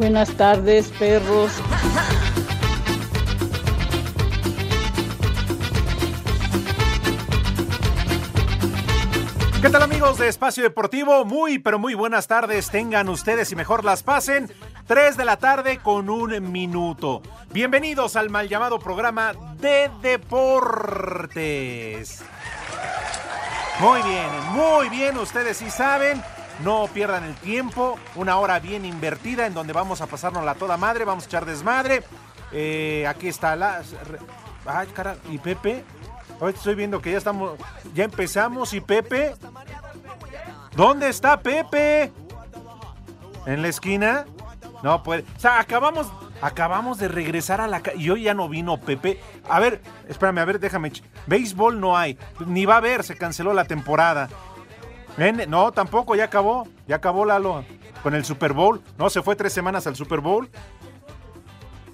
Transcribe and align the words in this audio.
Buenas 0.00 0.30
tardes, 0.30 0.88
perros. 0.98 1.52
¿Qué 9.60 9.68
tal 9.68 9.82
amigos 9.82 10.16
de 10.16 10.28
Espacio 10.28 10.62
Deportivo? 10.62 11.26
Muy, 11.26 11.58
pero 11.58 11.78
muy 11.78 11.92
buenas 11.92 12.26
tardes. 12.28 12.70
Tengan 12.70 13.10
ustedes 13.10 13.52
y 13.52 13.56
mejor 13.56 13.84
las 13.84 14.02
pasen. 14.02 14.50
3 14.86 15.18
de 15.18 15.24
la 15.26 15.36
tarde 15.36 15.80
con 15.80 16.08
un 16.08 16.50
minuto. 16.50 17.20
Bienvenidos 17.52 18.16
al 18.16 18.30
mal 18.30 18.48
llamado 18.48 18.78
programa 18.78 19.34
de 19.58 19.90
deportes. 20.00 21.42
Muy 23.80 24.00
bien, 24.00 24.28
muy 24.52 24.88
bien. 24.88 25.18
Ustedes 25.18 25.58
sí 25.58 25.68
saben. 25.68 26.22
No 26.64 26.88
pierdan 26.92 27.24
el 27.24 27.34
tiempo. 27.36 27.98
Una 28.14 28.38
hora 28.38 28.58
bien 28.60 28.84
invertida 28.84 29.46
en 29.46 29.54
donde 29.54 29.72
vamos 29.72 30.00
a 30.00 30.06
pasarnos 30.06 30.44
la 30.44 30.54
toda 30.54 30.76
madre. 30.76 31.04
Vamos 31.04 31.24
a 31.24 31.26
echar 31.26 31.44
desmadre. 31.46 32.02
Eh, 32.52 33.06
aquí 33.08 33.28
está 33.28 33.56
la... 33.56 33.82
Ay, 34.66 34.88
cara. 34.88 35.16
¿Y 35.30 35.38
Pepe? 35.38 35.84
Hoy 36.40 36.52
estoy 36.54 36.74
viendo 36.74 37.02
que 37.02 37.12
ya 37.12 37.18
estamos, 37.18 37.58
ya 37.94 38.04
empezamos 38.04 38.72
y 38.72 38.80
Pepe. 38.80 39.34
¿Dónde 40.74 41.08
está 41.08 41.38
Pepe? 41.40 42.12
¿En 43.46 43.62
la 43.62 43.68
esquina? 43.68 44.24
No 44.82 45.02
puede. 45.02 45.24
O 45.36 45.40
sea, 45.40 45.60
acabamos, 45.60 46.06
acabamos 46.40 46.98
de 46.98 47.08
regresar 47.08 47.60
a 47.60 47.66
la 47.66 47.82
y 47.96 48.08
hoy 48.08 48.22
ya 48.22 48.34
no 48.34 48.48
vino 48.48 48.78
Pepe. 48.78 49.20
A 49.48 49.60
ver, 49.60 49.82
espérame, 50.08 50.38
a 50.38 50.44
ver, 50.46 50.60
déjame. 50.60 50.92
Béisbol 51.26 51.78
no 51.78 51.96
hay, 51.96 52.18
ni 52.46 52.64
va 52.64 52.74
a 52.74 52.78
haber, 52.78 53.04
se 53.04 53.16
canceló 53.16 53.52
la 53.52 53.64
temporada. 53.64 54.28
No, 55.48 55.72
tampoco, 55.72 56.16
ya 56.16 56.24
acabó, 56.24 56.66
ya 56.86 56.96
acabó 56.96 57.24
Lalo 57.24 57.64
con 58.02 58.14
el 58.14 58.24
Super 58.24 58.52
Bowl. 58.52 58.82
No, 58.98 59.10
se 59.10 59.22
fue 59.22 59.36
tres 59.36 59.52
semanas 59.52 59.86
al 59.86 59.96
Super 59.96 60.20
Bowl. 60.20 60.48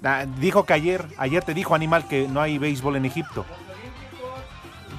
Ah, 0.03 0.25
dijo 0.39 0.65
que 0.65 0.73
ayer, 0.73 1.05
ayer 1.17 1.43
te 1.43 1.53
dijo 1.53 1.75
Animal 1.75 2.07
que 2.07 2.27
no 2.27 2.39
hay 2.41 2.57
béisbol 2.57 2.95
en 2.95 3.05
Egipto. 3.05 3.45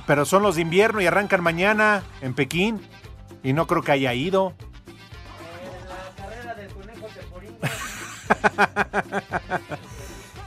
Pero 0.06 0.24
son 0.24 0.42
los 0.42 0.56
de 0.56 0.62
invierno 0.62 1.00
y 1.00 1.06
arrancan 1.06 1.42
mañana 1.42 2.02
en 2.20 2.34
Pekín. 2.34 2.80
Y 3.42 3.52
no 3.52 3.66
creo 3.66 3.82
que 3.82 3.92
haya 3.92 4.12
ido. 4.14 4.54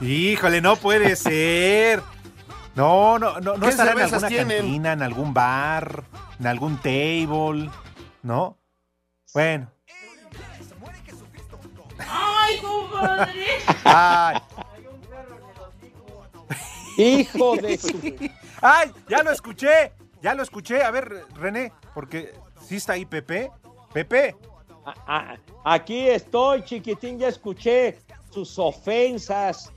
Híjole, 0.00 0.60
no 0.60 0.76
puede 0.76 1.16
ser. 1.16 2.02
No, 2.74 3.18
no, 3.18 3.38
no, 3.40 3.54
no 3.56 3.60
¿Qué 3.60 3.68
estará 3.68 3.92
en 3.92 4.00
alguna 4.00 4.28
tienen? 4.28 4.56
cantina, 4.58 4.92
en 4.92 5.02
algún 5.02 5.34
bar, 5.34 6.04
en 6.40 6.46
algún 6.46 6.78
table, 6.78 7.70
¿no? 8.22 8.56
Bueno. 9.34 9.70
¡Ay, 11.98 12.58
compadre! 12.60 13.46
Ay, 13.84 14.36
Hijo 16.98 17.56
de 17.56 17.78
su... 17.78 17.98
ay, 18.62 18.90
ya 19.08 19.22
lo 19.22 19.30
escuché, 19.32 19.92
ya 20.22 20.34
lo 20.34 20.42
escuché. 20.42 20.82
A 20.82 20.90
ver, 20.90 21.24
René, 21.36 21.72
porque 21.94 22.34
sí 22.66 22.76
está 22.76 22.94
ahí 22.94 23.04
Pepe. 23.06 23.50
Pepe, 23.92 24.34
A- 24.84 24.94
a- 25.06 25.36
Aquí 25.74 26.08
estoy, 26.08 26.62
chiquitín, 26.64 27.18
ya 27.18 27.28
escuché 27.28 27.98
sus 28.30 28.58
ofensas. 28.58 29.70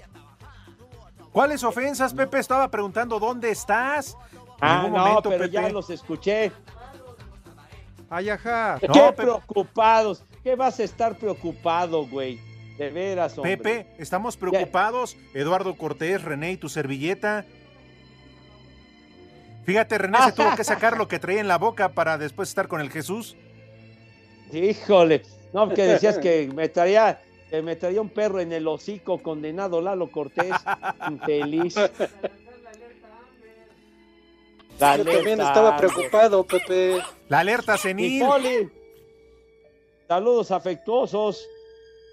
¿Cuáles 1.36 1.66
ofensas, 1.66 2.14
Pepe? 2.14 2.40
Estaba 2.40 2.72
preguntando 2.72 3.20
dónde 3.20 3.52
estás. 3.52 4.18
Ah, 4.62 4.84
no, 4.84 4.98
momento, 4.98 5.30
pero 5.30 5.46
ya 5.48 5.68
los 5.68 5.90
escuché. 5.90 6.50
Ay, 8.10 8.30
ajá. 8.30 8.80
No, 8.88 8.94
Qué 8.94 9.00
Pepe. 9.02 9.24
preocupados. 9.24 10.24
¿Qué 10.42 10.56
vas 10.56 10.80
a 10.80 10.84
estar 10.84 11.18
preocupado, 11.18 12.08
güey? 12.08 12.40
De 12.78 12.90
veras, 12.90 13.38
hombre. 13.38 13.58
Pepe, 13.58 13.88
estamos 13.98 14.38
preocupados. 14.38 15.18
Eduardo 15.34 15.76
Cortés, 15.76 16.24
René 16.24 16.54
y 16.54 16.58
tu 16.58 16.70
servilleta. 16.70 17.46
Fíjate, 19.66 19.98
René 19.98 20.20
se 20.24 20.32
tuvo 20.32 20.56
que 20.56 20.64
sacar 20.74 20.98
lo 20.98 21.10
que 21.10 21.20
traía 21.20 21.42
en 21.42 21.50
la 21.50 21.58
boca 21.58 21.90
para 21.90 22.18
después 22.18 22.48
estar 22.48 22.70
con 22.70 22.80
el 22.80 22.90
Jesús. 22.90 23.36
Híjole. 24.54 25.24
No, 25.54 25.68
que 25.70 25.84
decías 25.84 26.18
que 26.18 26.50
me 26.54 26.70
traía, 26.70 27.20
que 27.56 27.62
me 27.62 27.76
traía 27.78 28.02
un 28.02 28.10
perro 28.10 28.40
en 28.42 28.52
el 28.52 28.68
hocico, 28.68 29.18
condenado 29.20 29.80
Lalo 29.82 30.12
Cortés. 30.12 30.54
Infeliz. 31.10 31.76
La 34.78 34.98
Yo 34.98 35.06
también 35.06 35.38
neta, 35.38 35.48
estaba 35.48 35.78
preocupado, 35.78 36.44
Pepe. 36.44 37.02
La 37.30 37.40
alerta 37.40 37.78
senil. 37.78 38.22
Poli. 38.26 38.70
Saludos 40.06 40.52
afectuosos 40.52 41.48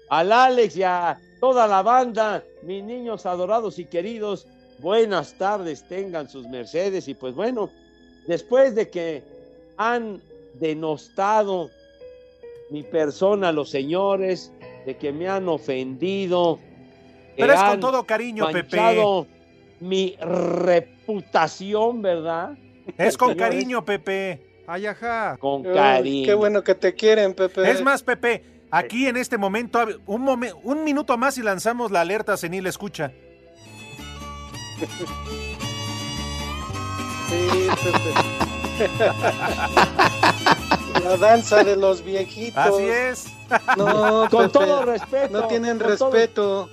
al 0.09 0.31
Alex 0.31 0.77
y 0.77 0.83
a 0.83 1.19
toda 1.41 1.67
la 1.67 1.81
banda, 1.81 2.41
mis 2.61 2.81
niños 2.81 3.25
adorados 3.25 3.79
y 3.79 3.85
queridos. 3.85 4.47
Buenas 4.79 5.37
tardes, 5.37 5.85
tengan 5.89 6.29
sus 6.29 6.47
mercedes. 6.47 7.09
Y 7.09 7.15
pues 7.15 7.35
bueno, 7.35 7.69
después 8.27 8.75
de 8.75 8.89
que 8.89 9.23
han 9.75 10.21
denostado 10.53 11.69
mi 12.69 12.81
persona 12.83 13.51
los 13.51 13.69
señores, 13.69 14.53
de 14.85 14.97
que 14.97 15.11
me 15.11 15.27
han 15.27 15.47
ofendido, 15.49 16.59
Pero 17.37 17.53
es 17.53 17.59
con 17.59 17.69
han 17.69 17.79
todo 17.79 18.03
cariño, 18.05 18.47
Pepe. 18.47 18.77
manchado 18.77 19.27
mi 19.79 20.15
reputación, 20.19 22.01
¿verdad? 22.01 22.57
Es 22.97 23.17
con 23.17 23.35
cariño, 23.35 23.83
Pepe. 23.85 24.41
Ay, 24.67 24.85
ajá. 24.85 25.35
Con 25.37 25.65
Uy, 25.67 25.73
cariño. 25.73 26.25
Qué 26.25 26.33
bueno 26.33 26.63
que 26.63 26.75
te 26.75 26.93
quieren, 26.93 27.33
Pepe. 27.33 27.69
Es 27.69 27.81
más, 27.81 28.01
Pepe, 28.03 28.43
aquí 28.71 29.07
en 29.07 29.17
este 29.17 29.37
momento, 29.37 29.79
momen- 30.25 30.53
un 30.63 30.83
minuto 30.83 31.17
más 31.17 31.37
y 31.37 31.41
lanzamos 31.43 31.91
la 31.91 32.01
alerta 32.01 32.37
senil. 32.37 32.65
Escucha. 32.67 33.11
Sí, 37.29 37.67
Pepe. 37.83 38.89
La 41.03 41.17
danza 41.17 41.63
de 41.63 41.75
los 41.75 42.03
viejitos. 42.03 42.57
Así 42.57 42.83
es. 42.83 43.25
No, 43.77 44.27
Con 44.31 44.47
Pepe, 44.49 44.53
todo 44.53 44.85
respeto. 44.85 45.41
No 45.41 45.47
tienen 45.47 45.77
todo- 45.77 45.89
respeto. 46.11 46.69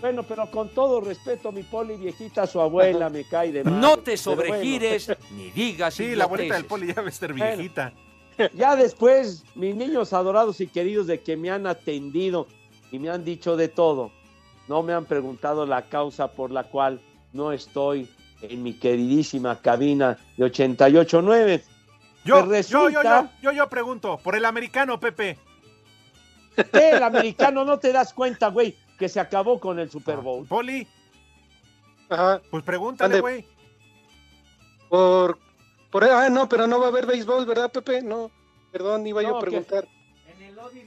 Bueno, 0.00 0.22
pero 0.24 0.50
con 0.50 0.68
todo 0.68 1.00
respeto, 1.00 1.50
mi 1.52 1.62
poli 1.62 1.96
viejita, 1.96 2.46
su 2.46 2.60
abuela 2.60 3.08
me 3.08 3.24
cae 3.24 3.50
de 3.50 3.64
madre. 3.64 3.78
No 3.80 3.96
te 3.98 4.16
sobregires 4.16 5.10
ni 5.32 5.50
digas 5.50 5.94
Sí, 5.94 6.14
la 6.14 6.24
abuelita 6.24 6.54
del 6.54 6.66
poli 6.66 6.88
ya 6.88 7.00
va 7.00 7.06
a 7.06 7.10
estar 7.10 7.32
Bueno. 7.32 7.56
viejita. 7.56 7.92
bueno, 8.36 8.52
ya 8.54 8.76
después, 8.76 9.42
mis 9.54 9.74
niños 9.74 10.12
adorados 10.12 10.60
y 10.60 10.66
queridos 10.66 11.06
de 11.06 11.20
que 11.22 11.36
me 11.36 11.50
han 11.50 11.66
atendido 11.66 12.46
y 12.92 12.98
me 12.98 13.08
han 13.08 13.24
dicho 13.24 13.56
de 13.56 13.68
todo, 13.68 14.10
no 14.68 14.82
me 14.82 14.92
han 14.92 15.06
preguntado 15.06 15.64
la 15.64 15.88
causa 15.88 16.28
por 16.30 16.50
la 16.50 16.64
cual 16.64 17.00
no 17.32 17.52
estoy 17.52 18.08
en 18.42 18.62
mi 18.62 18.74
queridísima 18.74 19.60
cabina 19.62 20.18
de 20.36 20.44
88.9. 20.44 21.62
Yo, 22.26 22.44
Pues 22.44 22.68
yo, 22.68 22.88
yo, 22.90 23.02
yo, 23.02 23.28
yo, 23.40 23.52
yo 23.52 23.68
pregunto, 23.68 24.18
por 24.18 24.34
el 24.36 24.44
americano, 24.44 24.98
Pepe. 25.00 25.38
¿Qué, 26.72 26.90
el 26.90 27.02
americano? 27.02 27.64
No 27.64 27.78
te 27.78 27.92
das 27.92 28.12
cuenta, 28.12 28.48
güey. 28.48 28.76
que 28.98 29.08
se 29.08 29.20
acabó 29.20 29.60
con 29.60 29.78
el 29.78 29.90
Super 29.90 30.16
Bowl. 30.18 30.46
Poli, 30.46 30.86
Ajá. 32.08 32.40
pues 32.50 32.64
pregúntale, 32.64 33.16
Ande. 33.16 33.20
güey. 33.20 33.44
Por, 34.88 35.38
por. 35.90 36.04
Ah, 36.04 36.28
no, 36.30 36.48
pero 36.48 36.66
no 36.66 36.78
va 36.80 36.86
a 36.86 36.88
haber 36.88 37.04
béisbol, 37.06 37.44
¿verdad, 37.46 37.70
Pepe? 37.70 38.00
No. 38.02 38.30
Perdón, 38.72 39.06
iba 39.06 39.22
yo 39.22 39.30
No, 39.30 39.36
a 39.36 39.40
que- 39.40 39.46
preguntar. 39.46 39.88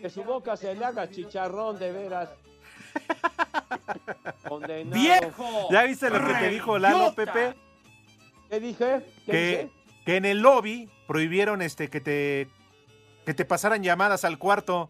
Que 0.01 0.09
su 0.09 0.24
boca 0.24 0.57
se 0.57 0.74
le 0.75 0.83
haga 0.83 1.09
chicharrón 1.09 1.77
de 1.80 1.92
veras. 1.92 2.30
Condenado. 4.47 4.94
¡Viejo! 4.95 5.68
¿Ya 5.71 5.83
viste 5.83 6.09
lo 6.09 6.25
que 6.25 6.33
te 6.33 6.50
dijo 6.50 6.77
Lalo. 6.80 7.13
Pepe? 7.13 7.53
¿Qué 8.50 8.59
dije? 8.59 9.06
¿Qué 9.25 9.31
Que, 9.31 9.38
dije? 9.47 9.69
Que 10.05 10.15
en 10.17 10.25
el 10.25 10.39
lobby 10.39 10.89
prohibieron 11.07 11.61
este 11.61 11.89
que 11.89 12.01
te 12.01 12.47
que 13.25 13.33
te 13.33 13.45
pasaran 13.45 13.83
llamadas 13.83 14.25
al 14.25 14.37
cuarto. 14.39 14.89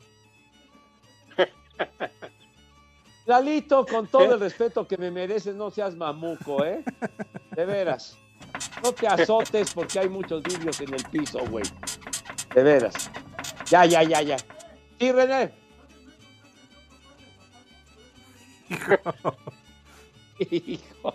Lalito, 3.26 3.86
con 3.86 4.08
todo 4.08 4.34
el 4.34 4.40
respeto 4.40 4.88
que 4.88 4.98
me 4.98 5.12
mereces, 5.12 5.56
no 5.56 5.70
seas 5.70 5.96
mamuco, 5.96 6.64
¿eh? 6.64 6.84
De 7.56 7.66
veras. 7.66 8.18
No 8.84 8.92
te 8.94 9.08
azotes 9.08 9.74
porque 9.74 10.00
hay 10.00 10.10
muchos 10.10 10.42
vidrios 10.42 10.80
en 10.82 10.94
el 10.94 11.04
piso, 11.06 11.40
güey. 11.50 11.66
De 12.56 12.64
veras. 12.64 13.12
Ya, 13.70 13.86
ya, 13.86 14.04
ya, 14.04 14.22
ya. 14.22 14.38
Sí, 15.00 15.12
René. 15.12 15.52
Hijo. 20.40 21.14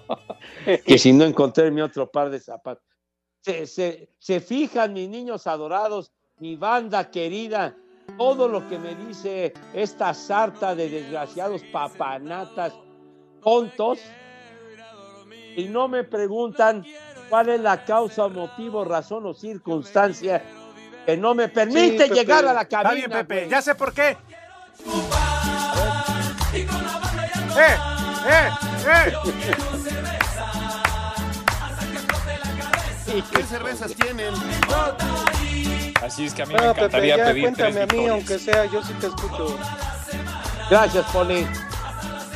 que 0.86 0.98
si 0.98 1.12
no 1.12 1.24
encontré 1.24 1.70
mi 1.70 1.80
otro 1.80 2.10
par 2.10 2.30
de 2.30 2.40
zapatos. 2.40 2.84
Se, 3.44 3.66
se, 3.66 4.08
se 4.18 4.40
fijan 4.40 4.94
mis 4.94 5.06
niños 5.08 5.46
adorados, 5.46 6.10
mi 6.38 6.56
banda 6.56 7.10
querida, 7.10 7.76
todo 8.16 8.48
lo 8.48 8.66
que 8.70 8.78
me 8.78 8.94
dice 8.94 9.52
esta 9.74 10.14
sarta 10.14 10.74
de 10.74 10.88
desgraciados 10.88 11.62
papanatas 11.70 12.72
tontos 13.42 13.98
y 15.56 15.64
no 15.64 15.88
me 15.88 16.04
preguntan 16.04 16.86
cuál 17.28 17.50
es 17.50 17.60
la 17.60 17.84
causa, 17.84 18.28
motivo, 18.28 18.82
razón 18.82 19.26
o 19.26 19.34
circunstancia 19.34 20.42
que 21.04 21.14
no 21.18 21.34
me 21.34 21.48
permite 21.48 22.08
llegar 22.08 22.46
a 22.46 22.54
la 22.54 22.62
Está 22.62 22.82
cabina. 22.82 22.94
bien, 22.94 23.26
Pepe, 23.26 23.48
ya 23.50 23.60
sé 23.60 23.74
por 23.74 23.92
qué. 23.92 24.16
¡Eh! 27.56 27.76
¡Eh! 28.26 28.50
¡Eh! 28.86 30.23
¿Qué 33.06 33.42
cervezas 33.42 33.94
tienen? 33.94 34.32
Así 36.02 36.26
es 36.26 36.34
que 36.34 36.42
a 36.42 36.46
mí 36.46 36.54
me 36.54 36.60
No, 36.60 36.68
Pepe, 36.74 36.80
encantaría 36.86 37.16
ya 37.16 37.24
pedir 37.26 37.42
cuéntame 37.42 37.72
tres 37.72 37.76
a 37.82 37.86
mí, 37.86 37.98
victorias. 37.98 38.10
aunque 38.12 38.38
sea, 38.38 38.64
yo 38.66 38.82
sí 38.82 38.92
te 39.00 39.06
escucho. 39.06 39.56
Gracias, 40.70 41.04
Poli. 41.12 41.46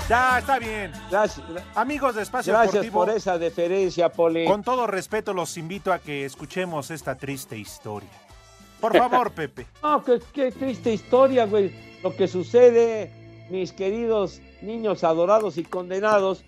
Ya, 0.09 0.39
está 0.39 0.59
bien. 0.59 0.93
Gracias, 1.11 1.45
Amigos 1.75 2.15
de 2.15 2.23
Espacio 2.23 2.53
gracias 2.53 2.73
Deportivo, 2.73 3.05
por 3.05 3.11
esa 3.11 3.39
deferencia, 3.39 4.09
Poli. 4.11 4.47
con 4.47 4.63
todo 4.63 4.87
respeto 4.87 5.35
los 5.35 5.57
invito 5.59 5.93
a 5.93 5.99
que 5.99 6.25
escuchemos 6.25 6.91
esta 6.91 7.15
triste 7.17 7.59
historia. 7.59 8.09
Por 8.81 8.97
favor, 8.97 9.31
Pepe. 9.35 9.67
No, 9.83 10.03
qué, 10.05 10.21
qué 10.33 10.51
triste 10.53 10.93
historia, 10.93 11.45
güey. 11.45 11.99
Lo 12.03 12.15
que 12.17 12.27
sucede, 12.29 13.11
mis 13.51 13.73
queridos 13.73 14.41
niños 14.63 15.05
adorados 15.05 15.59
y 15.59 15.65
condenados, 15.65 16.43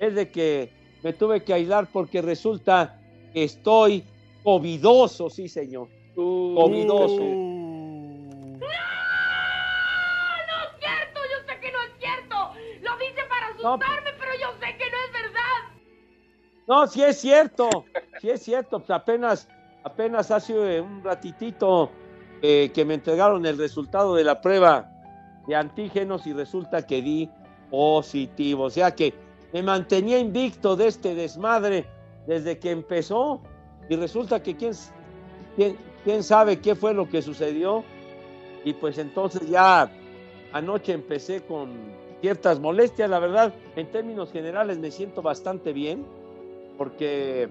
es 0.00 0.14
de 0.14 0.30
que 0.30 0.72
me 1.04 1.12
tuve 1.12 1.44
que 1.44 1.54
aislar 1.54 1.86
porque 1.92 2.20
resulta 2.22 2.98
estoy 3.34 4.04
covidoso, 4.42 5.28
sí, 5.28 5.48
señor. 5.48 5.88
Covidoso. 6.14 7.20
No 7.20 8.60
es 10.62 10.70
cierto, 10.78 11.20
yo 11.30 11.38
sé 11.46 11.60
que 11.60 11.72
no 11.72 11.82
es 11.82 11.90
cierto. 11.98 12.52
Lo 12.82 12.96
dice 12.98 13.22
para 13.28 13.46
asustarme, 13.48 14.10
pero 14.18 14.32
yo 14.40 14.48
sé 14.60 14.76
que 14.78 14.90
no 14.90 14.96
es 15.06 15.12
verdad. 15.12 15.58
No, 16.66 16.86
sí 16.86 17.02
es 17.02 17.20
cierto, 17.20 17.68
sí 18.20 18.30
es 18.30 18.42
cierto. 18.42 18.78
Pues 18.78 18.90
apenas, 18.90 19.48
apenas 19.82 20.30
hace 20.30 20.80
un 20.80 21.02
ratitito 21.02 21.90
eh, 22.42 22.70
que 22.72 22.84
me 22.84 22.94
entregaron 22.94 23.44
el 23.46 23.58
resultado 23.58 24.14
de 24.14 24.24
la 24.24 24.40
prueba 24.40 24.90
de 25.46 25.56
antígenos 25.56 26.26
y 26.26 26.32
resulta 26.32 26.86
que 26.86 27.02
di 27.02 27.30
positivo. 27.70 28.64
O 28.64 28.70
sea 28.70 28.94
que 28.94 29.14
me 29.52 29.62
mantenía 29.62 30.18
invicto 30.18 30.76
de 30.76 30.88
este 30.88 31.14
desmadre 31.14 31.86
desde 32.26 32.58
que 32.58 32.70
empezó 32.70 33.40
y 33.88 33.96
resulta 33.96 34.42
que 34.42 34.56
quién, 34.56 34.72
quién, 35.56 35.76
quién 36.04 36.22
sabe 36.22 36.60
qué 36.60 36.74
fue 36.74 36.94
lo 36.94 37.08
que 37.08 37.22
sucedió. 37.22 37.84
Y 38.64 38.72
pues 38.72 38.98
entonces 38.98 39.48
ya 39.48 39.90
anoche 40.52 40.92
empecé 40.92 41.42
con 41.42 41.70
ciertas 42.20 42.58
molestias, 42.58 43.10
la 43.10 43.18
verdad, 43.18 43.52
en 43.76 43.90
términos 43.90 44.32
generales 44.32 44.78
me 44.78 44.90
siento 44.90 45.20
bastante 45.20 45.72
bien 45.72 46.06
porque 46.78 47.48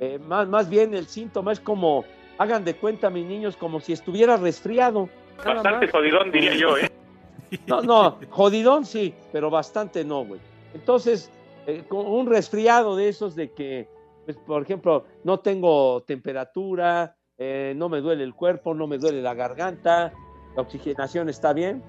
eh, 0.00 0.18
más, 0.26 0.48
más 0.48 0.68
bien 0.68 0.94
el 0.94 1.06
síntoma 1.06 1.52
es 1.52 1.60
como, 1.60 2.04
hagan 2.38 2.64
de 2.64 2.76
cuenta 2.76 3.10
mis 3.10 3.26
niños, 3.26 3.56
como 3.56 3.80
si 3.80 3.92
estuviera 3.92 4.36
resfriado. 4.36 5.08
Bastante 5.44 5.88
jodidón, 5.88 6.30
diría 6.30 6.54
yo, 6.54 6.76
¿eh? 6.76 6.90
No, 7.66 7.80
no, 7.80 8.18
jodidón 8.30 8.84
sí, 8.84 9.14
pero 9.32 9.50
bastante 9.50 10.04
no, 10.04 10.24
güey. 10.24 10.40
Entonces, 10.74 11.30
eh, 11.66 11.84
con 11.88 12.06
un 12.06 12.26
resfriado 12.26 12.96
de 12.96 13.08
esos 13.08 13.36
de 13.36 13.52
que, 13.52 13.88
pues, 14.26 14.36
por 14.36 14.60
ejemplo, 14.62 15.06
no 15.24 15.40
tengo 15.40 16.02
temperatura, 16.02 17.16
eh, 17.38 17.72
no 17.76 17.88
me 17.88 18.00
duele 18.00 18.24
el 18.24 18.34
cuerpo, 18.34 18.74
no 18.74 18.86
me 18.86 18.98
duele 18.98 19.22
la 19.22 19.32
garganta, 19.34 20.12
la 20.54 20.62
oxigenación 20.62 21.28
está 21.30 21.52
bien. 21.54 21.82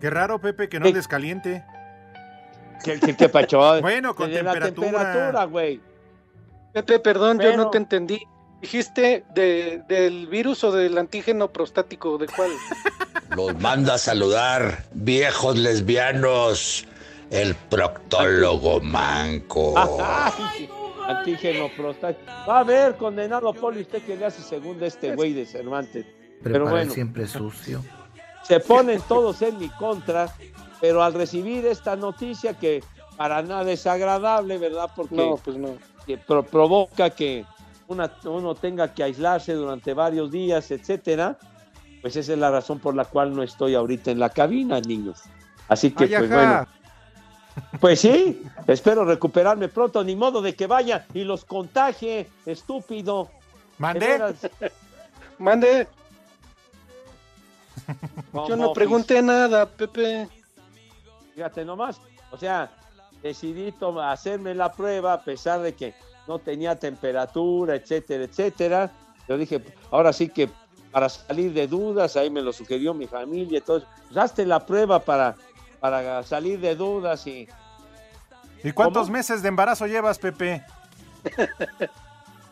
Qué 0.00 0.10
raro, 0.10 0.40
Pepe, 0.40 0.68
que 0.68 0.78
no 0.80 0.86
Sí. 0.86 0.90
andes 0.90 1.08
caliente. 1.08 1.64
¿Qué, 2.84 2.98
qué, 3.00 3.16
qué 3.16 3.28
pacho? 3.28 3.60
Bueno, 3.80 4.14
con 4.14 4.30
De 4.30 4.42
la 4.42 4.52
temperatura. 4.52 4.90
temperatura, 4.90 5.44
güey. 5.44 5.80
Pepe, 6.72 6.98
perdón, 6.98 7.38
yo 7.40 7.56
no 7.56 7.70
te 7.70 7.78
entendí. 7.78 8.20
¿Dijiste 8.60 9.24
de, 9.34 9.82
del 9.88 10.26
virus 10.26 10.64
o 10.64 10.72
del 10.72 10.98
antígeno 10.98 11.48
prostático? 11.48 12.18
¿De 12.18 12.26
cuál? 12.26 12.50
Los 13.36 13.58
manda 13.60 13.94
a 13.94 13.98
saludar, 13.98 14.84
viejos 14.92 15.56
lesbianos, 15.56 16.86
el 17.30 17.54
proctólogo 17.54 18.80
manco. 18.80 19.74
Ay, 19.78 20.68
Antígeno 21.18 21.68
prostático. 21.76 22.30
Va 22.48 22.60
a 22.60 22.64
ver, 22.64 22.96
condenado 22.96 23.52
Poli, 23.52 23.80
usted 23.82 24.02
que 24.02 24.16
le 24.16 24.26
hace 24.26 24.42
segunda 24.42 24.86
este 24.86 25.14
güey 25.14 25.32
de 25.32 25.46
Cervantes. 25.46 26.06
Pero 26.42 26.68
bueno, 26.68 26.92
siempre 26.92 27.26
sucio. 27.26 27.82
se 28.42 28.60
ponen 28.60 29.00
todos 29.06 29.42
en 29.42 29.58
mi 29.58 29.68
contra, 29.68 30.32
pero 30.80 31.02
al 31.02 31.12
recibir 31.12 31.66
esta 31.66 31.94
noticia 31.96 32.54
que 32.54 32.82
para 33.16 33.42
nada 33.42 33.70
es 33.70 33.86
agradable, 33.86 34.56
¿verdad? 34.58 34.90
Porque 34.96 35.14
No, 35.14 35.36
pues 35.36 35.56
no. 35.58 35.74
que 36.06 36.16
pro- 36.16 36.42
provoca 36.42 37.10
que 37.10 37.44
una- 37.88 38.10
uno 38.24 38.54
tenga 38.54 38.94
que 38.94 39.02
aislarse 39.02 39.52
durante 39.52 39.92
varios 39.92 40.30
días, 40.30 40.70
etcétera, 40.70 41.36
pues 42.00 42.16
esa 42.16 42.32
es 42.32 42.38
la 42.38 42.50
razón 42.50 42.78
por 42.78 42.94
la 42.94 43.04
cual 43.04 43.34
no 43.36 43.42
estoy 43.42 43.74
ahorita 43.74 44.10
en 44.10 44.18
la 44.20 44.30
cabina, 44.30 44.80
niños. 44.80 45.20
Así 45.68 45.90
que, 45.90 46.04
Ay, 46.04 46.10
pues 46.18 46.30
ajá. 46.32 46.66
bueno. 46.66 46.79
Pues 47.80 48.00
sí, 48.00 48.42
espero 48.66 49.04
recuperarme 49.04 49.68
pronto, 49.68 50.04
ni 50.04 50.16
modo 50.16 50.42
de 50.42 50.54
que 50.54 50.66
vaya 50.66 51.06
y 51.14 51.24
los 51.24 51.44
contagie, 51.44 52.28
estúpido. 52.46 53.24
De 53.24 53.30
¿Mandé? 53.78 54.06
veras. 54.06 54.34
Mande, 55.38 55.88
yo 58.48 58.56
no 58.56 58.72
pregunté 58.72 59.22
nada, 59.22 59.66
Pepe. 59.66 60.28
Fíjate 61.34 61.64
nomás. 61.64 62.00
O 62.30 62.36
sea, 62.36 62.70
decidí 63.22 63.74
hacerme 64.02 64.54
la 64.54 64.72
prueba 64.72 65.14
a 65.14 65.22
pesar 65.22 65.60
de 65.60 65.74
que 65.74 65.94
no 66.28 66.38
tenía 66.38 66.76
temperatura, 66.76 67.74
etcétera, 67.74 68.24
etcétera. 68.24 68.90
Yo 69.28 69.36
dije, 69.36 69.62
ahora 69.90 70.12
sí 70.12 70.28
que 70.28 70.50
para 70.90 71.08
salir 71.08 71.52
de 71.52 71.66
dudas, 71.66 72.16
ahí 72.16 72.30
me 72.30 72.42
lo 72.42 72.52
sugirió 72.52 72.92
mi 72.92 73.06
familia, 73.06 73.58
entonces, 73.58 73.88
pues 74.08 74.16
hazte 74.16 74.44
la 74.44 74.64
prueba 74.66 74.98
para, 74.98 75.36
para 75.80 76.22
salir 76.22 76.60
de 76.60 76.74
dudas 76.76 77.26
y 77.26 77.48
¿Y 78.62 78.72
cuántos 78.72 79.04
¿Cómo? 79.04 79.14
meses 79.14 79.42
de 79.42 79.48
embarazo 79.48 79.86
llevas, 79.86 80.18
Pepe? 80.18 80.62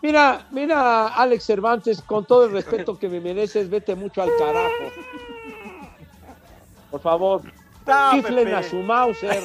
Mira, 0.01 0.47
mira, 0.53 1.09
Alex 1.09 1.45
Cervantes, 1.45 2.01
con 2.01 2.25
todo 2.25 2.45
el 2.45 2.53
respeto 2.53 2.97
que 2.97 3.09
me 3.09 3.19
mereces, 3.21 3.69
vete 3.69 3.97
mucho 3.97 4.23
al 4.23 4.31
carajo. 4.39 4.93
Por 6.91 7.01
favor, 7.01 7.43
No, 7.85 8.11
chiflen 8.13 8.45
Pepe. 8.45 8.55
a 8.55 8.63
su 8.63 8.77
Mauser, 8.77 9.43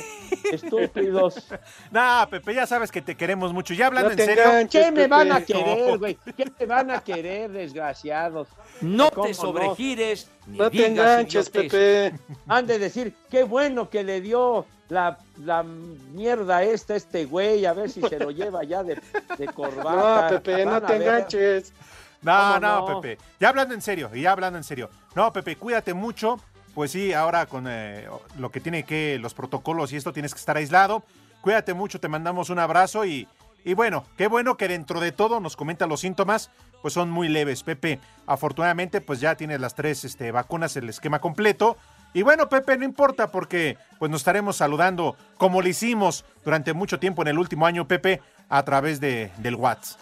estúpidos. 0.52 1.48
No, 1.92 2.28
Pepe, 2.30 2.54
ya 2.56 2.66
sabes 2.66 2.92
que 2.92 3.02
te 3.02 3.16
queremos 3.16 3.54
mucho. 3.54 3.74
Ya 3.74 3.88
hablando 3.88 4.10
No 4.10 4.22
en 4.22 4.26
serio. 4.26 4.44
¿Qué 4.70 4.92
me 4.92 5.08
van 5.08 5.32
a 5.32 5.42
querer, 5.42 5.98
güey? 5.98 6.18
¿Qué 6.36 6.52
me 6.60 6.66
van 6.66 6.92
a 6.92 7.02
querer, 7.02 7.52
desgraciados? 7.52 8.48
No 8.82 9.12
¿Cómo 9.12 9.28
te 9.28 9.34
no? 9.34 9.36
sobregires 9.36 10.30
ni 10.48 10.58
No 10.58 10.72
te 10.72 10.88
enganches. 10.88 11.50
Pepe. 11.50 12.14
Han 12.48 12.66
de 12.68 12.80
decir, 12.80 13.14
qué 13.30 13.44
bueno 13.44 13.90
que 13.90 14.04
le 14.04 14.22
dio 14.22 14.66
la, 14.90 15.18
la 15.44 15.64
mierda 15.64 16.64
esta 16.64 16.94
a 16.94 16.98
este 16.98 17.26
güey, 17.26 17.66
a 17.66 17.74
ver 17.74 17.90
si 17.90 18.02
se 18.02 18.20
lo 18.20 18.32
lleva 18.32 18.64
ya 18.64 18.84
de, 18.84 19.00
de 19.38 19.46
corbata. 19.48 20.30
No, 20.32 20.38
Pepe, 20.42 20.66
no 20.66 20.82
te 20.82 20.96
enganches. 20.96 21.74
No, 22.22 22.32
¿Cómo 22.32 22.60
no, 22.60 22.88
no? 22.90 23.02
Pepe. 23.02 23.24
Ya 23.40 23.50
hablando 23.50 23.74
en 23.74 23.82
serio, 23.82 24.10
y 24.14 24.22
ya 24.22 24.32
hablando 24.32 24.58
en 24.58 24.64
serio. 24.64 24.90
No, 25.16 25.32
Pepe, 25.34 25.56
cuídate 25.58 25.94
mucho. 25.94 26.40
Pues 26.74 26.92
sí, 26.92 27.14
ahora 27.14 27.46
con 27.46 27.66
eh, 27.68 28.08
lo 28.38 28.52
que 28.52 28.60
tiene 28.60 28.84
que, 28.84 29.20
los 29.20 29.34
protocolos 29.34 29.94
y 29.94 29.98
esto 29.98 30.14
tienes 30.14 30.34
que 30.34 30.40
estar 30.40 30.58
aislado. 30.58 31.04
Cuídate 31.42 31.74
mucho, 31.74 32.00
te 32.00 32.08
mandamos 32.08 32.50
un 32.50 32.60
abrazo 32.60 33.06
y, 33.06 33.28
y 33.64 33.74
bueno, 33.74 34.06
qué 34.18 34.28
bueno 34.28 34.58
que 34.58 34.68
dentro 34.68 35.00
de 35.00 35.12
todo 35.12 35.40
nos 35.40 35.56
comenta 35.56 35.88
los 35.88 36.00
síntomas, 36.00 36.50
pues 36.82 36.94
son 36.94 37.10
muy 37.10 37.30
leves, 37.30 37.64
Pepe. 37.64 38.00
Afortunadamente, 38.26 39.02
pues 39.02 39.20
ya 39.20 39.36
tienes 39.36 39.60
las 39.60 39.76
tres 39.76 40.04
este, 40.04 40.32
vacunas, 40.32 40.76
el 40.78 40.90
esquema 40.90 41.20
completo. 41.20 41.78
Y 42.14 42.22
bueno, 42.22 42.50
Pepe, 42.50 42.78
no 42.78 42.86
importa 42.86 43.32
porque 43.32 43.78
pues 44.00 44.12
nos 44.12 44.22
estaremos 44.22 44.58
saludando 44.58 45.16
como 45.38 45.62
lo 45.62 45.68
hicimos 45.68 46.26
durante 46.44 46.74
mucho 46.74 47.00
tiempo 47.00 47.22
en 47.24 47.30
el 47.30 47.40
último 47.40 47.66
año, 47.66 47.88
Pepe, 47.88 48.22
a 48.50 48.64
través 48.64 49.00
de, 49.00 49.32
del 49.38 49.56
WhatsApp. 49.56 50.00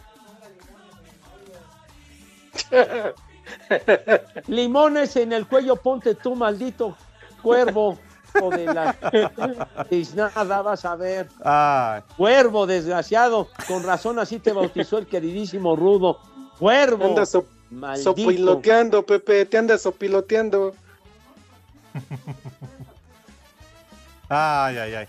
Limones 4.47 5.15
en 5.15 5.33
el 5.33 5.47
cuello, 5.47 5.75
ponte 5.75 6.15
tú, 6.15 6.35
maldito 6.35 6.95
cuervo. 7.41 7.97
O 8.41 8.49
de 8.49 8.65
la... 8.65 8.95
nada, 10.15 10.61
vas 10.61 10.85
a 10.85 10.95
ver. 10.95 11.27
Ay. 11.43 12.01
Cuervo, 12.15 12.65
desgraciado. 12.65 13.49
Con 13.67 13.83
razón 13.83 14.19
así 14.19 14.39
te 14.39 14.53
bautizó 14.53 14.97
el 14.99 15.07
queridísimo 15.07 15.75
Rudo. 15.75 16.19
Cuervo. 16.57 16.99
Te 16.99 17.05
andas 17.09 17.37
Maldito. 17.69 18.11
sopiloteando, 18.11 19.05
Pepe, 19.05 19.45
te 19.45 19.57
andas 19.57 19.81
sopiloteando. 19.81 20.73
Ay, 24.33 24.77
ay, 24.77 24.93
ay. 24.93 25.07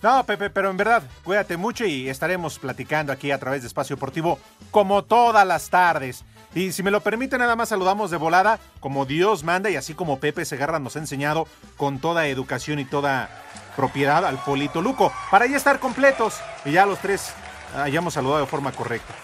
No, 0.00 0.24
Pepe, 0.24 0.48
pero 0.48 0.70
en 0.70 0.76
verdad, 0.76 1.02
cuídate 1.24 1.56
mucho 1.56 1.84
y 1.84 2.08
estaremos 2.08 2.60
platicando 2.60 3.12
aquí 3.12 3.32
a 3.32 3.38
través 3.38 3.62
de 3.62 3.66
Espacio 3.66 3.96
Deportivo 3.96 4.38
como 4.70 5.02
todas 5.02 5.44
las 5.44 5.68
tardes. 5.68 6.24
Y 6.54 6.72
si 6.72 6.82
me 6.82 6.90
lo 6.90 7.00
permite, 7.00 7.38
nada 7.38 7.56
más 7.56 7.70
saludamos 7.70 8.10
de 8.10 8.18
volada, 8.18 8.58
como 8.80 9.06
Dios 9.06 9.42
manda 9.42 9.70
y 9.70 9.76
así 9.76 9.94
como 9.94 10.20
Pepe 10.20 10.44
Segarra 10.44 10.78
nos 10.78 10.96
ha 10.96 10.98
enseñado 10.98 11.46
con 11.76 11.98
toda 11.98 12.26
educación 12.26 12.78
y 12.78 12.84
toda 12.84 13.30
propiedad 13.74 14.26
al 14.26 14.36
Polito 14.38 14.82
Luco, 14.82 15.12
para 15.30 15.46
ya 15.46 15.56
estar 15.56 15.78
completos 15.78 16.40
y 16.66 16.72
ya 16.72 16.84
los 16.84 16.98
tres 16.98 17.32
hayamos 17.74 18.14
saludado 18.14 18.40
de 18.40 18.46
forma 18.46 18.72
correcta. 18.72 19.14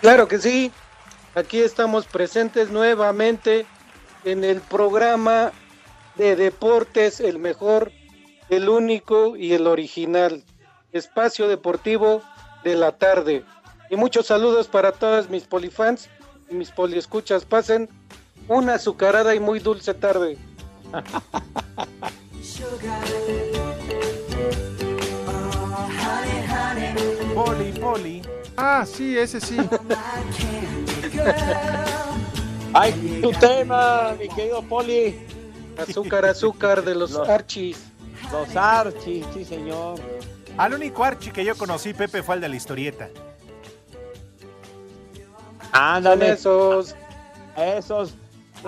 Claro 0.00 0.28
que 0.28 0.38
sí. 0.38 0.72
Aquí 1.34 1.60
estamos 1.60 2.06
presentes 2.06 2.70
nuevamente 2.70 3.66
en 4.24 4.44
el 4.44 4.60
programa 4.60 5.52
de 6.16 6.36
deportes, 6.36 7.20
el 7.20 7.38
mejor, 7.38 7.92
el 8.48 8.68
único 8.68 9.36
y 9.36 9.52
el 9.52 9.66
original. 9.66 10.42
Espacio 10.92 11.48
Deportivo 11.48 12.22
de 12.64 12.74
la 12.76 12.92
tarde. 12.92 13.44
Y 13.90 13.96
muchos 13.96 14.26
saludos 14.26 14.68
para 14.68 14.92
todas 14.92 15.30
mis 15.30 15.44
polifans 15.44 16.08
y 16.50 16.54
mis 16.54 16.70
poliescuchas. 16.70 17.44
Pasen 17.44 17.88
una 18.48 18.74
azucarada 18.74 19.34
y 19.34 19.40
muy 19.40 19.58
dulce 19.60 19.94
tarde. 19.94 20.36
Poli, 27.34 27.72
poli. 27.80 28.22
Ah, 28.56 28.84
sí, 28.86 29.16
ese 29.16 29.40
sí. 29.40 29.56
Ay, 32.72 33.20
tu 33.22 33.30
tema, 33.32 34.14
mi 34.18 34.28
querido 34.28 34.62
Poli. 34.62 35.18
Azúcar, 35.76 36.26
azúcar 36.26 36.84
de 36.84 36.94
los, 36.94 37.12
Los- 37.12 37.28
archis. 37.28 37.78
Los 38.32 38.56
Archis, 38.56 39.24
sí, 39.32 39.44
señor. 39.44 39.98
Al 40.56 40.74
único 40.74 41.04
Archie 41.04 41.32
que 41.32 41.44
yo 41.44 41.56
conocí, 41.56 41.94
Pepe, 41.94 42.22
fue 42.22 42.34
el 42.34 42.40
de 42.40 42.48
la 42.48 42.56
historieta. 42.56 43.08
Son 45.72 45.80
Ándale, 45.80 46.32
esos. 46.32 46.94
esos 47.56 48.14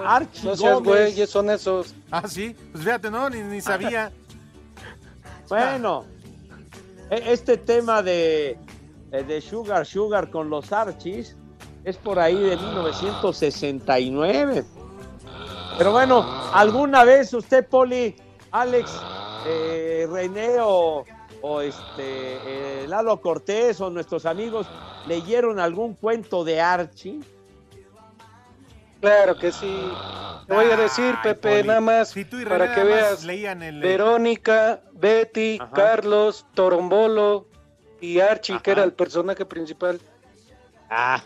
Archis 0.04 0.44
No 0.44 0.54
seas 0.56 0.74
Gómez. 0.74 1.14
güey, 1.16 1.26
son 1.26 1.50
esos. 1.50 1.94
Ah, 2.10 2.26
sí, 2.28 2.54
pues 2.72 2.84
fíjate, 2.84 3.10
no, 3.10 3.28
ni, 3.30 3.40
ni 3.42 3.60
sabía. 3.60 4.12
Bueno, 5.48 6.04
e- 7.10 7.32
este 7.32 7.56
tema 7.56 8.02
de, 8.02 8.56
de 9.10 9.40
Sugar 9.40 9.84
Sugar 9.86 10.30
con 10.30 10.48
los 10.50 10.72
Archis 10.72 11.36
es 11.84 11.96
por 11.96 12.18
ahí 12.20 12.38
de 12.38 12.56
1969. 12.56 14.64
Pero 15.78 15.92
bueno, 15.92 16.24
¿alguna 16.52 17.04
vez 17.04 17.32
usted, 17.32 17.66
Poli, 17.66 18.14
Alex, 18.52 18.90
eh, 19.46 20.06
René 20.10 20.56
o, 20.60 21.04
o 21.42 21.60
este, 21.60 21.82
eh, 22.02 22.86
Lalo 22.88 23.20
Cortés 23.20 23.80
o 23.80 23.90
nuestros 23.90 24.26
amigos 24.26 24.66
leyeron 25.06 25.58
algún 25.58 25.94
cuento 25.94 26.44
de 26.44 26.60
Archie? 26.60 27.20
Claro 29.00 29.36
que 29.36 29.50
sí. 29.50 29.92
Te 30.46 30.54
voy 30.54 30.66
a 30.70 30.76
decir, 30.76 31.14
Ay, 31.16 31.34
Pepe, 31.34 31.56
Poli, 31.56 31.68
nada 31.68 31.80
más 31.80 32.10
si 32.10 32.24
tú 32.24 32.36
y 32.36 32.44
René 32.44 32.58
para 32.58 32.74
que 32.74 32.84
veas. 32.84 33.24
leían 33.24 33.62
el... 33.62 33.80
Verónica, 33.80 34.80
Betty, 34.92 35.58
Ajá. 35.60 35.70
Carlos, 35.72 36.44
Torombolo 36.54 37.46
y 38.00 38.20
Archie, 38.20 38.60
que 38.60 38.72
era 38.72 38.82
el 38.82 38.92
personaje 38.92 39.46
principal. 39.46 40.00
Ah. 40.90 41.22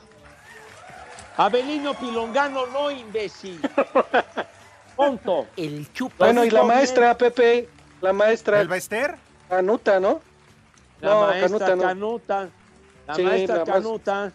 Abelino 1.36 1.94
Pilongano, 1.94 2.66
no 2.66 2.90
imbécil. 2.90 3.60
Punto. 4.96 5.46
El 5.56 5.92
chupa. 5.92 6.26
Bueno, 6.26 6.44
y 6.44 6.50
la 6.50 6.62
maestra, 6.62 7.16
Pepe, 7.16 7.68
la 8.00 8.12
maestra 8.12 8.60
¿El 8.60 8.68
Bester? 8.68 9.16
Canuta, 9.48 10.00
¿no? 10.00 10.20
La 11.00 11.10
No, 11.10 11.20
maestra 11.26 11.76
Canuta 11.76 12.48
la 13.06 13.14
Sí, 13.14 13.22
maestra 13.22 13.56
la 13.58 13.64
más- 13.64 13.74
Canuta 13.74 14.32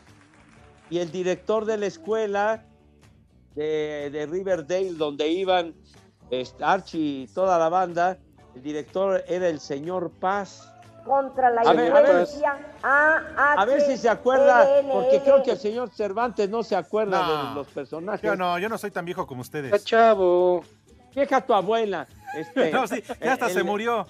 y 0.90 1.00
el 1.00 1.12
director 1.12 1.66
de 1.66 1.78
la 1.78 1.86
escuela 1.88 2.64
de, 3.56 4.10
de 4.12 4.26
Riverdale, 4.28 4.92
donde 4.94 5.28
iban 5.28 5.74
este, 6.30 6.64
Archie 6.64 7.00
y 7.24 7.28
toda 7.28 7.58
la 7.58 7.70
banda, 7.70 8.18
el 8.56 8.62
director 8.62 9.24
era 9.28 9.48
el 9.48 9.60
señor 9.60 10.12
Paz. 10.12 10.72
Contra 11.04 11.50
la 11.50 11.62
A 11.62 11.74
ver, 11.74 11.92
a 11.92 12.02
ver. 12.02 12.12
iglesia. 12.12 12.58
A, 12.84 13.54
A 13.58 13.66
ver 13.66 13.82
si 13.82 13.98
se 13.98 14.08
acuerda, 14.10 14.68
porque 14.92 15.22
creo 15.24 15.42
que 15.42 15.52
el 15.52 15.58
señor 15.58 15.90
Cervantes 15.90 16.48
no 16.50 16.62
se 16.62 16.76
acuerda 16.76 17.26
No. 17.26 17.50
de 17.50 17.56
los 17.56 17.68
personajes. 17.68 18.22
Yo 18.22 18.36
no, 18.36 18.60
yo 18.60 18.70
no 18.70 18.78
soy 18.78 18.92
tan 18.92 19.06
viejo 19.06 19.26
como 19.26 19.42
ustedes. 19.42 19.84
chavo. 19.86 20.64
Vieja 21.16 21.42
tu 21.42 21.54
abuela. 21.56 22.08
Este, 22.36 22.72
No, 22.72 22.86
sí, 22.86 23.02
ya 23.20 23.34
hasta 23.34 23.48
el- 23.48 23.54
se 23.54 23.64
murió. 23.64 24.06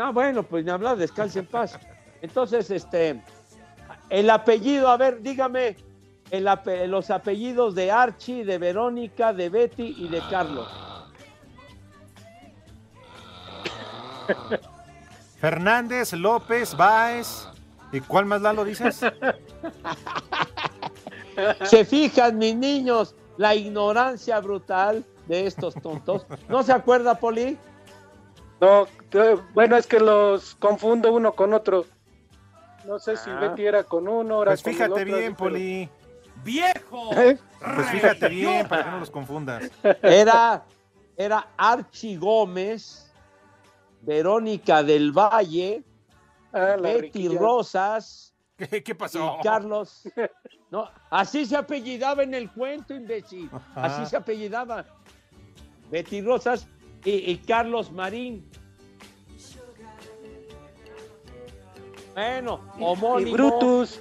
No, 0.00 0.14
bueno, 0.14 0.42
pues 0.42 0.64
ni 0.64 0.70
hablar, 0.70 0.96
descanse 0.96 1.40
en 1.40 1.46
paz. 1.46 1.78
Entonces, 2.22 2.70
este, 2.70 3.22
el 4.08 4.30
apellido, 4.30 4.88
a 4.88 4.96
ver, 4.96 5.20
dígame, 5.20 5.76
el 6.30 6.46
ape- 6.48 6.86
los 6.86 7.10
apellidos 7.10 7.74
de 7.74 7.90
Archie, 7.90 8.46
de 8.46 8.56
Verónica, 8.56 9.34
de 9.34 9.50
Betty 9.50 9.94
y 9.98 10.08
de 10.08 10.22
Carlos. 10.30 10.66
Fernández, 15.38 16.14
López, 16.14 16.74
Báez. 16.74 17.46
¿Y 17.92 18.00
cuál 18.00 18.24
más 18.24 18.40
Lalo 18.40 18.64
dices? 18.64 19.00
Se 21.64 21.84
fijan, 21.84 22.38
mis 22.38 22.56
niños, 22.56 23.14
la 23.36 23.54
ignorancia 23.54 24.40
brutal 24.40 25.04
de 25.26 25.46
estos 25.46 25.74
tontos. 25.74 26.26
¿No 26.48 26.62
se 26.62 26.72
acuerda, 26.72 27.16
Poli? 27.16 27.58
No, 28.60 28.86
bueno, 29.54 29.76
es 29.76 29.86
que 29.86 29.98
los 30.00 30.54
confundo 30.56 31.12
uno 31.12 31.32
con 31.32 31.54
otro. 31.54 31.86
No 32.86 32.98
sé 32.98 33.16
si 33.16 33.30
Ah. 33.30 33.38
Betty 33.40 33.66
era 33.66 33.84
con 33.84 34.06
uno, 34.08 34.36
ahora 34.36 34.52
Pues 34.52 34.62
con 34.62 34.70
el 34.72 34.76
fíjate 34.76 34.92
otro, 34.92 35.04
bien, 35.04 35.34
pero- 35.36 35.36
Poli. 35.50 35.88
¡Viejo! 36.44 37.10
¿Eh? 37.16 37.38
Pues 37.74 37.88
fíjate 37.90 38.28
bien, 38.28 38.66
para 38.68 38.84
que 38.84 38.90
no 38.90 38.98
los 39.00 39.10
confundas. 39.10 39.70
Era, 40.02 40.64
era 41.16 41.48
Archie 41.56 42.16
Gómez, 42.16 43.10
Verónica 44.02 44.82
del 44.82 45.12
Valle, 45.12 45.82
Ah, 46.52 46.76
Betty 46.80 47.00
riquilla. 47.00 47.38
Rosas, 47.38 48.34
¿Qué, 48.56 48.82
qué 48.82 48.92
y 48.92 48.94
pasó? 48.94 49.36
Carlos. 49.42 50.02
No, 50.70 50.88
así 51.10 51.46
se 51.46 51.56
apellidaba 51.56 52.22
en 52.22 52.34
el 52.34 52.50
cuento, 52.50 52.92
imbécil. 52.94 53.48
Así 53.74 53.94
Ajá. 54.00 54.06
se 54.06 54.16
apellidaba. 54.16 54.84
Betty 55.90 56.20
Rosas 56.22 56.66
y, 57.04 57.30
y 57.30 57.36
Carlos 57.38 57.90
Marín. 57.92 58.44
Bueno, 62.14 62.60
Y 62.78 62.82
homónimo. 62.84 63.32
Brutus. 63.32 64.00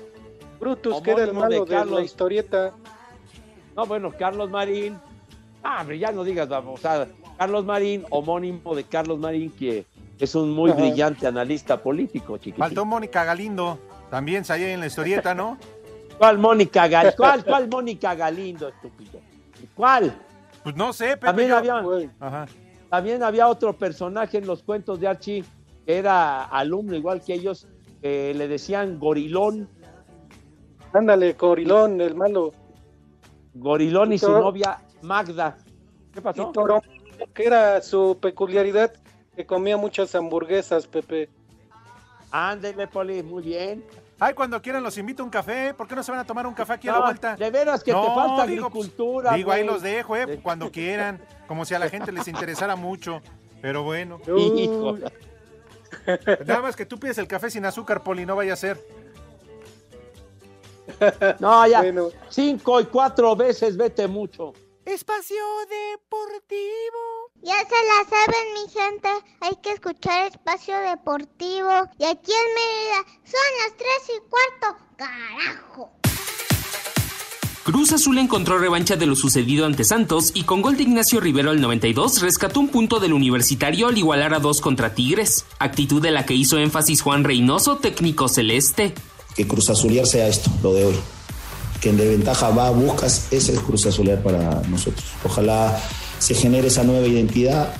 Brutus, 0.59 1.01
que 1.01 1.11
era 1.11 1.21
el 1.23 1.27
de 1.27 1.33
malo 1.33 1.65
de, 1.65 1.71
la 1.71 1.77
Carlos. 1.79 2.03
historieta. 2.03 2.73
No, 3.75 3.85
bueno, 3.85 4.11
Carlos 4.17 4.49
Marín. 4.49 4.97
Ah, 5.63 5.83
pero 5.85 5.95
ya 5.97 6.11
no 6.11 6.23
digas 6.23 6.49
babosada. 6.49 7.07
Carlos 7.37 7.63
Marín, 7.63 8.05
homónimo 8.09 8.75
de 8.75 8.83
Carlos 8.83 9.19
Marín, 9.19 9.51
que 9.51 9.85
es 10.19 10.35
un 10.35 10.51
muy 10.51 10.71
Ajá. 10.71 10.81
brillante 10.81 11.27
analista 11.27 11.81
político, 11.81 12.37
chiquitín. 12.37 12.59
Faltó 12.59 12.83
Mónica 12.85 13.23
Galindo. 13.23 13.79
También 14.09 14.43
salía 14.43 14.73
en 14.73 14.81
la 14.81 14.87
historieta, 14.87 15.33
¿no? 15.33 15.57
¿Cuál 16.17 16.39
Mónica 16.39 16.87
Galindo? 16.89 17.15
¿Cuál, 17.15 17.45
cuál 17.45 17.69
Mónica 17.69 18.15
Galindo, 18.15 18.67
estúpido? 18.67 19.21
¿Cuál? 19.75 20.13
Pues 20.63 20.75
no 20.75 20.91
sé, 20.91 21.11
Pepe. 21.11 21.27
También 21.27 21.51
había. 21.53 21.81
Ajá. 22.19 22.47
También 22.89 23.23
había 23.23 23.47
otro 23.47 23.73
personaje 23.73 24.37
en 24.37 24.47
los 24.47 24.63
cuentos 24.63 24.99
de 24.99 25.07
Archie 25.07 25.43
que 25.85 25.97
era 25.97 26.43
alumno 26.43 26.95
igual 26.95 27.21
que 27.21 27.33
ellos, 27.33 27.67
que 28.01 28.33
le 28.33 28.47
decían 28.47 28.99
Gorilón, 28.99 29.67
Ándale, 30.93 31.35
Corilón, 31.35 32.01
el 32.01 32.15
malo. 32.15 32.51
Gorilón 33.53 34.13
y 34.13 34.17
su 34.17 34.27
Todo. 34.27 34.41
novia 34.41 34.79
Magda. 35.01 35.57
¿Qué 36.13 36.21
pasó? 36.21 36.51
Y 37.19 37.27
que 37.33 37.45
era 37.45 37.81
su 37.81 38.17
peculiaridad, 38.19 38.93
que 39.35 39.45
comía 39.45 39.77
muchas 39.77 40.15
hamburguesas, 40.15 40.87
Pepe. 40.87 41.29
Ándele, 42.31 42.87
Poli, 42.87 43.21
muy 43.23 43.43
bien. 43.43 43.83
Ay, 44.19 44.33
cuando 44.33 44.61
quieran 44.61 44.83
los 44.83 44.97
invito 44.97 45.23
a 45.23 45.25
un 45.25 45.31
café. 45.31 45.73
¿Por 45.73 45.87
qué 45.87 45.95
no 45.95 46.03
se 46.03 46.11
van 46.11 46.19
a 46.19 46.25
tomar 46.25 46.45
un 46.45 46.53
café 46.53 46.73
aquí 46.73 46.87
a 46.89 46.93
la 46.93 46.99
vuelta? 46.99 47.35
de 47.35 47.49
veras 47.49 47.83
que 47.83 47.93
te 47.93 47.97
falta 47.97 48.43
agricultura, 48.43 49.33
Digo, 49.33 49.51
ahí 49.51 49.63
los 49.63 49.81
dejo, 49.81 50.15
eh, 50.17 50.39
cuando 50.41 50.71
quieran. 50.71 51.21
Como 51.47 51.65
si 51.65 51.73
a 51.73 51.79
la 51.79 51.89
gente 51.89 52.11
les 52.11 52.27
interesara 52.27 52.75
mucho. 52.75 53.21
Pero 53.61 53.83
bueno. 53.83 54.19
Hijo. 54.37 54.97
Nada 56.45 56.61
más 56.61 56.75
que 56.75 56.85
tú 56.85 56.99
pides 56.99 57.17
el 57.17 57.27
café 57.27 57.49
sin 57.49 57.65
azúcar, 57.65 58.03
Poli, 58.03 58.25
no 58.25 58.35
vaya 58.35 58.53
a 58.53 58.57
ser. 58.57 58.79
No, 61.39 61.67
ya. 61.67 61.83
Cinco 62.29 62.81
y 62.81 62.85
cuatro 62.85 63.35
veces 63.35 63.77
vete 63.77 64.07
mucho. 64.07 64.53
Espacio 64.83 65.37
Deportivo. 65.69 67.18
Ya 67.41 67.55
se 67.59 67.85
la 67.87 68.09
saben, 68.09 68.53
mi 68.53 68.69
gente. 68.71 69.09
Hay 69.41 69.55
que 69.63 69.71
escuchar 69.71 70.27
Espacio 70.27 70.75
Deportivo. 70.77 71.69
Y 71.97 72.03
aquí 72.05 72.31
en 72.31 72.47
Mérida 72.53 73.05
son 73.23 73.49
las 73.63 73.77
tres 73.77 74.17
y 74.17 74.19
cuarto. 74.29 74.77
¡Carajo! 74.97 75.91
Cruz 77.63 77.93
Azul 77.93 78.17
encontró 78.17 78.57
revancha 78.57 78.95
de 78.95 79.05
lo 79.05 79.15
sucedido 79.15 79.65
ante 79.65 79.83
Santos 79.83 80.31
y 80.33 80.43
con 80.43 80.61
gol 80.61 80.75
de 80.75 80.83
Ignacio 80.83 81.19
Rivero 81.19 81.51
al 81.51 81.61
92 81.61 82.21
rescató 82.21 82.59
un 82.59 82.69
punto 82.69 82.99
del 82.99 83.13
universitario 83.13 83.87
al 83.87 83.97
igualar 83.97 84.33
a 84.33 84.39
dos 84.39 84.59
contra 84.59 84.95
Tigres, 84.95 85.45
actitud 85.59 86.01
de 86.01 86.09
la 86.09 86.25
que 86.25 86.33
hizo 86.33 86.57
énfasis 86.57 87.01
Juan 87.01 87.23
Reynoso, 87.23 87.77
técnico 87.77 88.27
celeste. 88.27 88.95
que 89.35 89.47
Cruz 89.47 89.69
Azuliar 89.69 90.07
sea 90.07 90.27
esto, 90.27 90.49
lo 90.63 90.73
de 90.73 90.85
hoy. 90.85 90.95
Que 91.79 91.89
en 91.91 91.97
desventaja 91.97 92.49
va, 92.49 92.71
buscas, 92.71 93.27
ese 93.31 93.53
es 93.53 93.59
Cruz 93.59 93.85
Azuliar 93.85 94.21
para 94.23 94.61
nosotros. 94.67 95.05
Ojalá 95.23 95.79
se 96.19 96.35
genere 96.35 96.67
esa 96.67 96.83
nueva 96.83 97.07
identidad 97.07 97.73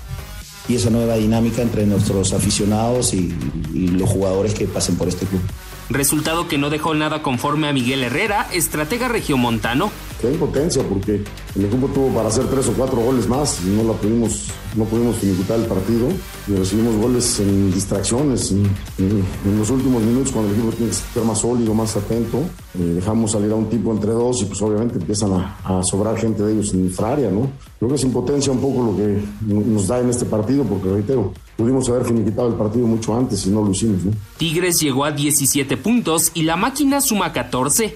y 0.67 0.75
esa 0.75 0.89
nueva 0.89 1.15
dinámica 1.15 1.61
entre 1.61 1.85
nuestros 1.85 2.33
aficionados 2.33 3.13
y, 3.13 3.33
y 3.73 3.87
los 3.87 4.09
jugadores 4.09 4.53
que 4.53 4.65
pasen 4.67 4.95
por 4.95 5.07
este 5.07 5.25
club. 5.25 5.41
Resultado 5.89 6.47
que 6.47 6.59
no 6.59 6.69
dejó 6.69 6.93
nada 6.93 7.23
conforme 7.23 7.67
a 7.67 7.73
Miguel 7.73 8.03
Herrera, 8.03 8.47
estratega 8.53 9.07
regiomontano. 9.07 9.91
Qué 10.21 10.29
impotencia 10.31 10.83
porque 10.83 11.23
el 11.55 11.65
equipo 11.65 11.87
tuvo 11.87 12.09
para 12.13 12.27
hacer 12.27 12.45
tres 12.47 12.67
o 12.67 12.73
cuatro 12.73 12.97
goles 12.99 13.27
más 13.27 13.61
no 13.63 13.83
la 13.83 13.93
pudimos, 13.93 14.47
no 14.75 14.83
pudimos 14.83 15.15
finiquitar 15.15 15.57
el 15.59 15.65
partido 15.65 16.07
y 16.47 16.53
recibimos 16.55 16.95
goles 16.97 17.39
en 17.39 17.71
distracciones 17.73 18.51
en- 18.51 18.65
en 18.97 19.57
los 19.59 19.69
últimos 19.69 20.01
minutos 20.03 20.31
cuando 20.33 20.51
el 20.51 20.57
equipo 20.59 20.73
tiene 20.75 20.91
que 20.91 20.97
ser 21.13 21.23
más 21.23 21.39
sólido, 21.39 21.73
más 21.73 21.95
atento. 21.95 22.39
eh, 22.77 22.83
dejamos 22.95 23.31
salir 23.31 23.51
a 23.51 23.55
un 23.55 23.67
tipo 23.67 23.91
entre 23.91 24.11
dos 24.11 24.41
y 24.43 24.45
pues 24.45 24.61
obviamente 24.61 24.99
empiezan 24.99 25.31
a, 25.33 25.57
a 25.63 25.81
sobrar 25.83 26.15
gente 26.17 26.43
de 26.43 26.53
ellos 26.53 26.71
en 26.73 26.83
nuestra 26.83 27.13
área, 27.13 27.31
¿no? 27.31 27.49
Creo 27.79 27.89
que 27.89 27.95
es 27.95 28.03
impotencia 28.03 28.51
un 28.53 28.59
poco 28.59 28.83
lo 28.91 28.95
que 28.97 29.19
nos 29.47 29.87
da 29.87 29.99
en 29.99 30.09
este 30.09 30.25
partido 30.25 30.63
porque 30.65 30.87
reitero, 30.89 31.33
pudimos 31.57 31.89
haber 31.89 32.05
finiquitado 32.05 32.47
el 32.49 32.53
partido 32.55 32.85
mucho 32.85 33.15
antes 33.15 33.43
y 33.47 33.49
no 33.49 33.63
lo 33.63 33.71
hicimos, 33.71 34.03
¿no? 34.03 34.11
Tigres 34.37 34.79
llegó 34.81 35.03
a 35.05 35.11
17 35.11 35.77
puntos 35.77 36.29
y 36.35 36.43
la 36.43 36.57
máquina 36.57 37.01
suma 37.01 37.33
14. 37.33 37.95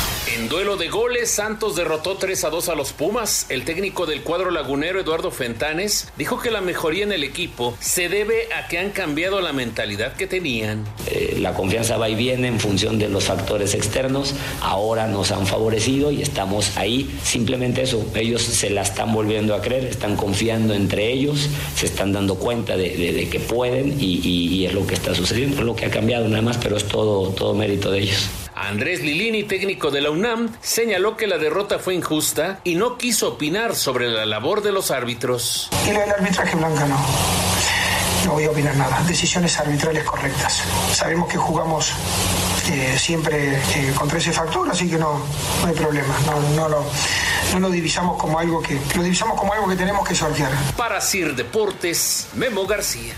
En 0.41 0.49
duelo 0.49 0.75
de 0.75 0.89
goles, 0.89 1.29
Santos 1.29 1.75
derrotó 1.75 2.17
3 2.17 2.45
a 2.45 2.49
2 2.49 2.69
a 2.69 2.73
los 2.73 2.93
Pumas. 2.93 3.45
El 3.49 3.63
técnico 3.63 4.07
del 4.07 4.23
cuadro 4.23 4.49
lagunero, 4.49 4.99
Eduardo 4.99 5.29
Fentanes, 5.29 6.11
dijo 6.17 6.39
que 6.39 6.49
la 6.49 6.61
mejoría 6.61 7.03
en 7.03 7.11
el 7.11 7.23
equipo 7.23 7.77
se 7.79 8.09
debe 8.09 8.51
a 8.51 8.67
que 8.67 8.79
han 8.79 8.89
cambiado 8.89 9.39
la 9.39 9.53
mentalidad 9.53 10.15
que 10.15 10.25
tenían. 10.25 10.83
Eh, 11.05 11.37
la 11.39 11.53
confianza 11.53 11.97
va 11.97 12.09
y 12.09 12.15
viene 12.15 12.47
en 12.47 12.59
función 12.59 12.97
de 12.97 13.07
los 13.07 13.25
factores 13.25 13.75
externos. 13.75 14.33
Ahora 14.61 15.05
nos 15.05 15.31
han 15.31 15.45
favorecido 15.45 16.11
y 16.11 16.23
estamos 16.23 16.75
ahí. 16.75 17.15
Simplemente 17.23 17.83
eso, 17.83 18.03
ellos 18.15 18.41
se 18.41 18.71
la 18.71 18.81
están 18.81 19.13
volviendo 19.13 19.53
a 19.53 19.61
creer, 19.61 19.85
están 19.85 20.15
confiando 20.15 20.73
entre 20.73 21.11
ellos, 21.11 21.49
se 21.75 21.85
están 21.85 22.13
dando 22.13 22.33
cuenta 22.33 22.75
de, 22.77 23.27
que 23.31 23.39
pueden 23.39 23.95
y 24.01 24.65
es 24.65 24.73
lo 24.73 24.87
que 24.87 24.95
está 24.95 25.13
sucediendo, 25.13 25.57
es 25.57 25.63
lo 25.63 25.75
que 25.75 25.85
ha 25.85 25.91
cambiado 25.91 26.27
nada 26.27 26.41
más, 26.41 26.57
pero 26.57 26.77
es 26.77 26.85
todo, 26.85 27.29
todo 27.29 27.53
mérito 27.53 27.91
de 27.91 27.99
ellos. 27.99 28.40
Andrés 28.67 29.01
Lilini, 29.01 29.43
técnico 29.43 29.89
de 29.89 30.01
la 30.01 30.11
UNAM, 30.11 30.49
señaló 30.61 31.17
que 31.17 31.27
la 31.27 31.37
derrota 31.37 31.79
fue 31.79 31.95
injusta 31.95 32.59
y 32.63 32.75
no 32.75 32.97
quiso 32.97 33.29
opinar 33.29 33.75
sobre 33.75 34.07
la 34.07 34.25
labor 34.25 34.61
de 34.61 34.71
los 34.71 34.91
árbitros. 34.91 35.69
Y 35.87 35.91
lo 35.91 35.99
del 35.99 36.11
arbitraje 36.11 36.55
blanca 36.55 36.85
no. 36.85 36.97
No 38.25 38.33
voy 38.33 38.45
a 38.45 38.51
opinar 38.51 38.75
nada. 38.75 39.01
Decisiones 39.07 39.59
arbitrales 39.59 40.03
correctas. 40.03 40.61
Sabemos 40.93 41.27
que 41.27 41.37
jugamos 41.37 41.91
eh, 42.71 42.95
siempre 42.99 43.55
eh, 43.55 43.93
contra 43.97 44.19
ese 44.19 44.31
factor, 44.31 44.69
así 44.69 44.87
que 44.87 44.97
no, 44.97 45.19
no 45.61 45.67
hay 45.67 45.73
problema. 45.73 46.15
No, 46.27 46.39
no, 46.55 46.69
lo, 46.69 46.85
no 47.53 47.59
lo 47.59 47.69
divisamos 47.71 48.17
como 48.21 48.37
algo 48.37 48.61
que 48.61 48.79
lo 48.95 49.01
divisamos 49.01 49.39
como 49.39 49.53
algo 49.53 49.67
que 49.67 49.75
tenemos 49.75 50.07
que 50.07 50.13
sortear. 50.13 50.51
Para 50.77 51.01
Sir 51.01 51.35
Deportes, 51.35 52.27
Memo 52.35 52.67
García. 52.67 53.15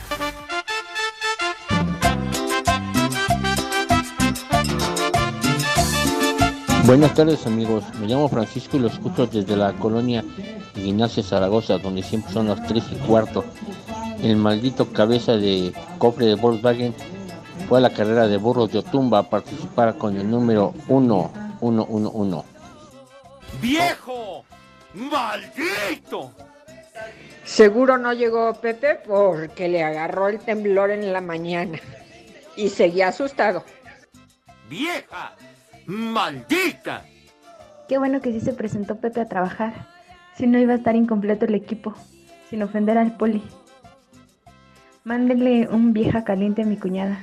Buenas 6.85 7.13
tardes 7.13 7.47
amigos, 7.47 7.85
me 7.97 8.07
llamo 8.07 8.27
Francisco 8.27 8.75
y 8.75 8.81
lo 8.81 8.87
escucho 8.89 9.25
desde 9.25 9.55
la 9.55 9.71
colonia 9.71 10.21
Ignacio 10.75 11.23
Zaragoza, 11.23 11.77
donde 11.77 12.03
siempre 12.03 12.33
son 12.33 12.49
las 12.49 12.67
3 12.67 12.83
y 12.91 12.95
cuarto. 13.07 13.45
El 14.21 14.35
maldito 14.35 14.91
cabeza 14.91 15.37
de 15.37 15.73
cofre 15.97 16.25
de 16.25 16.35
Volkswagen 16.35 16.93
fue 17.69 17.77
a 17.77 17.81
la 17.81 17.93
carrera 17.93 18.27
de 18.27 18.35
burros 18.35 18.69
de 18.73 18.79
Otumba 18.79 19.19
a 19.19 19.29
participar 19.29 19.97
con 19.97 20.17
el 20.17 20.29
número 20.29 20.73
1111. 20.89 22.47
¡Viejo! 23.61 24.43
¡Maldito! 24.93 26.33
Seguro 27.45 27.97
no 27.97 28.11
llegó 28.11 28.53
Pepe 28.55 28.95
porque 29.07 29.69
le 29.69 29.83
agarró 29.83 30.27
el 30.27 30.39
temblor 30.39 30.91
en 30.91 31.13
la 31.13 31.21
mañana 31.21 31.79
y 32.57 32.67
seguía 32.67 33.07
asustado. 33.07 33.63
¡Vieja! 34.69 35.33
¡Maldita! 35.85 37.05
Qué 37.87 37.97
bueno 37.97 38.21
que 38.21 38.31
sí 38.31 38.39
se 38.39 38.53
presentó 38.53 38.95
Pepe 38.95 39.21
a 39.21 39.27
trabajar. 39.27 39.87
Si 40.35 40.47
no 40.47 40.57
iba 40.57 40.73
a 40.73 40.77
estar 40.77 40.95
incompleto 40.95 41.45
el 41.45 41.55
equipo, 41.55 41.93
sin 42.49 42.63
ofender 42.63 42.97
al 42.97 43.17
poli. 43.17 43.43
Mándenle 45.03 45.67
un 45.69 45.93
vieja 45.93 46.23
caliente 46.23 46.61
a 46.61 46.65
mi 46.65 46.77
cuñada, 46.77 47.19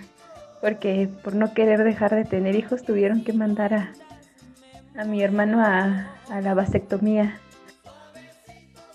porque 0.61 1.09
por 1.25 1.35
no 1.35 1.55
querer 1.55 1.83
dejar 1.83 2.14
de 2.14 2.25
tener 2.25 2.55
hijos 2.55 2.83
tuvieron 2.83 3.25
que 3.25 3.33
mandar 3.33 3.75
a, 3.75 3.92
a 4.96 5.05
mi 5.05 5.23
hermano 5.23 5.61
a, 5.64 6.14
a 6.29 6.40
la 6.42 6.55
vasectomía. 6.55 7.40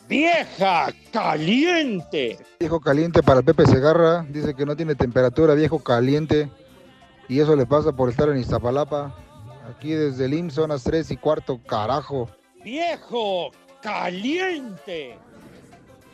¡Vieja 0.07 0.93
caliente! 1.11 2.37
Viejo 2.59 2.79
caliente 2.79 3.23
para 3.23 3.41
Pepe 3.41 3.65
Segarra. 3.65 4.23
Dice 4.29 4.53
que 4.53 4.65
no 4.65 4.75
tiene 4.75 4.93
temperatura, 4.93 5.55
viejo 5.55 5.79
caliente. 5.79 6.47
Y 7.27 7.39
eso 7.39 7.55
le 7.55 7.65
pasa 7.65 7.91
por 7.91 8.09
estar 8.09 8.29
en 8.29 8.37
Iztapalapa. 8.37 9.15
Aquí 9.69 9.93
desde 9.93 10.25
el 10.25 10.33
IMSS 10.33 10.55
son 10.55 10.69
las 10.69 10.83
3 10.83 11.11
y 11.11 11.17
cuarto, 11.17 11.59
carajo. 11.65 12.29
¡Viejo 12.63 13.51
caliente! 13.81 15.17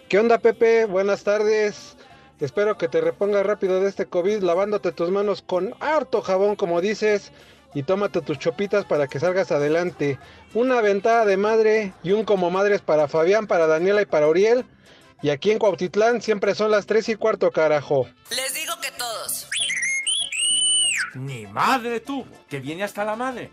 ¿Qué 0.07 0.19
onda, 0.19 0.37
Pepe? 0.37 0.85
Buenas 0.85 1.23
tardes. 1.23 1.95
Espero 2.39 2.77
que 2.77 2.87
te 2.87 3.01
repongas 3.01 3.45
rápido 3.45 3.81
de 3.81 3.89
este 3.89 4.05
COVID 4.05 4.41
lavándote 4.41 4.91
tus 4.91 5.11
manos 5.11 5.41
con 5.41 5.75
harto 5.79 6.21
jabón, 6.21 6.55
como 6.55 6.81
dices, 6.81 7.31
y 7.73 7.83
tómate 7.83 8.21
tus 8.21 8.39
chopitas 8.39 8.85
para 8.85 9.07
que 9.07 9.19
salgas 9.19 9.51
adelante. 9.51 10.17
Una 10.53 10.81
ventada 10.81 11.25
de 11.25 11.37
madre 11.37 11.93
y 12.03 12.13
un 12.13 12.25
como 12.25 12.49
madres 12.49 12.81
para 12.81 13.07
Fabián, 13.07 13.47
para 13.47 13.67
Daniela 13.67 14.01
y 14.01 14.05
para 14.05 14.27
Uriel. 14.27 14.65
Y 15.21 15.29
aquí 15.29 15.51
en 15.51 15.59
Cuautitlán 15.59 16.21
siempre 16.21 16.55
son 16.55 16.71
las 16.71 16.87
3 16.87 17.09
y 17.09 17.15
cuarto, 17.15 17.51
carajo. 17.51 18.07
Les 18.31 18.53
digo 18.53 18.73
que 18.81 18.89
todos. 18.97 19.20
Ni 21.15 21.45
madre 21.47 21.99
tú, 21.99 22.25
que 22.47 22.59
viene 22.59 22.83
hasta 22.83 23.03
la 23.03 23.15
madre. 23.15 23.51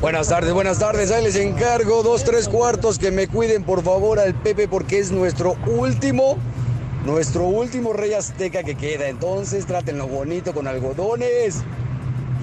Buenas 0.00 0.28
tardes, 0.28 0.52
buenas 0.52 0.78
tardes. 0.78 1.10
Ahí 1.10 1.22
les 1.24 1.36
encargo 1.36 2.02
dos, 2.02 2.24
tres 2.24 2.48
cuartos 2.48 2.98
que 2.98 3.10
me 3.10 3.28
cuiden 3.28 3.62
por 3.62 3.82
favor 3.82 4.18
al 4.18 4.34
Pepe 4.34 4.66
porque 4.66 4.98
es 4.98 5.10
nuestro 5.10 5.56
último, 5.66 6.38
nuestro 7.04 7.44
último 7.44 7.92
rey 7.92 8.14
azteca 8.14 8.62
que 8.62 8.74
queda. 8.74 9.08
Entonces 9.08 9.66
trátenlo 9.66 10.06
bonito 10.06 10.52
con 10.54 10.66
algodones. 10.66 11.62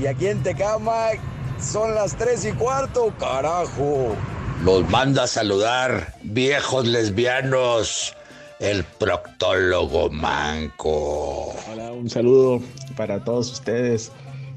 Y 0.01 0.05
aquí 0.05 0.27
en 0.27 0.43
Tecamac 0.43 1.19
son 1.59 1.95
las 1.95 2.15
tres 2.15 2.45
y 2.45 2.51
cuarto, 2.51 3.13
carajo. 3.19 4.15
Los 4.63 4.89
manda 4.89 5.23
a 5.23 5.27
saludar, 5.27 6.15
viejos 6.23 6.87
lesbianos, 6.87 8.15
el 8.59 8.83
proctólogo 8.83 10.09
manco. 10.09 11.53
Hola, 11.71 11.91
un 11.91 12.09
saludo 12.09 12.61
para 12.95 13.23
todos 13.23 13.51
ustedes. 13.51 14.11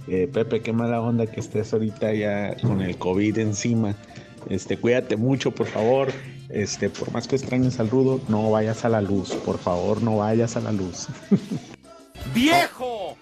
Eh, 0.08 0.28
Pepe, 0.32 0.60
qué 0.60 0.72
mala 0.72 1.00
onda 1.00 1.26
que 1.26 1.40
estés 1.40 1.72
ahorita 1.72 2.12
ya 2.14 2.56
con 2.62 2.80
el 2.80 2.96
COVID 2.96 3.38
encima. 3.38 3.94
Este, 4.48 4.78
cuídate 4.78 5.16
mucho, 5.16 5.50
por 5.50 5.66
favor. 5.66 6.08
Este, 6.48 6.90
por 6.90 7.12
más 7.12 7.28
que 7.28 7.36
extrañes 7.36 7.78
al 7.78 7.90
rudo, 7.90 8.20
no 8.28 8.50
vayas 8.50 8.84
a 8.84 8.88
la 8.88 9.00
luz. 9.00 9.32
Por 9.34 9.58
favor, 9.58 10.02
no 10.02 10.18
vayas 10.18 10.56
a 10.56 10.60
la 10.60 10.72
luz. 10.72 11.08
¡Viejo! 12.34 13.16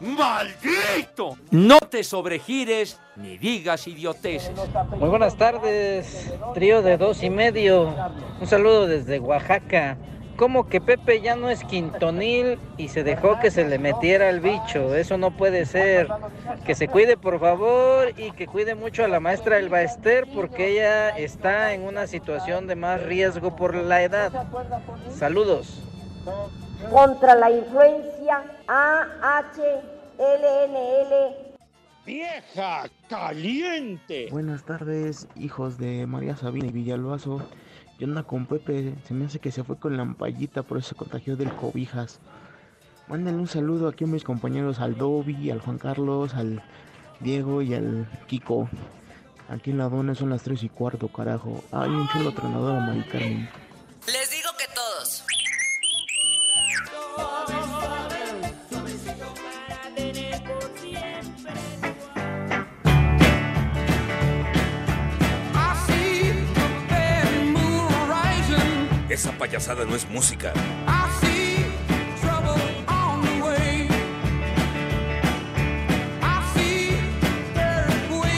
¡Maldito! 0.00 1.38
No 1.50 1.78
te 1.78 2.02
sobregires 2.04 2.98
ni 3.16 3.38
digas 3.38 3.86
idioteces. 3.86 4.52
Muy 4.98 5.08
buenas 5.08 5.36
tardes, 5.36 6.32
trío 6.52 6.82
de 6.82 6.98
dos 6.98 7.22
y 7.22 7.30
medio. 7.30 7.94
Un 8.40 8.46
saludo 8.46 8.86
desde 8.86 9.20
Oaxaca. 9.20 9.96
Como 10.36 10.68
que 10.68 10.80
Pepe 10.80 11.20
ya 11.20 11.36
no 11.36 11.48
es 11.48 11.62
quintonil 11.64 12.58
y 12.76 12.88
se 12.88 13.04
dejó 13.04 13.38
que 13.38 13.52
se 13.52 13.68
le 13.68 13.78
metiera 13.78 14.28
el 14.28 14.40
bicho. 14.40 14.94
Eso 14.94 15.16
no 15.16 15.30
puede 15.30 15.64
ser. 15.64 16.08
Que 16.66 16.74
se 16.74 16.88
cuide 16.88 17.16
por 17.16 17.38
favor 17.38 18.12
y 18.16 18.32
que 18.32 18.46
cuide 18.46 18.74
mucho 18.74 19.04
a 19.04 19.08
la 19.08 19.20
maestra 19.20 19.58
Elba 19.58 19.82
Ester 19.82 20.26
porque 20.34 20.72
ella 20.72 21.10
está 21.10 21.72
en 21.72 21.82
una 21.82 22.08
situación 22.08 22.66
de 22.66 22.74
más 22.74 23.02
riesgo 23.02 23.54
por 23.54 23.74
la 23.74 24.02
edad. 24.02 24.32
Saludos. 25.16 25.80
Contra 26.90 27.36
la 27.36 27.50
influencia 27.50 28.42
AHLNL. 28.66 29.54
¡Vieja 32.06 32.84
caliente! 33.08 34.28
Buenas 34.30 34.64
tardes, 34.64 35.26
hijos 35.36 35.78
de 35.78 36.06
María 36.06 36.36
Sabina 36.36 36.66
y 36.66 36.72
Villalbazo. 36.72 37.40
Yo 37.98 38.06
ando 38.06 38.26
con 38.26 38.46
Pepe, 38.46 38.94
se 39.06 39.14
me 39.14 39.26
hace 39.26 39.38
que 39.38 39.52
se 39.52 39.62
fue 39.62 39.76
con 39.76 39.96
la 39.96 40.02
ampallita, 40.02 40.62
por 40.62 40.78
eso 40.78 40.90
se 40.90 40.94
contagió 40.94 41.36
del 41.36 41.52
cobijas. 41.54 42.20
Mándenle 43.08 43.40
un 43.40 43.48
saludo 43.48 43.88
aquí 43.88 44.04
a 44.04 44.08
mis 44.08 44.24
compañeros, 44.24 44.80
al 44.80 44.96
Dobby, 44.96 45.50
al 45.50 45.60
Juan 45.60 45.78
Carlos, 45.78 46.34
al 46.34 46.62
Diego 47.20 47.62
y 47.62 47.74
al 47.74 48.08
Kiko. 48.26 48.68
Aquí 49.48 49.70
en 49.70 49.78
la 49.78 49.88
dona 49.88 50.14
son 50.14 50.30
las 50.30 50.42
3 50.42 50.62
y 50.62 50.68
cuarto, 50.70 51.08
carajo. 51.08 51.62
Hay 51.70 51.90
un 51.90 52.08
chulo 52.08 52.32
tronador 52.32 52.78
a. 52.78 53.48
Les 54.06 54.33
Esa 69.14 69.30
payasada 69.30 69.84
no 69.84 69.94
es 69.94 70.10
música. 70.10 70.52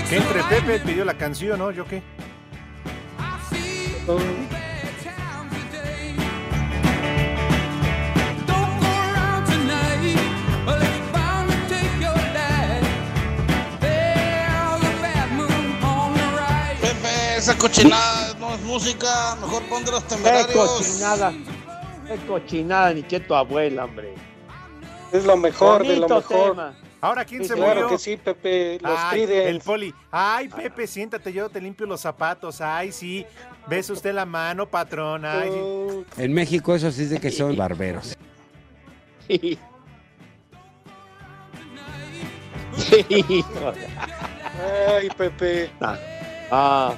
Que 0.06 0.16
entre 0.18 0.42
Pepe 0.42 0.80
pidió 0.80 1.06
la 1.06 1.14
canción, 1.14 1.58
¿no? 1.58 1.70
¿Yo 1.70 1.86
qué? 1.86 2.02
Pepe, 16.82 17.38
esa 17.38 17.56
cochinada 17.56 18.25
música, 18.58 19.36
mejor 19.40 19.62
ponte 19.64 19.90
los 19.90 20.02
¡Qué 20.04 20.14
temerarios. 20.16 20.54
cochinada! 20.70 21.32
¡Qué 22.06 22.16
cochinada! 22.26 22.92
Ni 22.94 23.02
que 23.02 23.20
tu 23.20 23.34
abuela, 23.34 23.84
hombre. 23.84 24.14
Es 25.12 25.24
lo 25.24 25.36
mejor 25.36 25.86
de 25.86 25.96
lo 25.96 26.08
mejor. 26.08 26.50
tema. 26.50 26.74
Ahora, 27.00 27.24
¿quién 27.24 27.42
Sí, 27.42 27.48
se 27.48 27.54
claro 27.54 27.82
murió? 27.82 27.88
que 27.88 27.98
sí, 27.98 28.16
Pepe. 28.16 28.78
Los 28.80 28.92
Ay, 28.98 29.22
el 29.22 29.60
poli. 29.60 29.94
Ay, 30.10 30.48
Pepe, 30.48 30.86
siéntate, 30.86 31.32
yo 31.32 31.48
te 31.48 31.60
limpio 31.60 31.86
los 31.86 32.00
zapatos. 32.00 32.60
Ay, 32.60 32.90
sí. 32.90 33.24
Besa 33.68 33.92
usted 33.92 34.12
la 34.14 34.24
mano, 34.24 34.66
patrón. 34.68 35.24
Ay, 35.24 35.50
sí. 35.52 36.22
En 36.22 36.32
México 36.32 36.74
eso 36.74 36.90
sí 36.90 37.02
es 37.02 37.10
de 37.10 37.20
que 37.20 37.30
son 37.30 37.54
barberos. 37.56 38.16
Sí. 39.28 39.58
Ay, 44.88 45.08
Pepe. 45.16 45.70
Ah. 46.50 46.94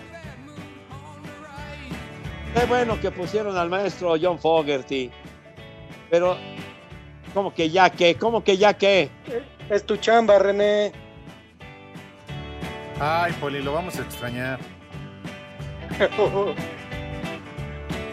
Qué 2.54 2.64
bueno 2.66 3.00
que 3.00 3.11
pusieron 3.11 3.56
al 3.56 3.68
maestro 3.68 4.14
John 4.20 4.38
Fogerty. 4.38 5.11
Pero, 6.11 6.37
¿cómo 7.34 7.52
que 7.54 7.70
ya 7.70 7.90
qué? 7.90 8.14
¿Cómo 8.16 8.42
que 8.42 8.56
ya 8.56 8.74
qué? 8.74 9.11
Es 9.70 9.84
tu 9.84 9.96
chamba, 9.96 10.38
René. 10.38 10.92
Ay, 13.00 13.32
poli, 13.34 13.62
lo 13.62 13.72
vamos 13.74 13.98
a 13.98 14.02
extrañar. 14.02 14.58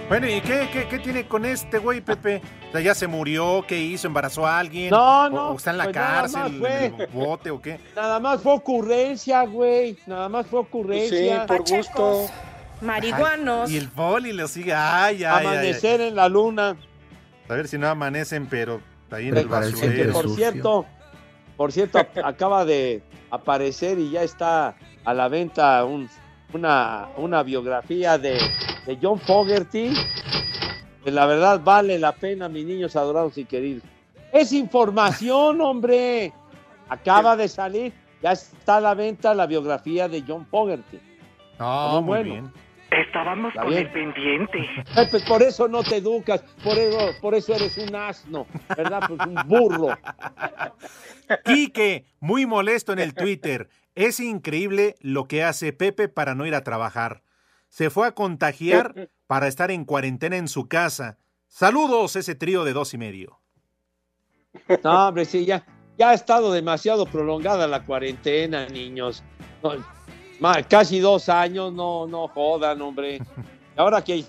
Bueno, 0.08 0.28
¿y 0.30 0.40
qué, 0.42 0.70
qué, 0.72 0.88
qué 0.88 1.00
tiene 1.00 1.28
con 1.28 1.46
este 1.46 1.80
güey, 1.80 2.00
Pepe? 2.00 2.40
O 2.70 2.72
sea, 2.74 2.80
¿Ya 2.82 2.94
se 2.94 3.08
murió? 3.08 3.66
¿Qué 3.68 3.80
hizo? 3.80 4.06
¿Embarazó 4.06 4.46
a 4.46 4.60
alguien? 4.60 4.92
No, 4.92 5.24
¿O- 5.26 5.30
no, 5.32 5.50
¿O 5.50 5.56
está 5.56 5.72
en 5.72 5.80
la 5.80 5.86
pues 5.86 5.96
cárcel? 5.96 6.42
más 6.42 6.52
¿En 6.52 6.60
fue. 6.60 6.86
el 7.06 7.08
bote 7.12 7.50
o 7.50 7.60
qué? 7.60 7.80
Nada 7.96 8.20
más 8.20 8.40
fue 8.44 8.54
ocurrencia, 8.54 9.42
güey. 9.48 9.98
Nada 10.06 10.30
más 10.30 10.46
fue 10.46 10.60
ocurrencia. 10.60 11.42
Sí, 11.42 11.48
por 11.48 11.58
gusto. 11.68 12.28
Marihuanos. 12.82 13.70
Ay, 13.70 13.76
y 13.76 13.78
el 13.78 13.90
poli 13.90 14.34
lo 14.34 14.48
sigue. 14.48 14.74
Ay, 14.74 15.18
ay, 15.18 15.26
ay, 15.26 15.34
ay. 15.40 15.46
Amanecer 15.48 16.02
en 16.02 16.16
la 16.16 16.28
luna. 16.30 16.76
A 17.50 17.54
ver 17.54 17.68
si 17.68 17.78
no 17.78 17.88
amanecen, 17.88 18.48
pero 18.48 18.82
ahí 19.12 19.28
en 19.30 19.38
el 19.38 19.48
basurero. 19.48 20.14
por 20.14 20.30
cierto, 20.30 20.86
por 21.58 21.72
cierto, 21.72 22.00
acaba 22.24 22.66
de 22.66 23.04
aparecer 23.32 24.00
y 24.00 24.12
ya 24.12 24.24
está 24.24 24.76
a 25.04 25.14
la 25.14 25.28
venta 25.28 25.84
un- 25.86 26.10
una, 26.54 27.08
una 27.18 27.44
biografía 27.44 28.18
de, 28.18 28.40
de 28.86 28.98
John 29.02 29.20
Fogerty. 29.20 29.94
Que 31.04 31.12
la 31.12 31.28
verdad 31.28 31.62
vale 31.64 32.00
la 32.00 32.14
pena, 32.14 32.50
mis 32.50 32.66
niños 32.66 32.96
adorados 32.96 33.38
y 33.38 33.46
queridos. 33.46 33.84
Es 34.34 34.52
información, 34.52 35.62
hombre. 35.62 36.34
Acaba 36.90 37.36
de 37.38 37.48
salir, 37.48 37.94
ya 38.24 38.32
está 38.32 38.78
a 38.78 38.82
la 38.82 38.94
venta 38.96 39.34
la 39.36 39.46
biografía 39.46 40.08
de 40.08 40.24
John 40.28 40.46
Fogerty. 40.48 41.00
No, 41.60 41.90
Muy 41.90 42.02
muy 42.02 42.08
bueno. 42.08 42.24
bien. 42.24 42.54
Estábamos 42.96 43.50
Está 43.50 43.64
con 43.64 43.72
bien. 43.72 43.88
el 43.88 43.92
pendiente. 43.92 44.60
Pepe, 44.96 45.20
por 45.28 45.44
eso 45.44 45.68
no 45.68 45.84
te 45.84 45.98
educas, 45.98 46.42
por 46.64 46.78
eso, 46.78 46.98
por 47.22 47.36
eso 47.36 47.54
eres 47.54 47.78
un 47.78 47.96
asno, 47.96 48.48
¿verdad? 48.76 49.04
Pues 49.08 49.20
un 49.28 49.36
burro. 49.48 49.98
Quique, 51.46 52.06
muy 52.20 52.46
molesto 52.46 52.94
en 52.94 53.00
el 53.00 53.14
Twitter. 53.14 53.70
Es 53.96 54.20
increíble 54.20 54.96
lo 55.02 55.26
que 55.28 55.44
hace 55.44 55.74
Pepe 55.74 56.08
para 56.08 56.36
no 56.36 56.46
ir 56.46 56.56
a 56.56 56.64
trabajar. 56.64 57.24
Se 57.68 57.90
fue 57.90 58.08
a 58.08 58.14
contagiar 58.14 59.10
para 59.28 59.48
estar 59.48 59.72
en 59.72 59.84
cuarentena 59.86 60.38
en 60.38 60.48
su 60.48 60.68
casa. 60.68 61.18
Saludos, 61.48 62.16
ese 62.16 62.36
trío 62.36 62.64
de 62.64 62.74
dos 62.74 62.94
y 62.94 62.98
medio. 62.98 63.40
No, 64.84 65.08
hombre, 65.08 65.26
sí, 65.26 65.46
ya, 65.46 65.66
ya 65.98 66.12
ha 66.12 66.14
estado 66.14 66.54
demasiado 66.54 67.06
prolongada 67.06 67.68
la 67.68 67.84
cuarentena, 67.84 68.68
niños. 68.68 69.24
No, 69.62 69.74
ma- 70.40 70.62
casi 70.64 71.00
dos 71.00 71.30
años, 71.30 71.74
no, 71.74 72.08
no 72.08 72.28
jodan, 72.28 72.82
hombre. 72.82 73.18
¿Y 73.78 73.80
ahora 73.80 74.04
qué? 74.04 74.24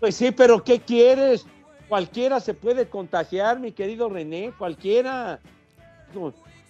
Pues 0.00 0.14
sí, 0.16 0.30
pero 0.30 0.62
¿qué 0.62 0.80
quieres? 0.80 1.46
Cualquiera 1.88 2.38
se 2.40 2.54
puede 2.54 2.88
contagiar, 2.88 3.58
mi 3.58 3.72
querido 3.72 4.08
René, 4.08 4.52
cualquiera. 4.56 5.40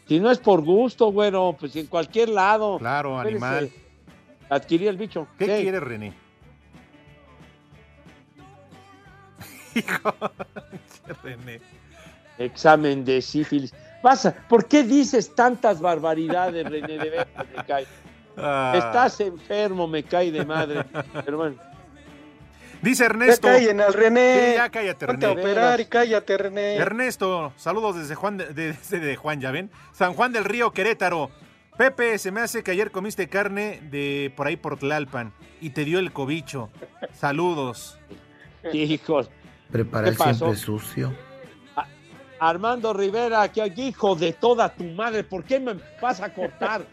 Si 0.07 0.19
no 0.21 0.31
es 0.31 0.39
por 0.39 0.63
gusto, 0.63 1.13
bueno, 1.13 1.57
pues 1.59 1.75
en 1.77 1.87
cualquier 1.87 2.31
lado. 2.31 2.79
Claro, 2.79 3.19
animal. 3.19 3.65
eh, 3.65 3.73
adquirir 4.49 4.89
el 4.89 4.97
bicho. 4.97 5.27
¿Qué 5.39 5.45
Sí. 5.45 5.63
quiere 5.63 5.81
René? 5.81 6.15
Hijo, 9.75 10.15
René. 11.23 11.61
Examen 12.39 13.05
de 13.05 13.21
sífilis. 13.21 13.75
Pasa, 14.03 14.35
¿por 14.49 14.67
qué 14.67 14.85
dices 14.85 15.35
tantas 15.35 15.81
barbaridades, 15.81 16.65
René? 16.69 16.99
De 16.99 17.11
veras, 17.11 17.27
me 17.57 17.65
cae. 17.65 17.87
Ah. 18.37 18.73
Estás 18.77 19.21
enfermo, 19.21 19.89
me 19.89 20.05
cae 20.05 20.31
de 20.31 20.45
madre. 20.45 20.85
Pero 21.25 21.37
bueno. 21.39 21.57
Dice 22.81 23.07
Ernesto. 23.07 23.49
Ya 23.49 23.55
callen 23.55 23.81
al 23.81 23.93
René. 23.93 24.51
Sí, 24.51 24.55
ya 24.57 24.69
cállate, 24.71 25.07
Ponte 25.07 25.27
a 25.27 25.29
René. 25.31 25.41
operar 25.43 25.81
y 25.81 25.87
cállate, 25.87 26.39
René. 26.39 26.77
Ernesto, 26.77 27.53
saludos 27.57 27.97
desde 27.97 28.15
Juan 28.15 28.37
de, 28.37 28.47
de- 28.55 28.73
desde 28.91 29.01
de 29.01 29.17
Juan, 29.17 29.41
ya 29.41 29.51
ven. 29.51 29.71
San 29.93 30.15
Juan 30.15 30.33
del 30.33 30.45
Río, 30.45 30.71
Querétaro. 30.73 31.31
Pepe, 31.77 32.19
se 32.19 32.31
me 32.31 32.41
hace 32.41 32.63
que 32.63 32.71
ayer 32.73 32.91
comiste 32.93 33.29
carne 33.29 33.81
de 33.91 34.33
por 34.37 34.47
ahí 34.47 34.57
por 34.57 34.79
Tlalpan 34.79 35.33
y 35.61 35.71
te 35.71 35.85
dio 35.85 35.99
el 35.99 36.13
cobicho. 36.13 36.71
Saludos. 37.15 37.99
Hijos. 38.73 39.31
Preparar 39.71 40.15
siempre 40.15 40.57
sucio. 40.57 41.13
Armando 42.41 42.93
Rivera, 42.93 43.51
que 43.51 43.63
aquí, 43.63 43.89
hijo 43.89 44.15
de 44.15 44.33
toda 44.33 44.73
tu 44.73 44.85
madre, 44.85 45.25
¿por 45.25 45.45
qué 45.45 45.59
me 45.61 45.75
vas 46.01 46.21
a 46.21 46.33
cortar? 46.33 46.85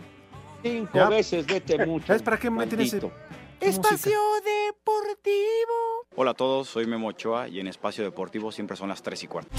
Cinco 0.62 0.90
Ya. 0.94 1.08
veces, 1.08 1.46
vete 1.46 1.84
mucho. 1.86 2.06
¿Sabes 2.06 2.22
para 2.22 2.36
qué 2.38 2.48
ese- 2.48 2.50
maldito. 2.56 3.12
Espacio 3.60 4.18
Deportivo. 4.44 6.06
Hola 6.16 6.32
a 6.32 6.34
todos, 6.34 6.68
soy 6.68 6.86
Memo 6.86 7.08
Ochoa 7.08 7.48
y 7.48 7.60
en 7.60 7.68
Espacio 7.68 8.02
Deportivo 8.04 8.50
siempre 8.52 8.76
son 8.76 8.88
las 8.88 9.02
3 9.02 9.22
y 9.22 9.26
cuarto. 9.28 9.50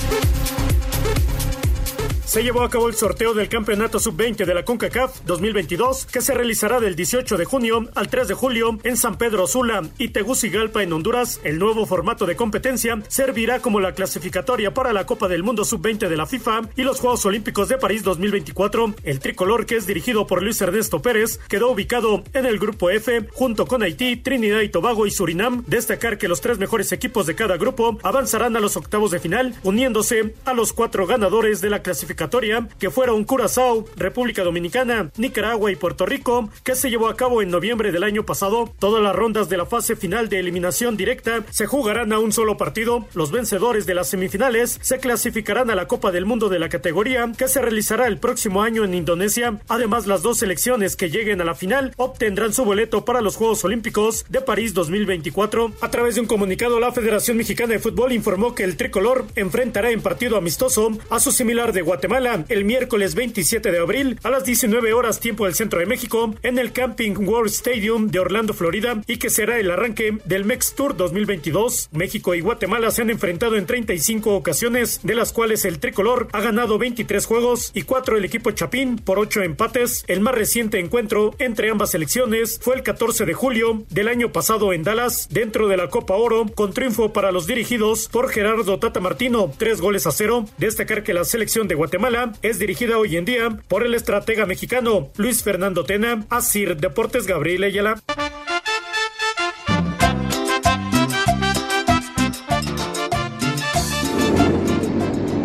Se 2.25 2.41
llevó 2.41 2.63
a 2.63 2.69
cabo 2.69 2.87
el 2.87 2.95
sorteo 2.95 3.33
del 3.33 3.49
Campeonato 3.49 3.99
Sub-20 3.99 4.45
de 4.45 4.53
la 4.53 4.63
CONCACAF 4.63 5.21
2022, 5.25 6.05
que 6.05 6.21
se 6.21 6.33
realizará 6.33 6.79
del 6.79 6.95
18 6.95 7.37
de 7.37 7.45
junio 7.45 7.89
al 7.95 8.07
3 8.07 8.29
de 8.29 8.33
julio 8.33 8.79
en 8.83 8.95
San 8.95 9.17
Pedro 9.17 9.45
Sula 9.45 9.83
y 9.97 10.07
Tegucigalpa 10.07 10.81
en 10.81 10.93
Honduras. 10.93 11.41
El 11.43 11.59
nuevo 11.59 11.85
formato 11.85 12.25
de 12.25 12.37
competencia 12.37 12.97
servirá 13.09 13.59
como 13.59 13.81
la 13.81 13.93
clasificatoria 13.93 14.73
para 14.73 14.93
la 14.93 15.05
Copa 15.05 15.27
del 15.27 15.43
Mundo 15.43 15.65
Sub-20 15.65 16.07
de 16.07 16.17
la 16.17 16.25
FIFA 16.25 16.61
y 16.77 16.83
los 16.83 17.01
Juegos 17.01 17.25
Olímpicos 17.25 17.67
de 17.67 17.77
París 17.77 18.03
2024. 18.03 18.95
El 19.03 19.19
tricolor, 19.19 19.65
que 19.65 19.75
es 19.75 19.85
dirigido 19.85 20.25
por 20.25 20.41
Luis 20.41 20.61
Ernesto 20.61 21.01
Pérez, 21.01 21.39
quedó 21.49 21.69
ubicado 21.71 22.23
en 22.33 22.45
el 22.45 22.57
grupo 22.57 22.89
F 22.89 23.27
junto 23.33 23.67
con 23.67 23.83
Haití, 23.83 24.15
Trinidad 24.15 24.61
y 24.61 24.69
Tobago 24.69 25.05
y 25.05 25.11
Surinam. 25.11 25.65
Destacar 25.67 26.17
que 26.17 26.29
los 26.29 26.41
tres 26.41 26.57
mejores 26.57 26.91
equipos 26.93 27.27
de 27.27 27.35
cada 27.35 27.57
grupo 27.57 27.99
avanzarán 28.01 28.55
a 28.55 28.61
los 28.61 28.77
octavos 28.77 29.11
de 29.11 29.19
final, 29.19 29.53
uniéndose 29.61 30.33
a 30.45 30.53
los 30.53 30.71
cuatro 30.71 31.05
ganadores 31.05 31.59
de 31.59 31.69
la 31.69 31.83
clasificatoria, 32.13 32.67
que 32.79 32.89
fueron 32.89 33.23
Curazao, 33.23 33.85
República 33.95 34.43
Dominicana, 34.43 35.11
Nicaragua 35.17 35.71
y 35.71 35.75
Puerto 35.75 36.05
Rico, 36.05 36.49
que 36.63 36.75
se 36.75 36.89
llevó 36.89 37.07
a 37.07 37.15
cabo 37.15 37.41
en 37.41 37.49
noviembre 37.49 37.91
del 37.91 38.03
año 38.03 38.23
pasado. 38.23 38.73
Todas 38.79 39.01
las 39.01 39.15
rondas 39.15 39.49
de 39.49 39.57
la 39.57 39.65
fase 39.65 39.95
final 39.95 40.29
de 40.29 40.39
eliminación 40.39 40.95
directa 40.95 41.43
se 41.49 41.65
jugarán 41.65 42.13
a 42.13 42.19
un 42.19 42.31
solo 42.31 42.57
partido. 42.57 43.07
Los 43.13 43.31
vencedores 43.31 43.85
de 43.85 43.95
las 43.95 44.09
semifinales 44.09 44.79
se 44.81 44.99
clasificarán 44.99 45.69
a 45.69 45.75
la 45.75 45.87
Copa 45.87 46.11
del 46.11 46.25
Mundo 46.25 46.49
de 46.49 46.59
la 46.59 46.69
categoría, 46.69 47.31
que 47.37 47.47
se 47.47 47.61
realizará 47.61 48.07
el 48.07 48.19
próximo 48.19 48.61
año 48.61 48.83
en 48.83 48.93
Indonesia. 48.93 49.59
Además, 49.67 50.07
las 50.07 50.21
dos 50.21 50.39
selecciones 50.39 50.95
que 50.95 51.09
lleguen 51.09 51.41
a 51.41 51.45
la 51.45 51.55
final 51.55 51.93
obtendrán 51.97 52.53
su 52.53 52.63
boleto 52.63 53.05
para 53.05 53.21
los 53.21 53.35
Juegos 53.35 53.63
Olímpicos 53.63 54.25
de 54.29 54.41
París 54.41 54.73
2024. 54.73 55.73
A 55.81 55.89
través 55.89 56.15
de 56.15 56.21
un 56.21 56.27
comunicado, 56.27 56.79
la 56.79 56.91
Federación 56.91 57.37
Mexicana 57.37 57.73
de 57.73 57.79
Fútbol 57.79 58.11
informó 58.11 58.53
que 58.53 58.63
el 58.63 58.77
tricolor 58.77 59.25
enfrentará 59.35 59.91
en 59.91 60.01
partido 60.01 60.37
amistoso 60.37 60.91
a 61.09 61.19
su 61.19 61.31
similar 61.31 61.73
de 61.73 61.81
Guatemala 61.81 62.02
el 62.49 62.65
miércoles 62.65 63.15
27 63.15 63.71
de 63.71 63.79
abril 63.79 64.19
a 64.23 64.29
las 64.29 64.43
19 64.43 64.91
horas 64.91 65.21
tiempo 65.21 65.45
del 65.45 65.55
centro 65.55 65.79
de 65.79 65.85
México 65.85 66.35
en 66.43 66.59
el 66.59 66.73
Camping 66.73 67.15
World 67.15 67.49
Stadium 67.49 68.09
de 68.09 68.19
Orlando, 68.19 68.53
Florida 68.53 69.01
y 69.07 69.17
que 69.17 69.29
será 69.29 69.57
el 69.57 69.71
arranque 69.71 70.17
del 70.25 70.43
Mex 70.43 70.75
Tour 70.75 70.97
2022. 70.97 71.89
México 71.93 72.35
y 72.35 72.41
Guatemala 72.41 72.91
se 72.91 73.03
han 73.03 73.09
enfrentado 73.09 73.55
en 73.55 73.65
35 73.65 74.35
ocasiones, 74.35 74.99
de 75.03 75.15
las 75.15 75.31
cuales 75.31 75.63
el 75.63 75.79
tricolor 75.79 76.27
ha 76.33 76.41
ganado 76.41 76.77
23 76.77 77.25
juegos 77.25 77.71
y 77.73 77.83
4 77.83 78.17
el 78.17 78.25
equipo 78.25 78.51
Chapín 78.51 78.97
por 78.97 79.17
8 79.17 79.41
empates. 79.43 80.03
El 80.07 80.19
más 80.19 80.35
reciente 80.35 80.79
encuentro 80.79 81.33
entre 81.39 81.69
ambas 81.69 81.91
selecciones 81.91 82.59
fue 82.61 82.75
el 82.75 82.83
14 82.83 83.25
de 83.25 83.33
julio 83.33 83.85
del 83.89 84.09
año 84.09 84.33
pasado 84.33 84.73
en 84.73 84.83
Dallas, 84.83 85.29
dentro 85.31 85.69
de 85.69 85.77
la 85.77 85.89
Copa 85.89 86.15
Oro, 86.15 86.47
con 86.53 86.73
triunfo 86.73 87.13
para 87.13 87.31
los 87.31 87.47
dirigidos 87.47 88.09
por 88.09 88.29
Gerardo 88.29 88.77
Tata 88.77 88.99
Martino, 88.99 89.53
3 89.57 89.79
goles 89.79 90.05
a 90.05 90.11
0. 90.11 90.47
Destacar 90.57 91.03
que 91.03 91.13
la 91.13 91.23
selección 91.23 91.69
de 91.69 91.75
Guatemala 91.75 91.92
es 92.41 92.57
dirigida 92.57 92.97
hoy 92.97 93.17
en 93.17 93.25
día 93.25 93.49
por 93.67 93.83
el 93.85 93.93
estratega 93.93 94.47
mexicano 94.47 95.09
Luis 95.15 95.43
Fernando 95.43 95.83
Tena, 95.83 96.25
Asir 96.31 96.75
Deportes 96.77 97.27
Gabriel 97.27 97.63
Ayala. 97.65 98.01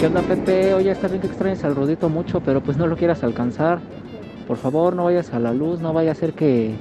¿Qué 0.01 0.07
onda, 0.07 0.23
Pepe? 0.23 0.73
Oye, 0.73 0.91
está 0.91 1.09
bien 1.09 1.21
que 1.21 1.27
extrañes 1.27 1.65
al 1.65 1.77
Rudito 1.77 2.09
mucho, 2.09 2.41
pero 2.41 2.63
pues 2.63 2.79
no 2.79 2.87
lo 2.87 2.97
quieras 2.97 3.23
alcanzar. 3.23 3.81
Por 4.47 4.57
favor, 4.57 4.97
no 4.97 5.05
vayas 5.05 5.35
a 5.35 5.39
la 5.39 5.53
luz, 5.53 5.81
no 5.81 5.93
vaya 5.93 6.13
a 6.13 6.15
ser 6.15 6.33
que 6.33 6.75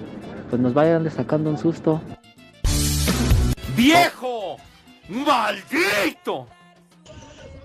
pues 0.50 0.62
nos 0.62 0.74
vayan 0.74 1.12
sacando 1.12 1.50
un 1.50 1.58
susto. 1.58 2.02
¡Viejo! 3.76 4.56
¡Maldito! 5.10 6.48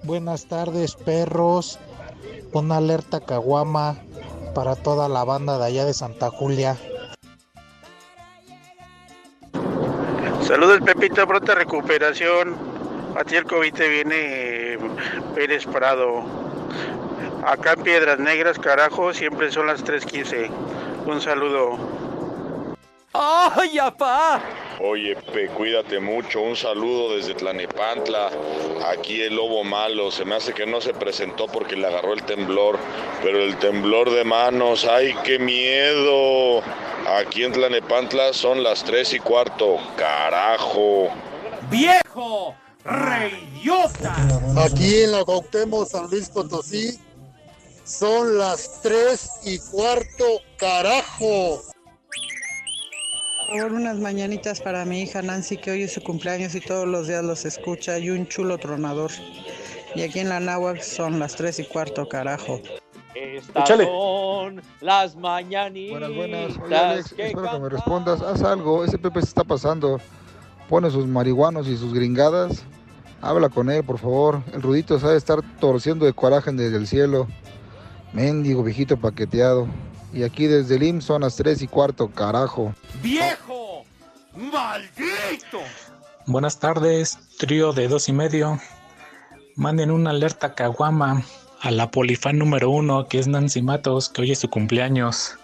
Buenas 0.02 0.46
tardes, 0.46 0.96
perros. 0.96 1.78
Una 2.52 2.76
alerta 2.76 3.20
caguama 3.20 3.96
para 4.54 4.76
toda 4.76 5.08
la 5.08 5.24
banda 5.24 5.58
de 5.58 5.64
allá 5.64 5.84
de 5.84 5.94
Santa 5.94 6.30
Julia. 6.30 6.76
Saludos 10.42 10.80
Pepito, 10.84 11.26
pronta 11.26 11.54
recuperación. 11.54 12.54
A 13.16 13.24
ti 13.24 13.36
el 13.36 13.44
COVID 13.44 13.72
te 13.72 13.88
viene 13.88 14.78
Pérez 15.34 15.66
Prado. 15.66 16.22
Acá 17.46 17.72
en 17.72 17.82
Piedras 17.82 18.18
Negras, 18.18 18.58
carajo, 18.58 19.12
siempre 19.12 19.50
son 19.50 19.66
las 19.66 19.84
3.15. 19.84 20.50
Un 21.06 21.20
saludo. 21.20 21.78
¡Ay, 23.14 23.78
apá! 23.78 24.42
Oye, 24.80 25.14
Pe, 25.32 25.48
cuídate 25.48 26.00
mucho. 26.00 26.40
Un 26.40 26.56
saludo 26.56 27.14
desde 27.14 27.34
Tlanepantla. 27.34 28.30
Aquí 28.86 29.20
el 29.20 29.36
lobo 29.36 29.64
malo. 29.64 30.10
Se 30.10 30.24
me 30.24 30.36
hace 30.36 30.54
que 30.54 30.64
no 30.64 30.80
se 30.80 30.94
presentó 30.94 31.46
porque 31.46 31.76
le 31.76 31.86
agarró 31.86 32.14
el 32.14 32.22
temblor. 32.22 32.78
Pero 33.22 33.42
el 33.42 33.58
temblor 33.58 34.10
de 34.10 34.24
manos, 34.24 34.86
¡ay, 34.86 35.14
qué 35.24 35.38
miedo! 35.38 36.62
Aquí 37.06 37.44
en 37.44 37.52
Tlanepantla 37.52 38.32
son 38.32 38.62
las 38.62 38.82
3 38.84 39.12
y 39.14 39.18
cuarto. 39.18 39.76
¡Carajo! 39.96 41.08
¡Viejo! 41.70 42.54
¡Reyota! 42.84 44.16
Aquí 44.64 45.02
en 45.02 45.12
la 45.12 45.24
Cuauhtémoc, 45.24 45.86
San 45.88 46.08
Luis 46.10 46.30
Potosí, 46.30 46.98
son 47.84 48.38
las 48.38 48.80
3 48.82 49.30
y 49.44 49.58
cuarto, 49.58 50.24
carajo. 50.56 51.62
Por 53.48 53.58
favor, 53.58 53.72
unas 53.72 53.98
mañanitas 53.98 54.60
para 54.60 54.84
mi 54.84 55.02
hija 55.02 55.20
Nancy, 55.22 55.56
que 55.56 55.70
hoy 55.72 55.82
es 55.82 55.92
su 55.92 56.02
cumpleaños 56.02 56.54
y 56.54 56.60
todos 56.60 56.86
los 56.86 57.08
días 57.08 57.22
los 57.24 57.44
escucha, 57.44 57.98
y 57.98 58.10
un 58.10 58.26
chulo 58.26 58.56
tronador. 58.58 59.10
Y 59.94 60.02
aquí 60.02 60.20
en 60.20 60.28
la 60.30 60.40
Náhuac 60.40 60.80
son 60.80 61.18
las 61.18 61.36
3 61.36 61.58
y 61.60 61.64
cuarto, 61.64 62.08
carajo. 62.08 62.60
Estas 63.14 63.64
Échale. 63.64 63.84
son 63.84 64.62
las 64.80 65.16
mañanitas. 65.16 65.98
Buenas, 65.98 66.16
buenas. 66.16 66.58
Oye, 66.64 66.76
Alex, 66.76 67.12
que 67.12 67.26
espero 67.26 67.50
que 67.50 67.58
me 67.58 67.68
respondas. 67.68 68.22
Haz 68.22 68.42
algo, 68.42 68.84
ese 68.84 68.96
Pepe 68.98 69.20
se 69.20 69.28
está 69.28 69.44
pasando. 69.44 70.00
Pone 70.68 70.90
sus 70.90 71.06
marihuanos 71.06 71.68
y 71.68 71.76
sus 71.76 71.92
gringadas. 71.92 72.64
Habla 73.20 73.50
con 73.50 73.70
él, 73.70 73.84
por 73.84 73.98
favor. 73.98 74.42
El 74.54 74.62
Rudito 74.62 74.98
sabe 74.98 75.16
estar 75.16 75.40
torciendo 75.60 76.06
de 76.06 76.14
coraje 76.14 76.50
desde 76.52 76.76
el 76.76 76.86
cielo. 76.86 77.28
Mendigo, 78.14 78.62
viejito 78.62 78.96
paqueteado. 78.96 79.68
Y 80.14 80.22
aquí 80.24 80.46
desde 80.46 80.76
el 80.76 80.82
IMSS 80.82 81.04
son 81.04 81.20
las 81.22 81.36
3 81.36 81.62
y 81.62 81.68
cuarto, 81.68 82.08
carajo. 82.08 82.74
¡Viejo! 83.02 83.84
¡Maldito! 84.36 85.58
Buenas 86.26 86.60
tardes, 86.60 87.18
trío 87.36 87.72
de 87.72 87.88
dos 87.88 88.08
y 88.08 88.12
medio. 88.12 88.60
Manden 89.56 89.90
una 89.90 90.10
alerta 90.10 90.54
caguama 90.54 91.22
a 91.60 91.70
la 91.72 91.90
polifan 91.90 92.38
número 92.38 92.70
uno, 92.70 93.08
que 93.08 93.18
es 93.18 93.26
Nancy 93.26 93.60
Matos, 93.60 94.08
que 94.08 94.22
hoy 94.22 94.30
es 94.30 94.38
su 94.38 94.48
cumpleaños. 94.48 95.36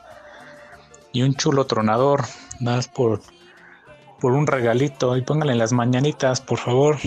Y 1.13 1.23
un 1.23 1.35
chulo 1.35 1.67
tronador, 1.67 2.27
nada 2.61 2.77
más 2.77 2.87
por, 2.87 3.23
por 4.21 4.33
un 4.33 4.47
regalito. 4.47 5.17
Y 5.17 5.23
pónganle 5.23 5.57
las 5.57 5.73
mañanitas, 5.73 6.41
por 6.41 6.59
favor. 6.59 6.99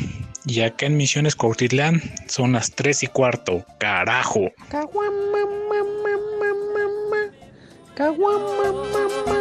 Y 0.45 0.61
acá 0.61 0.85
en 0.87 0.97
Misiones 0.97 1.37
Cuautitlán 1.37 2.01
son 2.27 2.51
las 2.51 2.71
tres 2.71 3.03
y 3.03 3.07
cuarto, 3.07 3.63
carajo. 3.79 4.51
Caguama, 4.69 5.11
mamá, 5.31 5.85
mamá, 6.03 6.53
mamá. 6.73 7.33
Caguama, 7.95 8.71
mamá, 8.71 9.40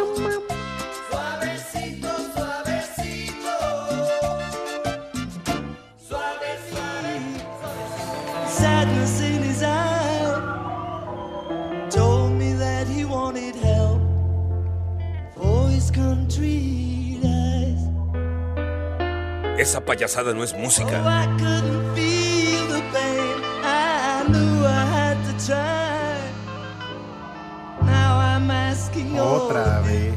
Esa 19.61 19.79
payasada 19.85 20.33
no 20.33 20.43
es 20.43 20.55
música. 20.55 20.97
All 29.19 29.41
Otra 29.51 29.81
vez. 29.81 30.15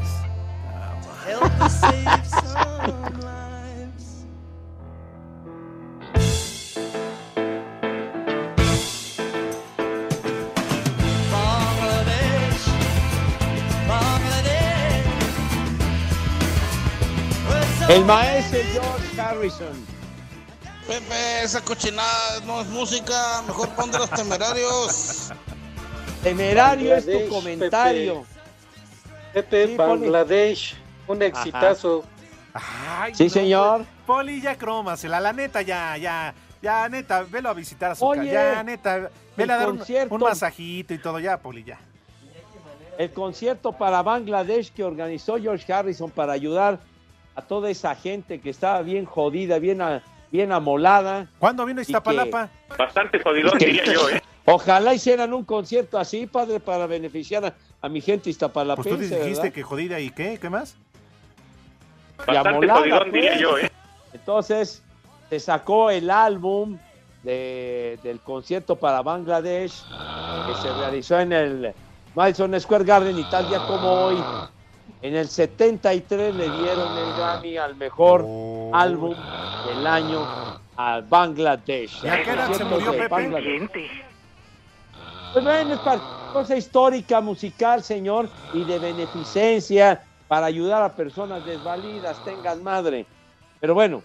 to 17.85 17.93
help 17.93 18.44
Pepe, 20.87 21.43
esa 21.43 21.61
cochinada 21.61 22.39
no 22.45 22.61
es 22.61 22.67
música. 22.67 23.41
Mejor 23.47 23.69
pon 23.69 23.91
de 23.91 23.97
los 23.99 24.09
temerarios. 24.09 25.31
Temerario 26.23 26.95
es 26.95 27.05
tu 27.05 27.27
comentario. 27.29 28.25
Pepe, 29.33 29.67
Sí, 29.67 29.73
ponle. 29.75 30.09
Bangladesh, 30.09 30.75
un 31.07 31.21
exitazo. 31.21 32.03
Ay, 32.53 33.13
Sí, 33.13 33.25
no, 33.25 33.29
señor. 33.29 33.85
Poli, 34.05 34.41
ya 34.41 34.57
crómasela, 34.57 35.19
la 35.19 35.33
neta, 35.33 35.61
ya, 35.61 35.97
ya. 35.97 36.33
Ya, 36.61 36.87
neta, 36.89 37.23
velo 37.23 37.49
a 37.49 37.53
visitar 37.53 37.91
a 37.91 37.95
su 37.95 38.05
Oye, 38.05 38.31
casa. 38.31 38.53
Ya, 38.55 38.63
neta, 38.63 39.11
vele 39.37 39.53
a 39.53 39.57
dar 39.57 39.69
un, 39.69 39.77
concierto. 39.77 40.15
un 40.15 40.21
masajito 40.21 40.93
y 40.93 40.97
todo. 40.97 41.19
Ya, 41.19 41.37
Poli, 41.37 41.63
ya. 41.63 41.79
El 42.97 43.11
concierto 43.11 43.73
para 43.73 44.01
Bangladesh 44.01 44.71
que 44.71 44.83
organizó 44.83 45.37
George 45.37 45.71
Harrison 45.71 46.09
para 46.09 46.31
ayudar 46.33 46.79
a 47.35 47.41
toda 47.41 47.69
esa 47.69 47.95
gente 47.95 48.39
que 48.39 48.49
estaba 48.49 48.81
bien 48.81 49.05
jodida, 49.05 49.59
bien, 49.59 49.81
a- 49.81 50.01
bien 50.31 50.51
amolada. 50.51 51.27
¿Cuándo 51.39 51.65
vino 51.65 51.81
Iztapalapa? 51.81 52.49
Bastante 52.77 53.19
jodidón, 53.21 53.57
diría 53.59 53.83
yo, 53.85 54.09
¿eh? 54.09 54.21
Ojalá 54.45 54.93
hicieran 54.93 55.33
un 55.33 55.43
concierto 55.43 55.97
así, 55.97 56.27
padre, 56.27 56.59
para 56.59 56.85
beneficiar 56.85 57.45
a, 57.45 57.53
a 57.81 57.89
mi 57.89 57.99
gente 57.99 58.29
iztapalapense, 58.29 58.89
Pues 58.89 58.95
tú 59.09 59.15
dijiste 59.15 59.33
¿verdad? 59.41 59.53
que 59.53 59.63
jodida 59.63 59.99
y 59.99 60.11
qué, 60.11 60.37
¿qué 60.39 60.49
más? 60.49 60.75
Y 62.19 62.25
Bastante 62.27 62.49
amolada, 62.49 62.79
jodidón, 62.79 62.99
pues. 63.01 63.13
diría 63.13 63.37
yo, 63.37 63.57
¿eh? 63.57 63.71
Entonces, 64.13 64.81
se 65.29 65.39
sacó 65.39 65.89
el 65.89 66.09
álbum 66.11 66.77
de- 67.23 67.99
del 68.03 68.19
concierto 68.19 68.75
para 68.75 69.01
Bangladesh 69.01 69.81
que 70.47 70.61
se 70.61 70.71
realizó 70.75 71.19
en 71.19 71.33
el 71.33 71.73
Madison 72.13 72.57
Square 72.59 72.83
Garden 72.85 73.17
y 73.17 73.23
tal 73.25 73.49
día 73.49 73.59
como 73.65 73.89
hoy. 73.91 74.15
En 75.05 75.15
el 75.15 75.27
73 75.27 76.33
le 76.33 76.49
dieron 76.49 76.97
el 76.97 77.13
Grammy 77.15 77.57
al 77.57 77.75
mejor 77.75 78.23
Oh. 78.27 78.71
álbum 78.73 79.13
del 79.67 79.85
año 79.85 80.25
a 80.75 80.99
Bangladesh. 81.07 82.03
¿Y 82.03 82.07
a 82.07 82.23
qué 82.23 82.31
edad 82.31 82.51
se 82.53 82.63
murió 82.65 82.91
Pepe? 82.91 83.69
Pues 85.31 85.43
bueno, 85.45 85.73
es 85.75 85.79
para- 85.81 86.01
cosa 86.33 86.57
histórica, 86.57 87.21
musical, 87.21 87.83
señor, 87.83 88.29
y 88.51 88.63
de 88.63 88.79
beneficencia 88.79 90.01
para 90.27 90.47
ayudar 90.47 90.81
a 90.81 90.95
personas 90.95 91.45
desvalidas, 91.45 92.23
tengan 92.25 92.63
madre. 92.63 93.05
Pero 93.59 93.75
bueno, 93.75 94.01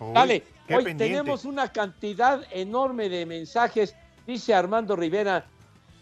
Uy, 0.00 0.12
dale, 0.12 0.42
hoy 0.68 0.82
pendiente. 0.86 1.04
tenemos 1.06 1.44
una 1.44 1.68
cantidad 1.70 2.40
enorme 2.50 3.08
de 3.08 3.26
mensajes, 3.26 3.94
dice 4.26 4.52
Armando 4.54 4.96
Rivera. 4.96 5.44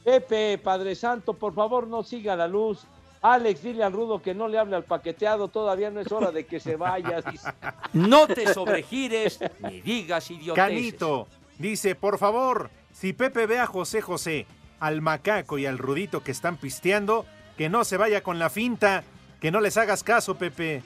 Pepe, 0.03 0.57
Padre 0.65 0.95
Santo, 0.95 1.35
por 1.35 1.53
favor 1.55 1.87
no 1.87 2.03
siga 2.03 2.35
la 2.37 2.49
luz. 2.49 2.87
Alex, 3.25 3.63
dile 3.63 3.83
al 3.83 3.95
rudo 3.95 4.21
que 4.21 4.35
no 4.35 4.49
le 4.49 4.59
hable 4.59 4.77
al 4.77 4.85
paqueteado, 4.85 5.49
todavía 5.49 5.91
no 5.91 5.99
es 5.99 6.13
hora 6.13 6.31
de 6.31 6.45
que 6.45 6.61
se 6.61 6.77
vaya. 6.77 7.23
No 7.95 8.27
te 8.27 8.53
sobregires 8.53 9.39
ni 9.61 9.81
digas 9.81 10.31
idioteces. 10.31 10.55
Canito 10.55 11.27
dice, 11.59 11.95
por 11.95 12.19
favor, 12.19 12.69
si 12.93 13.15
Pepe 13.15 13.47
ve 13.47 13.59
a 13.61 13.67
José 13.67 14.03
José, 14.03 14.47
al 14.79 15.01
macaco 15.01 15.57
y 15.57 15.65
al 15.65 15.79
rudito 15.79 16.23
que 16.23 16.33
están 16.33 16.59
pisteando, 16.59 17.25
que 17.57 17.71
no 17.71 17.85
se 17.85 17.97
vaya 17.97 18.23
con 18.23 18.39
la 18.39 18.51
finta, 18.51 19.05
que 19.41 19.51
no 19.51 19.63
les 19.63 19.79
hagas 19.79 20.03
caso, 20.03 20.35
Pepe. 20.35 20.83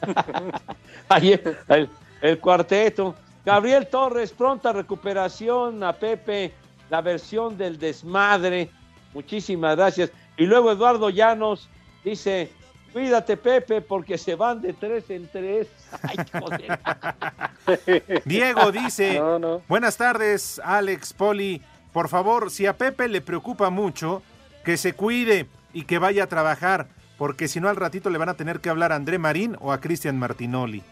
Ahí 1.10 1.38
el, 1.68 1.90
el 2.22 2.38
cuarteto. 2.38 3.16
Gabriel 3.44 3.88
Torres, 3.88 4.32
pronta 4.32 4.72
recuperación 4.72 5.84
a 5.84 5.92
Pepe, 5.92 6.54
la 6.88 7.02
versión 7.02 7.58
del 7.58 7.78
desmadre. 7.78 8.70
Muchísimas 9.12 9.76
gracias. 9.76 10.10
Y 10.36 10.46
luego 10.46 10.72
Eduardo 10.72 11.10
Llanos 11.10 11.68
dice, 12.04 12.50
cuídate 12.92 13.36
Pepe 13.36 13.80
porque 13.80 14.18
se 14.18 14.34
van 14.34 14.60
de 14.60 14.72
tres 14.72 15.08
en 15.10 15.28
tres. 15.28 15.68
Ay, 16.02 16.16
joder. 16.32 18.22
Diego 18.24 18.72
dice, 18.72 19.18
No, 19.18 19.38
no. 19.38 19.62
buenas 19.68 19.96
tardes, 19.96 20.60
Alex, 20.64 21.12
Poli. 21.12 21.62
Por 21.92 22.08
favor, 22.08 22.50
si 22.50 22.66
a 22.66 22.76
Pepe 22.76 23.08
le 23.08 23.20
preocupa 23.20 23.70
mucho, 23.70 24.22
que 24.64 24.76
se 24.76 24.94
cuide 24.94 25.46
y 25.72 25.84
que 25.84 25.98
vaya 25.98 26.24
a 26.24 26.28
trabajar, 26.28 26.88
porque 27.18 27.46
si 27.46 27.60
no 27.60 27.68
al 27.68 27.76
ratito 27.76 28.10
le 28.10 28.18
van 28.18 28.28
a 28.30 28.34
tener 28.34 28.60
que 28.60 28.70
hablar 28.70 28.90
a 28.90 28.96
André 28.96 29.18
Marín 29.18 29.56
o 29.60 29.72
a 29.72 29.80
Cristian 29.80 30.18
Martinoli. 30.18 30.82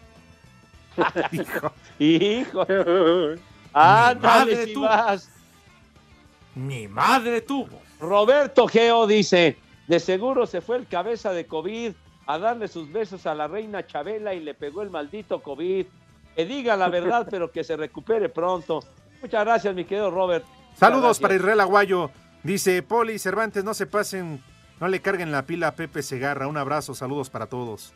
Hijo. 1.31 1.73
Hijo. 1.99 2.65
Ándale, 3.73 4.19
madre 4.21 4.67
tú. 4.67 4.85
Mi 6.55 6.87
madre 6.87 7.41
tuvo. 7.41 7.81
Roberto 8.03 8.67
Geo 8.67 9.07
dice, 9.07 9.57
de 9.87 9.99
seguro 9.99 10.45
se 10.45 10.59
fue 10.59 10.75
el 10.75 10.87
cabeza 10.87 11.31
de 11.31 11.47
COVID 11.47 11.93
a 12.25 12.37
darle 12.37 12.67
sus 12.67 12.91
besos 12.91 13.25
a 13.25 13.33
la 13.33 13.47
reina 13.47 13.87
Chabela 13.87 14.33
y 14.33 14.41
le 14.41 14.53
pegó 14.53 14.81
el 14.81 14.89
maldito 14.89 15.41
COVID. 15.41 15.85
Que 16.35 16.45
diga 16.45 16.75
la 16.75 16.89
verdad, 16.89 17.27
pero 17.29 17.51
que 17.51 17.63
se 17.63 17.77
recupere 17.77 18.27
pronto. 18.27 18.83
Muchas 19.21 19.45
gracias, 19.45 19.73
mi 19.73 19.85
querido 19.85 20.11
Robert. 20.11 20.43
Saludos 20.75 21.19
para. 21.19 21.35
Israel 21.35 21.61
Aguayo. 21.61 22.11
Dice, 22.43 22.81
Poli 22.83 23.19
Cervantes, 23.19 23.63
no 23.63 23.73
se 23.73 23.85
pasen, 23.85 24.43
no 24.79 24.87
le 24.89 24.99
carguen 24.99 25.31
la 25.31 25.45
pila 25.45 25.69
a 25.69 25.75
Pepe 25.75 26.01
Segarra. 26.01 26.47
Un 26.47 26.57
abrazo, 26.57 26.93
saludos 26.93 27.29
para 27.29 27.45
todos. 27.45 27.93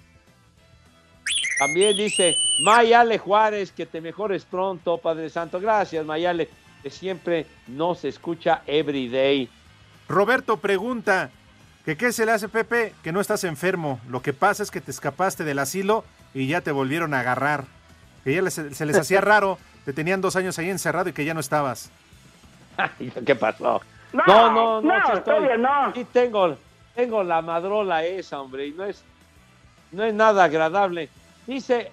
También 1.60 1.98
dice 1.98 2.36
Mayale 2.62 3.17
Juárez, 3.17 3.72
que 3.72 3.86
te 3.86 4.00
mejores 4.00 4.46
pronto, 4.46 5.00
Padre 5.00 5.30
Santo. 5.30 5.60
Gracias, 5.60 6.06
Mayale, 6.06 6.48
que 6.82 6.89
siempre 6.89 7.48
nos 7.67 8.06
escucha 8.06 8.62
every 8.67 9.10
day. 9.10 9.50
Roberto 10.08 10.58
pregunta, 10.58 11.30
que 11.86 11.98
qué 11.98 12.12
se 12.12 12.26
le 12.26 12.32
hace 12.32 12.50
Pepe, 12.50 12.93
que 13.04 13.12
no 13.12 13.20
estás 13.22 13.43
enfermo. 13.43 14.00
Lo 14.10 14.22
que 14.22 14.34
pasa 14.34 14.63
es 14.63 14.72
que 14.72 14.82
te 14.82 14.91
escapaste 14.91 15.43
del 15.43 15.60
asilo 15.60 16.04
y 16.34 16.48
ya 16.48 16.62
te 16.62 16.72
volvieron 16.72 17.13
a 17.13 17.20
agarrar. 17.22 17.65
Que 18.24 18.34
ya 18.36 18.41
les- 18.41 18.54
se 18.54 18.86
les 18.86 18.98
hacía 18.98 19.22
raro, 19.22 19.58
te 19.86 19.93
tenían 19.93 20.22
dos 20.22 20.36
años 20.36 20.58
ahí 20.60 20.70
encerrado 20.70 21.10
y 21.10 21.13
que 21.13 21.26
ya 21.26 21.34
no 21.34 21.39
estabas. 21.39 21.89
¿Qué 23.26 23.36
pasó? 23.36 23.82
No, 24.13 24.24
No, 24.28 24.52
no, 24.52 24.82
no, 24.82 24.82
no, 24.82 24.98
estoy- 24.98 25.22
todavía 25.24 25.58
no. 25.58 25.93
Sí 25.93 26.06
tengo, 26.12 26.58
tengo 26.96 27.24
la 27.24 27.41
madrola 27.41 28.04
esa, 28.06 28.39
hombre, 28.41 28.67
y 28.67 28.72
no 28.72 28.86
es, 28.86 29.04
no 29.91 30.04
es 30.04 30.13
nada 30.13 30.43
agradable. 30.46 31.10
Dice, 31.46 31.91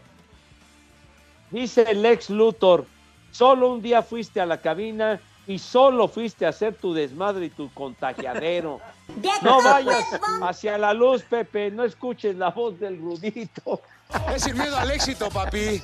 dice 1.51 1.83
el 1.89 2.05
ex 2.05 2.31
Luthor, 2.31 2.87
solo 3.31 3.71
un 3.73 3.83
día 3.83 4.03
fuiste 4.03 4.41
a 4.41 4.47
la 4.47 4.61
cabina 4.61 5.21
y 5.47 5.59
solo 5.59 6.09
fuiste 6.09 6.47
a 6.47 6.51
hacer 6.51 6.75
tu 6.75 6.95
desmadre 6.95 7.47
y 7.47 7.51
tu 7.51 7.71
contagiadero. 7.73 8.81
No 9.43 9.63
vayas 9.63 10.05
hacia 10.43 10.79
la 10.79 10.95
luz, 10.95 11.23
Pepe, 11.25 11.71
no 11.71 11.85
escuches 11.85 12.37
la 12.37 12.51
voz 12.51 12.79
del 12.81 12.99
rudito. 12.99 13.81
Es 14.35 14.45
sin 14.45 14.57
miedo 14.57 14.77
al 14.77 14.91
éxito, 14.91 15.29
papi. 15.29 15.83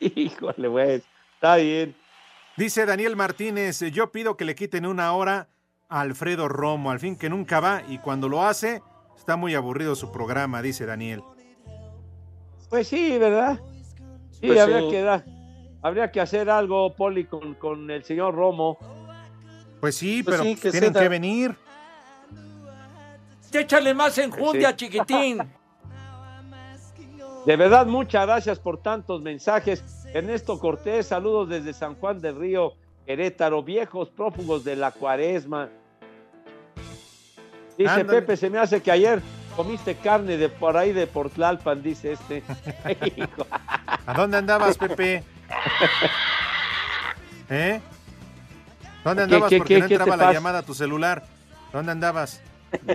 Híjole, 0.00 0.68
güey, 0.68 1.02
está 1.34 1.56
bien. 1.56 1.94
Dice 2.56 2.84
Daniel 2.86 3.16
Martínez, 3.16 3.80
yo 3.92 4.10
pido 4.12 4.36
que 4.36 4.44
le 4.44 4.54
quiten 4.54 4.86
una 4.86 5.12
hora 5.12 5.48
a 5.88 6.00
Alfredo 6.00 6.48
Romo, 6.48 6.90
al 6.90 7.00
fin 7.00 7.16
que 7.16 7.28
nunca 7.30 7.60
va 7.60 7.82
y 7.88 7.98
cuando 7.98 8.28
lo 8.28 8.44
hace 8.44 8.82
está 9.16 9.36
muy 9.36 9.54
aburrido 9.54 9.94
su 9.96 10.10
programa, 10.12 10.62
dice 10.62 10.84
Daniel. 10.86 11.22
Pues 12.68 12.88
sí, 12.88 13.18
¿verdad? 13.18 13.60
Sí, 14.30 14.46
Pues 14.48 14.60
habría 14.60 14.80
sí. 14.80 14.90
que 14.90 15.02
dar, 15.02 15.24
habría 15.84 16.10
que 16.10 16.20
hacer 16.20 16.48
algo, 16.48 16.94
Poli, 16.94 17.24
con, 17.26 17.54
con 17.54 17.90
el 17.90 18.02
señor 18.04 18.34
Romo. 18.34 18.78
Pues 19.80 19.94
sí, 19.96 20.22
Pues 20.22 20.36
pero 20.38 20.48
sí, 20.48 20.56
que 20.56 20.70
tienen 20.70 20.92
ceda. 20.92 21.00
que 21.02 21.08
venir. 21.10 21.54
Échale 23.52 23.92
más 23.94 24.16
enjundia, 24.18 24.70
Sí. 24.70 24.76
chiquitín. 24.76 25.38
De 27.44 27.56
verdad, 27.56 27.84
muchas 27.86 28.26
gracias 28.26 28.58
por 28.58 28.78
tantos 28.82 29.20
mensajes. 29.20 29.84
Ernesto 30.14 30.58
Cortés, 30.58 31.06
saludos 31.08 31.50
desde 31.50 31.74
San 31.74 31.94
Juan 31.96 32.18
del 32.18 32.36
Río, 32.36 32.72
Querétaro, 33.04 33.62
viejos 33.62 34.08
prófugos 34.08 34.64
de 34.64 34.76
la 34.76 34.90
cuaresma. 34.90 35.68
Dice. 37.76 38.04
Pepe, 38.06 38.38
se 38.38 38.48
me 38.48 38.56
hace 38.58 38.80
que 38.80 38.90
ayer 38.90 39.20
comiste 39.54 39.96
carne 39.96 40.38
de 40.38 40.48
por 40.48 40.76
ahí 40.78 40.92
de 40.92 41.06
Portlalpan, 41.06 41.82
dice 41.82 42.12
este. 42.12 42.42
¿A 44.06 44.14
dónde 44.14 44.38
andabas, 44.38 44.78
Pepe? 44.78 45.22
¿Eh? 47.50 47.80
¿Dónde 49.04 49.20
¿Qué, 49.20 49.24
andabas? 49.34 49.48
qué, 49.50 49.58
Porque 49.58 49.74
qué, 49.74 49.80
no 49.80 49.84
qué 49.86 49.88
te 49.88 49.94
entraba 49.94 50.16
la 50.16 50.22
pasa? 50.24 50.32
llamada 50.34 50.58
a 50.60 50.62
tu 50.62 50.74
celular. 50.74 51.24
¿Dónde 51.72 51.92
andabas? 51.92 52.40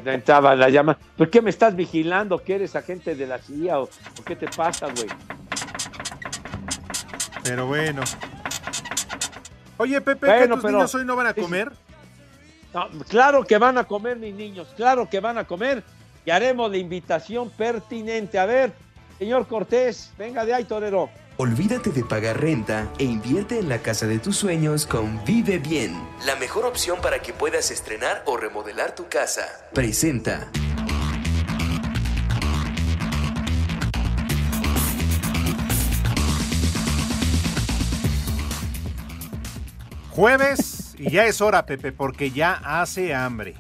No 0.04 0.12
entraba 0.12 0.56
la 0.56 0.70
llama. 0.70 0.98
¿Por 1.18 1.30
qué 1.30 1.42
me 1.42 1.50
estás 1.50 1.76
vigilando? 1.76 2.44
¿Que 2.44 2.56
eres 2.56 2.76
agente 2.76 3.16
de 3.16 3.28
la 3.28 3.38
CIA 3.38 3.80
o, 3.80 3.84
o 3.84 4.24
qué 4.26 4.36
te 4.36 4.48
pasa, 4.48 4.88
güey? 4.88 5.08
Pero 7.44 7.68
bueno. 7.68 8.02
Oye, 9.78 10.02
Pepe, 10.02 10.28
¿que 10.28 10.34
Bueno, 10.34 10.56
tus 10.56 10.64
pero- 10.66 10.78
niños 10.78 10.96
hoy 10.96 11.06
no 11.06 11.16
van 11.16 11.28
a 11.28 11.34
comer? 11.34 11.72
No, 12.74 12.88
claro 13.08 13.44
que 13.46 13.58
van 13.58 13.78
a 13.78 13.86
comer, 13.86 14.18
mis 14.18 14.34
niños, 14.36 14.68
claro 14.76 15.10
que 15.10 15.20
van 15.20 15.38
a 15.38 15.46
comer. 15.46 15.84
Y 16.26 16.32
haremos 16.32 16.70
la 16.70 16.78
invitación 16.78 17.50
pertinente. 17.50 18.38
A 18.38 18.46
ver, 18.46 18.74
señor 19.18 19.48
Cortés, 19.48 20.12
venga 20.18 20.46
de 20.46 20.54
ahí, 20.54 20.66
torero. 20.66 21.10
Olvídate 21.42 21.92
de 21.92 22.04
pagar 22.04 22.42
renta 22.42 22.92
e 22.98 23.06
invierte 23.06 23.60
en 23.60 23.70
la 23.70 23.78
casa 23.82 24.06
de 24.06 24.20
tus 24.20 24.36
sueños 24.36 24.86
con 24.86 25.24
Vive 25.24 25.58
Bien, 25.58 25.98
la 26.26 26.36
mejor 26.36 26.66
opción 26.66 27.00
para 27.02 27.22
que 27.22 27.32
puedas 27.32 27.72
estrenar 27.72 28.24
o 28.26 28.36
remodelar 28.36 28.94
tu 28.94 29.08
casa. 29.08 29.48
Presenta. 29.74 30.52
Jueves 40.10 40.94
y 40.98 41.10
ya 41.10 41.26
es 41.26 41.40
hora, 41.40 41.66
Pepe, 41.66 41.94
porque 41.94 42.32
ya 42.32 42.60
hace 42.66 43.16
hambre. 43.16 43.56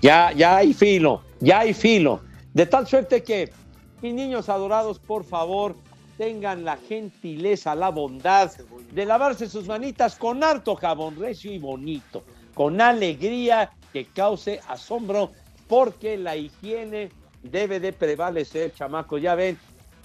Ya, 0.00 0.32
ya 0.32 0.56
hay 0.56 0.72
filo, 0.72 1.22
ya 1.38 1.58
hay 1.58 1.74
filo. 1.74 2.22
De 2.54 2.64
tal 2.64 2.86
suerte 2.86 3.22
que, 3.22 3.52
mis 4.00 4.14
niños 4.14 4.48
adorados, 4.48 4.98
por 4.98 5.22
favor, 5.24 5.76
tengan 6.18 6.64
la 6.64 6.76
gentileza, 6.76 7.74
la 7.76 7.90
bondad 7.90 8.50
de 8.92 9.06
lavarse 9.06 9.48
sus 9.48 9.68
manitas 9.68 10.16
con 10.16 10.42
harto 10.42 10.74
jabón 10.74 11.16
recio 11.16 11.50
y 11.52 11.58
bonito, 11.58 12.24
con 12.54 12.80
alegría 12.80 13.70
que 13.92 14.04
cause 14.04 14.60
asombro, 14.68 15.30
porque 15.68 16.18
la 16.18 16.36
higiene 16.36 17.10
debe 17.42 17.78
de 17.78 17.92
prevalecer, 17.92 18.74
chamaco. 18.74 19.16
Ya 19.16 19.36
ven, 19.36 19.56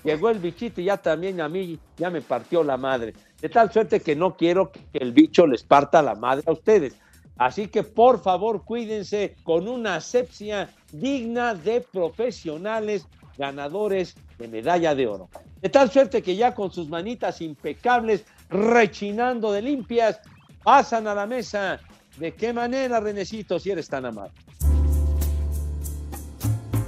llegó 0.03 0.29
el 0.29 0.37
bichito 0.37 0.81
y 0.81 0.85
ya 0.85 0.97
también 0.97 1.41
a 1.41 1.49
mí 1.49 1.79
ya 1.97 2.11
me 2.11 2.21
partió 2.21 2.63
la 2.63 2.77
madre. 2.77 3.13
De 3.41 3.49
tal 3.49 3.73
suerte 3.73 3.99
que 3.99 4.15
no 4.15 4.37
quiero 4.37 4.71
que 4.71 4.81
el 4.93 5.13
bicho 5.13 5.47
les 5.47 5.63
parta 5.63 6.03
la 6.03 6.13
madre 6.13 6.43
a 6.45 6.51
ustedes. 6.51 6.95
Así 7.37 7.67
que 7.67 7.81
por 7.81 8.21
favor 8.21 8.63
cuídense 8.63 9.35
con 9.43 9.67
una 9.67 9.95
asepsia 9.95 10.69
digna 10.91 11.55
de 11.55 11.81
profesionales 11.81 13.07
ganadores 13.35 14.15
de 14.37 14.47
medalla 14.47 14.93
de 14.93 15.07
oro. 15.07 15.29
De 15.63 15.69
tal 15.69 15.89
suerte 15.89 16.21
que 16.21 16.35
ya 16.35 16.53
con 16.53 16.73
sus 16.73 16.89
manitas 16.89 17.39
impecables, 17.39 18.25
rechinando 18.49 19.49
de 19.53 19.61
limpias, 19.61 20.19
pasan 20.61 21.07
a 21.07 21.15
la 21.15 21.25
mesa. 21.25 21.79
¿De 22.17 22.33
qué 22.35 22.51
manera, 22.51 22.99
Renecito, 22.99 23.57
si 23.57 23.71
eres 23.71 23.87
tan 23.87 24.05
amable? 24.05 24.33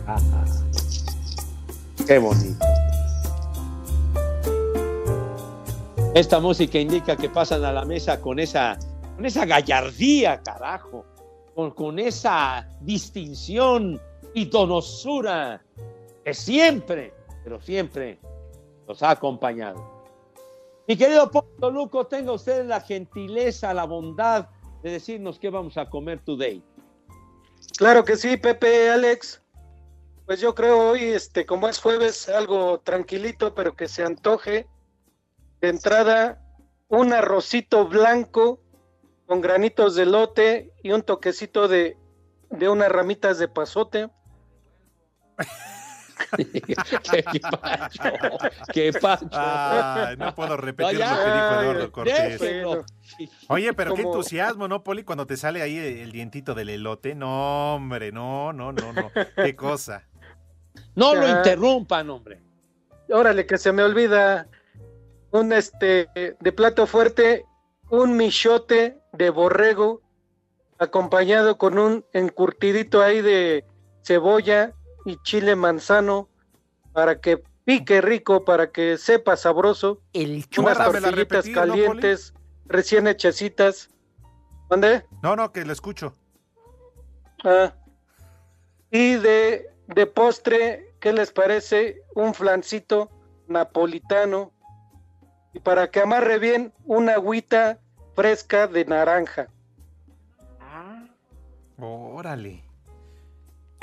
Ajá. 0.05 0.45
Qué 2.05 2.17
bonito. 2.17 2.65
Esta 6.13 6.41
música 6.41 6.77
indica 6.77 7.15
que 7.15 7.29
pasan 7.29 7.63
a 7.63 7.71
la 7.71 7.85
mesa 7.85 8.19
con 8.19 8.39
esa, 8.39 8.77
con 9.15 9.25
esa 9.25 9.45
gallardía, 9.45 10.41
carajo, 10.43 11.05
con, 11.55 11.71
con 11.71 11.97
esa 11.97 12.67
distinción 12.81 14.01
y 14.33 14.43
donosura 14.47 15.61
que 16.25 16.33
siempre, 16.33 17.13
pero 17.41 17.61
siempre 17.61 18.19
nos 18.87 19.01
ha 19.03 19.11
acompañado. 19.11 19.95
Mi 20.87 20.95
querido 20.95 21.31
Pablo 21.31 21.71
Luco, 21.71 22.05
tenga 22.05 22.31
usted 22.31 22.65
la 22.65 22.79
gentileza, 22.79 23.73
la 23.73 23.85
bondad 23.85 24.49
de 24.83 24.91
decirnos 24.91 25.39
qué 25.39 25.49
vamos 25.49 25.77
a 25.77 25.89
comer 25.89 26.19
today. 26.19 26.63
Claro 27.77 28.03
que 28.03 28.15
sí, 28.17 28.37
Pepe, 28.37 28.89
Alex. 28.91 29.41
Pues 30.25 30.39
yo 30.39 30.53
creo 30.53 30.91
hoy, 30.91 31.03
este, 31.03 31.45
como 31.45 31.67
es 31.67 31.79
jueves, 31.79 32.29
algo 32.29 32.79
tranquilito, 32.79 33.55
pero 33.55 33.75
que 33.75 33.87
se 33.87 34.03
antoje. 34.03 34.67
De 35.61 35.69
entrada, 35.69 36.41
un 36.87 37.13
arrocito 37.13 37.87
blanco 37.87 38.59
con 39.25 39.41
granitos 39.41 39.95
de 39.95 40.05
lote 40.05 40.71
y 40.83 40.91
un 40.91 41.01
toquecito 41.01 41.67
de, 41.67 41.97
de 42.51 42.69
unas 42.69 42.91
ramitas 42.91 43.39
de 43.39 43.47
pasote. 43.47 44.09
¿Qué, 46.37 46.45
qué 47.31 47.39
pacho? 47.39 48.03
¿Qué 48.73 48.93
pacho? 48.93 49.27
No 50.17 50.35
puedo 50.35 50.57
repetir 50.57 50.93
No, 50.93 50.99
ya. 50.99 51.11
lo 51.11 51.17
que 51.17 51.31
dijo 51.31 51.61
Eduardo 51.61 51.91
Cortés. 51.91 52.41
Oye, 53.47 53.73
pero 53.73 53.93
qué 53.93 54.01
entusiasmo, 54.01 54.67
¿no, 54.67 54.83
Poli? 54.83 55.03
Cuando 55.03 55.25
te 55.25 55.37
sale 55.37 55.61
ahí 55.61 55.77
el 55.77 56.11
dientito 56.11 56.53
del 56.53 56.69
elote. 56.69 57.15
No, 57.15 57.75
hombre, 57.75 58.11
no, 58.11 58.53
no, 58.53 58.71
no, 58.71 58.93
no. 58.93 59.11
Qué 59.35 59.55
cosa. 59.55 60.03
No 60.95 61.15
lo 61.15 61.27
interrumpan, 61.27 62.09
hombre. 62.09 62.41
Órale, 63.09 63.45
que 63.45 63.57
se 63.57 63.71
me 63.71 63.83
olvida. 63.83 64.47
Un 65.31 65.51
este 65.51 66.07
de 66.15 66.51
plato 66.53 66.87
fuerte, 66.87 67.43
un 67.89 68.15
michote 68.15 68.99
de 69.11 69.29
borrego, 69.29 70.01
acompañado 70.77 71.57
con 71.57 71.77
un 71.77 72.05
encurtidito 72.13 73.01
ahí 73.01 73.21
de 73.21 73.65
cebolla 74.01 74.73
y 75.05 75.17
chile 75.23 75.55
manzano, 75.55 76.27
para 76.93 77.21
que 77.21 77.43
pique 77.63 78.01
rico, 78.01 78.43
para 78.43 78.71
que 78.71 78.97
sepa 78.97 79.37
sabroso. 79.37 80.01
El 80.13 80.45
Unas 80.57 80.77
tortillitas 80.77 81.47
calientes, 81.49 82.33
recién 82.65 83.07
hechecitas. 83.07 83.89
¿Dónde? 84.69 85.05
No, 85.21 85.35
no, 85.35 85.51
que 85.51 85.63
lo 85.63 85.71
escucho. 85.71 86.13
Ah. 87.43 87.73
Y 88.89 89.15
de, 89.15 89.69
de 89.87 90.07
postre, 90.07 90.95
¿qué 90.99 91.13
les 91.13 91.31
parece? 91.31 92.01
Un 92.15 92.33
flancito 92.33 93.11
napolitano. 93.47 94.51
Y 95.53 95.59
para 95.59 95.91
que 95.91 96.01
amarre 96.01 96.39
bien, 96.39 96.73
una 96.85 97.13
agüita 97.13 97.79
fresca 98.15 98.67
de 98.67 98.85
naranja. 98.85 99.47
Órale. 101.77 102.64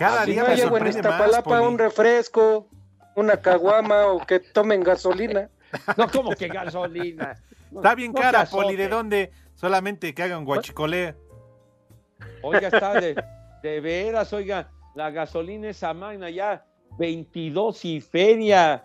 Cada 0.03 0.25
Si 0.25 0.33
día 0.33 0.43
no 0.43 0.49
me 0.49 0.55
hay 0.55 0.61
agua 0.63 0.79
en 0.81 0.87
Iztapalapa, 0.89 1.61
un 1.61 1.79
refresco, 1.79 2.67
una 3.15 3.37
caguama 3.37 4.07
o 4.07 4.27
que 4.27 4.41
tomen 4.41 4.83
gasolina. 4.83 5.49
No, 5.97 6.07
como 6.07 6.33
que 6.33 6.49
gasolina. 6.49 7.41
No, 7.71 7.79
Está 7.81 7.95
bien 7.95 8.13
no 8.13 8.21
cara, 8.21 8.45
Poli. 8.45 8.77
¿De 8.77 8.89
dónde? 8.89 9.31
Solamente 9.55 10.13
que 10.13 10.23
hagan 10.23 10.45
guachicoleo. 10.45 11.15
Oiga, 12.43 12.69
está 12.69 13.01
de, 13.01 13.15
de 13.63 13.81
veras, 13.81 14.33
oiga, 14.33 14.71
la 14.95 15.11
gasolina 15.11 15.71
esa 15.71 15.95
magna 15.95 16.29
ya 16.29 16.67
22 16.99 17.85
y 17.87 18.01
feria, 18.01 18.83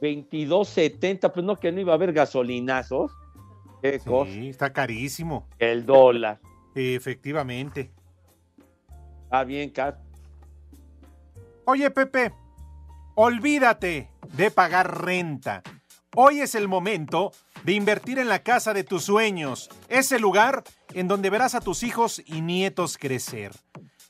22.70, 0.00 1.30
pues 1.30 1.46
no 1.46 1.56
que 1.56 1.70
no 1.70 1.80
iba 1.80 1.92
a 1.92 1.96
haber 1.96 2.12
gasolinazos. 2.12 3.12
Qué 3.82 4.00
cosa. 4.00 4.32
Sí, 4.32 4.48
está 4.48 4.72
carísimo. 4.72 5.46
El 5.58 5.84
dólar. 5.84 6.40
Efectivamente. 6.74 7.92
Está 9.26 9.44
bien, 9.44 9.70
Cat. 9.70 10.03
Oye, 11.66 11.90
Pepe, 11.90 12.30
olvídate 13.14 14.10
de 14.34 14.50
pagar 14.50 15.02
renta. 15.02 15.62
Hoy 16.14 16.40
es 16.40 16.54
el 16.54 16.68
momento 16.68 17.32
de 17.64 17.72
invertir 17.72 18.18
en 18.18 18.28
la 18.28 18.40
casa 18.40 18.74
de 18.74 18.84
tus 18.84 19.04
sueños, 19.04 19.70
ese 19.88 20.18
lugar 20.18 20.62
en 20.92 21.08
donde 21.08 21.30
verás 21.30 21.54
a 21.54 21.62
tus 21.62 21.82
hijos 21.82 22.20
y 22.26 22.42
nietos 22.42 22.98
crecer. 22.98 23.52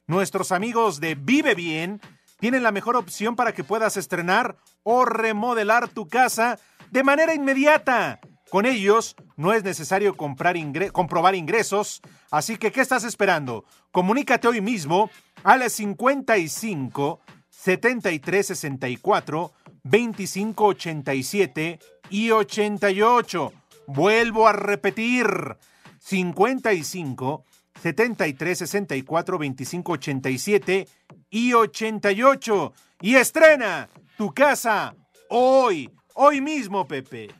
Nuestros 0.08 0.50
amigos 0.50 0.98
de 0.98 1.14
Vive 1.14 1.54
Bien 1.54 2.00
tienen 2.40 2.64
la 2.64 2.72
mejor 2.72 2.96
opción 2.96 3.36
para 3.36 3.52
que 3.52 3.62
puedas 3.62 3.96
estrenar 3.96 4.56
o 4.82 5.04
remodelar 5.04 5.86
tu 5.88 6.08
casa 6.08 6.58
de 6.90 7.04
manera 7.04 7.34
inmediata. 7.34 8.18
Con 8.50 8.66
ellos 8.66 9.14
no 9.36 9.52
es 9.52 9.62
necesario 9.62 10.16
comprar 10.16 10.56
comprobar 10.92 11.36
ingresos, 11.36 12.02
así 12.32 12.56
que 12.56 12.72
¿qué 12.72 12.80
estás 12.80 13.04
esperando? 13.04 13.64
Comunícate 13.92 14.48
hoy 14.48 14.60
mismo 14.60 15.08
al 15.44 15.70
55 15.70 17.20
73 17.64 18.46
64 18.46 19.52
25 19.84 20.64
87 20.66 21.78
y 22.10 22.30
88. 22.30 23.52
Vuelvo 23.86 24.46
a 24.46 24.52
repetir. 24.52 25.56
55 25.98 27.44
73 27.80 28.58
64 28.58 29.38
25 29.38 29.92
87 29.92 30.88
y 31.30 31.54
88. 31.54 32.72
Y 33.00 33.14
estrena 33.14 33.88
tu 34.18 34.34
casa 34.34 34.94
hoy, 35.30 35.90
hoy 36.12 36.42
mismo, 36.42 36.86
Pepe. 36.86 37.30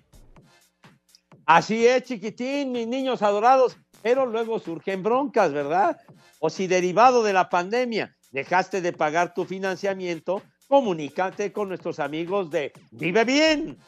Así 1.45 1.87
es, 1.87 2.05
chiquitín, 2.05 2.73
mis 2.73 2.89
niños 2.89 3.21
adorados, 3.21 3.77
pero 4.01 4.25
luego 4.25 4.59
surgen 4.59 5.03
broncas, 5.03 5.53
¿verdad? 5.53 5.99
O 6.39 6.49
si 6.49 6.67
derivado 6.67 7.23
de 7.23 7.35
la 7.35 7.51
pandemia 7.51 8.17
dejaste 8.35 8.81
de 8.81 8.93
pagar 8.93 9.33
tu 9.33 9.45
financiamiento, 9.45 10.43
comunícate 10.67 11.53
con 11.53 11.69
nuestros 11.69 12.01
amigos 12.01 12.51
de 12.51 12.73
Vive 12.91 13.25
Bien 13.25 13.79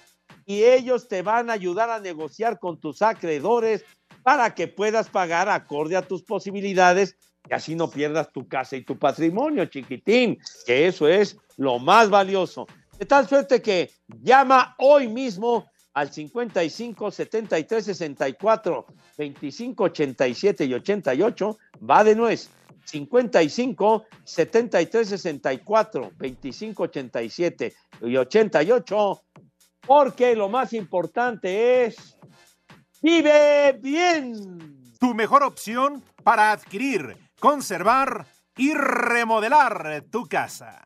y 0.47 0.63
ellos 0.63 1.09
te 1.09 1.23
van 1.23 1.51
a 1.51 1.55
ayudar 1.55 1.91
a 1.91 1.99
negociar 1.99 2.61
con 2.61 2.79
tus 2.79 3.03
acreedores 3.03 3.85
para 4.23 4.55
que 4.55 4.69
puedas 4.69 5.11
pagar 5.11 5.49
acorde 5.49 5.97
a 5.97 6.07
tus 6.07 6.23
posibilidades 6.23 7.17
y 7.51 7.55
así 7.55 7.75
no 7.75 7.91
pierdas 7.91 8.31
tu 8.33 8.47
casa 8.47 8.77
y 8.77 8.85
tu 8.85 8.97
patrimonio, 8.97 9.67
chiquitín, 9.67 10.39
que 10.65 10.87
eso 10.87 11.09
es 11.09 11.37
lo 11.57 11.81
más 11.81 12.09
valioso. 12.09 12.67
De 13.01 13.05
tal 13.05 13.29
suerte 13.29 13.61
que 13.61 13.91
llama 14.21 14.77
hoy 14.79 15.09
mismo 15.09 15.67
al 15.93 16.13
55 16.13 17.11
73 17.11 17.85
64 17.85 18.87
25 19.19 19.85
87 19.85 20.65
y 20.67 20.75
88, 20.75 21.59
va 21.89 22.05
de 22.05 22.15
nuez. 22.15 22.51
55 22.87 24.05
73 24.25 25.09
64 25.09 26.13
25 26.17 26.83
87 26.85 27.75
y 28.03 28.17
88, 28.17 29.23
porque 29.87 30.37
lo 30.37 30.49
más 30.49 30.73
importante 30.73 31.85
es 31.85 32.19
vive 33.03 33.73
bien. 33.81 34.95
Tu 34.99 35.15
mejor 35.15 35.43
opción 35.43 36.03
para 36.23 36.53
adquirir, 36.53 37.17
conservar 37.39 38.27
y 38.57 38.73
remodelar 38.73 40.05
tu 40.11 40.27
casa. 40.27 40.86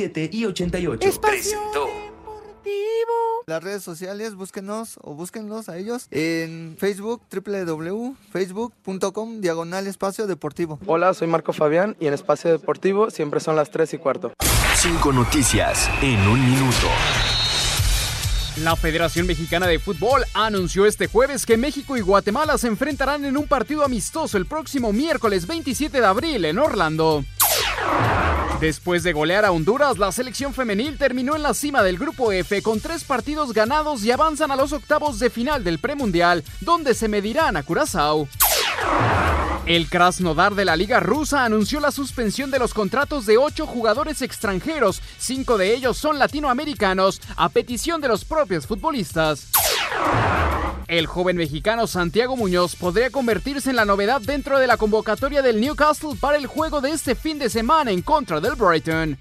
y 0.00 0.46
88. 0.46 1.20
Presentó. 1.20 1.88
Las 3.46 3.62
redes 3.62 3.82
sociales, 3.82 4.34
búsquenos 4.34 4.98
o 5.02 5.14
búsquenlos 5.14 5.68
a 5.68 5.76
ellos 5.76 6.06
en 6.10 6.76
Facebook, 6.78 7.22
www.facebook.com, 7.30 9.40
diagonal 9.40 9.86
espacio 9.86 10.26
deportivo. 10.26 10.78
Hola, 10.86 11.12
soy 11.14 11.28
Marco 11.28 11.52
Fabián 11.52 11.96
y 12.00 12.06
en 12.06 12.14
Espacio 12.14 12.50
Deportivo 12.50 13.10
siempre 13.10 13.40
son 13.40 13.56
las 13.56 13.70
3 13.70 13.94
y 13.94 13.98
cuarto. 13.98 14.32
Cinco 14.76 15.12
noticias 15.12 15.90
en 16.00 16.20
un 16.28 16.42
minuto. 16.42 16.86
La 18.58 18.76
Federación 18.76 19.26
Mexicana 19.26 19.66
de 19.66 19.78
Fútbol 19.78 20.24
anunció 20.32 20.86
este 20.86 21.08
jueves 21.08 21.44
que 21.44 21.56
México 21.56 21.96
y 21.96 22.00
Guatemala 22.00 22.56
se 22.56 22.68
enfrentarán 22.68 23.24
en 23.24 23.36
un 23.36 23.46
partido 23.46 23.84
amistoso 23.84 24.38
el 24.38 24.46
próximo 24.46 24.92
miércoles 24.92 25.46
27 25.46 26.00
de 26.00 26.06
abril 26.06 26.44
en 26.44 26.58
Orlando. 26.58 27.24
Después 28.60 29.02
de 29.02 29.14
golear 29.14 29.46
a 29.46 29.52
Honduras, 29.52 29.96
la 29.96 30.12
selección 30.12 30.52
femenil 30.52 30.98
terminó 30.98 31.34
en 31.34 31.42
la 31.42 31.54
cima 31.54 31.82
del 31.82 31.96
grupo 31.96 32.30
F 32.30 32.60
con 32.60 32.78
tres 32.78 33.04
partidos 33.04 33.54
ganados 33.54 34.04
y 34.04 34.10
avanzan 34.10 34.50
a 34.50 34.56
los 34.56 34.74
octavos 34.74 35.18
de 35.18 35.30
final 35.30 35.64
del 35.64 35.78
premundial, 35.78 36.44
donde 36.60 36.94
se 36.94 37.08
medirán 37.08 37.56
a 37.56 37.62
Curazao. 37.62 38.28
El 39.66 39.88
Krasnodar 39.88 40.56
de 40.56 40.64
la 40.64 40.74
Liga 40.74 40.98
Rusa 40.98 41.44
anunció 41.44 41.78
la 41.78 41.92
suspensión 41.92 42.50
de 42.50 42.58
los 42.58 42.74
contratos 42.74 43.24
de 43.24 43.38
ocho 43.38 43.66
jugadores 43.66 44.20
extranjeros, 44.20 45.00
cinco 45.16 45.58
de 45.58 45.74
ellos 45.74 45.96
son 45.96 46.18
latinoamericanos, 46.18 47.20
a 47.36 47.48
petición 47.50 48.00
de 48.00 48.08
los 48.08 48.24
propios 48.24 48.66
futbolistas. 48.66 49.48
El 50.88 51.06
joven 51.06 51.36
mexicano 51.36 51.86
Santiago 51.86 52.36
Muñoz 52.36 52.74
podría 52.74 53.10
convertirse 53.10 53.70
en 53.70 53.76
la 53.76 53.84
novedad 53.84 54.20
dentro 54.20 54.58
de 54.58 54.66
la 54.66 54.76
convocatoria 54.76 55.40
del 55.40 55.60
Newcastle 55.60 56.16
para 56.18 56.36
el 56.36 56.48
juego 56.48 56.80
de 56.80 56.90
este 56.90 57.14
fin 57.14 57.38
de 57.38 57.48
semana 57.48 57.92
en 57.92 58.02
contra 58.02 58.40
del 58.40 58.56
Brighton. 58.56 59.16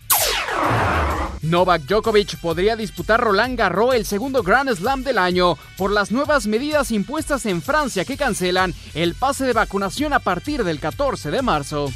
Novak 1.42 1.84
Djokovic 1.84 2.38
podría 2.38 2.76
disputar 2.76 3.22
Roland 3.22 3.58
Garros 3.58 3.96
el 3.96 4.06
segundo 4.06 4.44
Grand 4.44 4.70
Slam 4.76 5.04
del 5.04 5.18
año 5.18 5.58
por 5.78 5.92
las 5.92 6.12
nuevas 6.12 6.48
medidas 6.48 6.92
impuestas 6.92 7.46
en 7.46 7.62
Francia 7.62 8.04
que 8.04 8.18
cancelan 8.18 8.74
el 8.94 9.16
pase 9.16 9.46
de 9.46 9.54
vacunación 9.54 10.12
a 10.12 10.20
partir 10.20 10.64
del 10.64 10.80
14 10.80 11.32
de 11.32 11.42
marzo. 11.42 11.90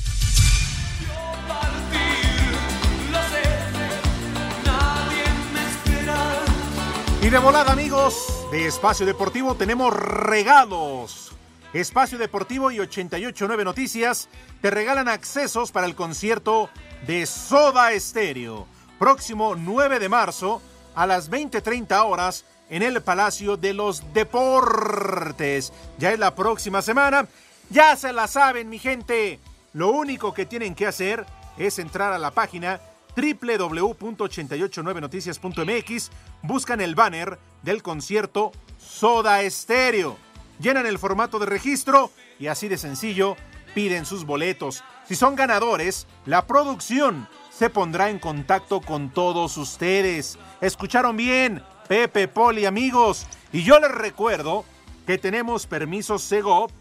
Y 7.21 7.29
de 7.29 7.39
volada, 7.39 7.71
amigos, 7.71 8.27
de 8.51 8.67
Espacio 8.67 9.05
Deportivo 9.05 9.55
tenemos 9.55 9.93
regalos. 9.93 11.31
Espacio 11.73 12.17
Deportivo 12.17 12.69
y 12.69 12.79
889 12.79 13.63
Noticias 13.63 14.29
te 14.61 14.69
regalan 14.69 15.07
accesos 15.07 15.71
para 15.71 15.87
el 15.87 15.95
concierto 15.95 16.69
de 17.07 17.25
Soda 17.25 17.93
Estéreo. 17.93 18.67
Próximo 19.03 19.55
9 19.57 19.99
de 19.99 20.07
marzo 20.07 20.61
a 20.95 21.05
las 21.05 21.29
20:30 21.29 22.05
horas 22.05 22.45
en 22.69 22.83
el 22.83 23.01
Palacio 23.01 23.57
de 23.57 23.73
los 23.73 24.13
Deportes. 24.13 25.73
Ya 25.97 26.13
es 26.13 26.19
la 26.19 26.35
próxima 26.35 26.81
semana. 26.81 27.27
Ya 27.69 27.97
se 27.97 28.13
la 28.13 28.27
saben, 28.27 28.69
mi 28.69 28.79
gente. 28.79 29.41
Lo 29.73 29.89
único 29.89 30.33
que 30.33 30.45
tienen 30.45 30.73
que 30.73 30.87
hacer 30.87 31.25
es 31.57 31.79
entrar 31.79 32.13
a 32.13 32.17
la 32.17 32.31
página 32.31 32.79
www.889noticias.mx, 33.17 36.09
buscan 36.41 36.79
el 36.79 36.95
banner 36.95 37.37
del 37.61 37.83
concierto 37.83 38.53
Soda 38.77 39.41
Estéreo, 39.41 40.15
llenan 40.61 40.85
el 40.85 40.97
formato 40.97 41.39
de 41.39 41.47
registro 41.47 42.09
y 42.39 42.47
así 42.47 42.69
de 42.69 42.77
sencillo 42.77 43.35
piden 43.75 44.05
sus 44.05 44.25
boletos. 44.25 44.81
Si 45.05 45.15
son 45.15 45.35
ganadores, 45.35 46.07
la 46.25 46.47
producción 46.47 47.27
se 47.55 47.69
pondrá 47.69 48.09
en 48.09 48.17
contacto 48.19 48.81
con 48.81 49.09
todos 49.11 49.57
ustedes. 49.57 50.39
¿Escucharon 50.59 51.15
bien? 51.15 51.61
Pepe, 51.87 52.27
Poli, 52.27 52.65
amigos. 52.65 53.27
Y 53.51 53.63
yo 53.63 53.79
les 53.79 53.91
recuerdo 53.91 54.65
que 55.05 55.17
tenemos 55.17 55.67
permisos 55.67 56.23
Segov, 56.23 56.71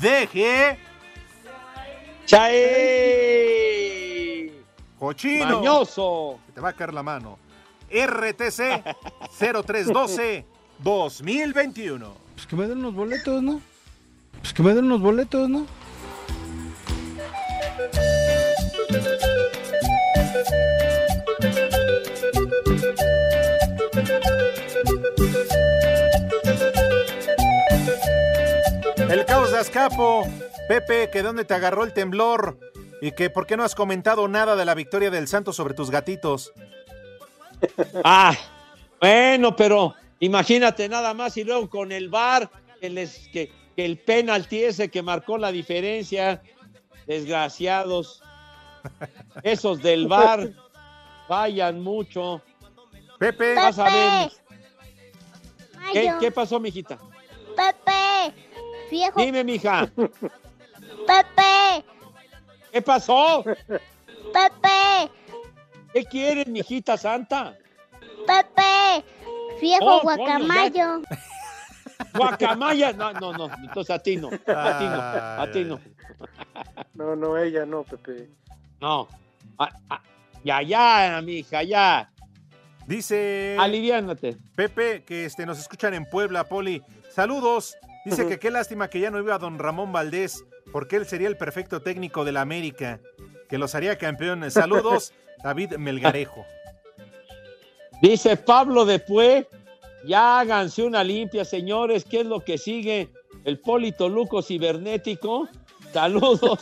DG... 0.00 0.78
¡Chae! 2.26 2.58
Cochino. 4.98 5.60
Mañoso. 5.60 6.40
Que 6.46 6.52
te 6.52 6.60
va 6.60 6.70
a 6.70 6.72
caer 6.74 6.92
la 6.92 7.02
mano. 7.02 7.38
RTC 7.90 8.84
0312 9.38 10.44
2021. 10.80 12.12
Pues 12.34 12.46
que 12.46 12.54
me 12.56 12.66
den 12.66 12.82
los 12.82 12.92
boletos, 12.94 13.42
¿no? 13.42 13.62
Pues 14.40 14.52
que 14.52 14.62
me 14.62 14.74
den 14.74 14.88
los 14.88 15.00
boletos, 15.00 15.48
¿no? 15.48 15.64
El 29.08 29.24
caos 29.24 29.50
de 29.50 29.58
Azcapo. 29.58 30.26
Pepe, 30.68 31.08
que 31.10 31.22
dónde 31.22 31.44
te 31.44 31.54
agarró 31.54 31.84
el 31.84 31.94
temblor. 31.94 32.58
Y 33.00 33.12
que 33.12 33.30
por 33.30 33.46
qué 33.46 33.56
no 33.56 33.64
has 33.64 33.74
comentado 33.74 34.28
nada 34.28 34.54
de 34.54 34.64
la 34.64 34.74
victoria 34.74 35.10
del 35.10 35.28
Santos 35.28 35.56
sobre 35.56 35.74
tus 35.74 35.90
gatitos. 35.90 36.52
Ah, 38.04 38.36
bueno, 39.00 39.56
pero 39.56 39.96
imagínate 40.20 40.88
nada 40.88 41.12
más 41.12 41.36
y 41.36 41.42
luego 41.42 41.68
con 41.68 41.90
el 41.90 42.08
VAR, 42.08 42.48
que, 42.80 42.88
les, 42.88 43.28
que, 43.32 43.50
que 43.74 43.84
el 43.84 43.98
penalti 43.98 44.62
ese 44.62 44.88
que 44.88 45.02
marcó 45.02 45.38
la 45.38 45.50
diferencia, 45.50 46.40
desgraciados. 47.08 48.22
Esos 49.42 49.82
del 49.82 50.06
VAR 50.06 50.52
vayan 51.28 51.80
mucho. 51.80 52.42
Pepe, 53.18 53.54
vas 53.56 53.78
a 53.80 53.84
ver. 53.84 54.32
¿Qué, 55.92 56.06
Mayo. 56.06 56.18
qué 56.20 56.30
pasó, 56.30 56.60
mijita? 56.60 56.96
Pepe, 57.56 58.47
viejo. 58.90 59.20
Dime, 59.20 59.44
mija. 59.44 59.90
Pepe, 61.06 61.84
¿Qué 62.72 62.82
pasó? 62.82 63.42
Pepe, 63.44 65.10
¿Qué 65.92 66.04
quieres, 66.04 66.46
mijita 66.46 66.96
santa? 66.96 67.56
Pepe, 68.26 69.04
viejo 69.60 69.84
Oh, 69.84 70.00
coño, 70.02 70.16
guacamayo. 70.16 71.02
Guacamaya. 72.14 72.92
No, 72.92 73.12
no, 73.12 73.32
no. 73.32 73.50
Entonces 73.62 73.90
a 73.90 73.98
ti 73.98 74.16
no. 74.16 74.28
A 74.28 74.78
ti 74.78 74.84
no. 74.84 75.00
A 75.42 75.50
ti 75.52 75.64
no. 75.64 75.80
No, 76.94 77.16
no, 77.16 77.38
ella 77.38 77.64
no, 77.64 77.84
Pepe. 77.84 78.28
No. 78.80 79.08
Ah, 79.58 80.02
ya, 80.44 80.62
ya, 80.62 81.20
mija, 81.22 81.62
ya. 81.62 82.10
Dice. 82.86 83.56
Aliviánate. 83.58 84.36
Pepe, 84.54 85.02
que 85.04 85.24
este, 85.24 85.46
nos 85.46 85.58
escuchan 85.58 85.94
en 85.94 86.04
Puebla, 86.04 86.44
Poli. 86.44 86.82
Saludos. 87.10 87.76
Dice 88.10 88.26
que 88.26 88.38
qué 88.38 88.50
lástima 88.50 88.88
que 88.88 89.00
ya 89.00 89.10
no 89.10 89.18
iba 89.18 89.38
don 89.38 89.58
Ramón 89.58 89.92
Valdés, 89.92 90.44
porque 90.72 90.96
él 90.96 91.06
sería 91.06 91.28
el 91.28 91.36
perfecto 91.36 91.82
técnico 91.82 92.24
de 92.24 92.32
la 92.32 92.40
América, 92.40 93.00
que 93.48 93.58
los 93.58 93.74
haría 93.74 93.98
campeones. 93.98 94.54
Saludos, 94.54 95.12
David 95.42 95.76
Melgarejo. 95.76 96.44
Dice 98.00 98.36
Pablo 98.36 98.84
Depué, 98.84 99.48
ya 100.04 100.40
háganse 100.40 100.82
una 100.84 101.02
limpia, 101.02 101.44
señores. 101.44 102.04
¿Qué 102.04 102.20
es 102.20 102.26
lo 102.26 102.40
que 102.40 102.58
sigue? 102.58 103.08
El 103.44 103.58
Polito 103.60 104.08
Luco 104.08 104.42
cibernético. 104.42 105.48
Saludos 105.92 106.58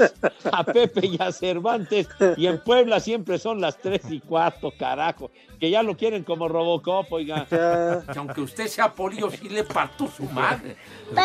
a 0.52 0.64
Pepe 0.64 1.06
y 1.06 1.20
a 1.20 1.32
Cervantes. 1.32 2.08
Y 2.36 2.46
en 2.46 2.58
Puebla 2.62 3.00
siempre 3.00 3.38
son 3.38 3.60
las 3.60 3.78
tres 3.78 4.02
y 4.10 4.20
cuarto, 4.20 4.72
carajo. 4.78 5.30
Que 5.58 5.70
ya 5.70 5.82
lo 5.82 5.96
quieren 5.96 6.22
como 6.24 6.48
Robocop, 6.48 7.10
oiga. 7.12 7.46
Que 7.46 8.18
aunque 8.18 8.40
usted 8.40 8.66
sea 8.66 8.92
polio, 8.92 9.30
sí 9.30 9.48
le 9.48 9.64
parto 9.64 10.08
su 10.08 10.24
madre. 10.24 10.76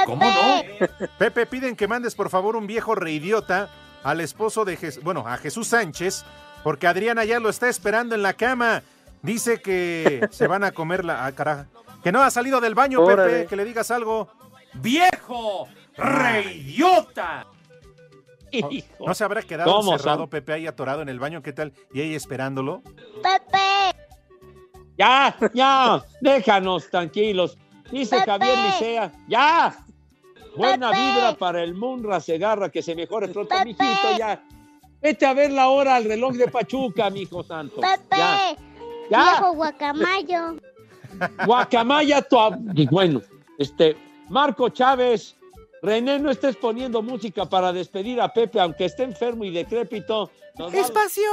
¿Cómo 0.05 0.25
no? 0.25 0.87
Pepe, 1.17 1.45
piden 1.45 1.75
que 1.75 1.87
mandes 1.87 2.15
por 2.15 2.29
favor 2.29 2.55
un 2.55 2.67
viejo 2.67 2.95
reidiota 2.95 3.69
al 4.03 4.21
esposo 4.21 4.65
de 4.65 4.77
Jesús, 4.77 5.03
bueno, 5.03 5.23
a 5.27 5.37
Jesús 5.37 5.67
Sánchez, 5.67 6.25
porque 6.63 6.87
Adriana 6.87 7.23
ya 7.23 7.39
lo 7.39 7.49
está 7.49 7.69
esperando 7.69 8.15
en 8.15 8.23
la 8.23 8.33
cama. 8.33 8.83
Dice 9.21 9.61
que 9.61 10.27
se 10.31 10.47
van 10.47 10.63
a 10.63 10.71
comer 10.71 11.05
la. 11.05 11.25
Ah, 11.25 11.31
carajo. 11.33 11.65
Que 12.03 12.11
no 12.11 12.23
ha 12.23 12.31
salido 12.31 12.59
del 12.59 12.73
baño, 12.73 13.01
Órale. 13.01 13.31
Pepe, 13.31 13.45
que 13.47 13.55
le 13.55 13.65
digas 13.65 13.91
algo. 13.91 14.27
¡Viejo! 14.73 15.67
¡Reidiota! 15.97 17.45
¿No 19.05 19.13
se 19.13 19.23
habrá 19.23 19.41
quedado 19.41 19.71
¿Cómo, 19.73 19.93
encerrado 19.93 20.19
Sam? 20.21 20.29
Pepe 20.29 20.53
ahí 20.53 20.67
atorado 20.67 21.01
en 21.01 21.09
el 21.09 21.19
baño? 21.19 21.41
¿Qué 21.41 21.53
tal? 21.53 21.73
Y 21.93 22.01
ahí 22.01 22.15
esperándolo. 22.15 22.81
Pepe, 23.21 23.97
Ya, 24.97 25.35
ya, 25.53 26.03
déjanos 26.21 26.89
tranquilos. 26.89 27.57
Dice 27.91 28.17
Pepe. 28.19 28.31
Javier 28.31 28.57
Licea. 28.57 29.11
Ya, 29.27 29.75
Buena 30.55 30.91
vibra 30.91 31.33
para 31.37 31.63
el 31.63 31.73
Munra 31.73 32.19
Segarra, 32.19 32.69
que 32.69 32.81
se 32.81 32.93
mejore 32.93 33.29
pronto, 33.29 33.55
mijito, 33.63 34.17
ya. 34.17 34.43
Vete 35.01 35.25
a 35.25 35.33
ver 35.33 35.51
la 35.51 35.69
hora 35.69 35.95
al 35.95 36.03
reloj 36.03 36.33
de 36.35 36.47
Pachuca, 36.49 37.09
mijo 37.09 37.41
santo. 37.41 37.79
Pepe, 37.79 38.17
Ya. 38.17 38.55
Ya. 39.09 39.31
viejo 39.31 39.53
guacamayo. 39.53 40.55
Guacamaya, 41.45 42.21
tu 42.21 42.35
ab- 42.37 42.89
bueno, 42.89 43.21
este, 43.57 43.95
Marco 44.29 44.69
Chávez, 44.69 45.35
René, 45.81 46.19
no 46.19 46.29
estés 46.29 46.55
poniendo 46.57 47.01
música 47.01 47.45
para 47.45 47.73
despedir 47.73 48.21
a 48.21 48.31
Pepe, 48.31 48.59
aunque 48.59 48.85
esté 48.85 49.03
enfermo 49.03 49.43
y 49.45 49.51
decrépito. 49.51 50.29
Nos 50.59 50.73
Espacio 50.73 51.23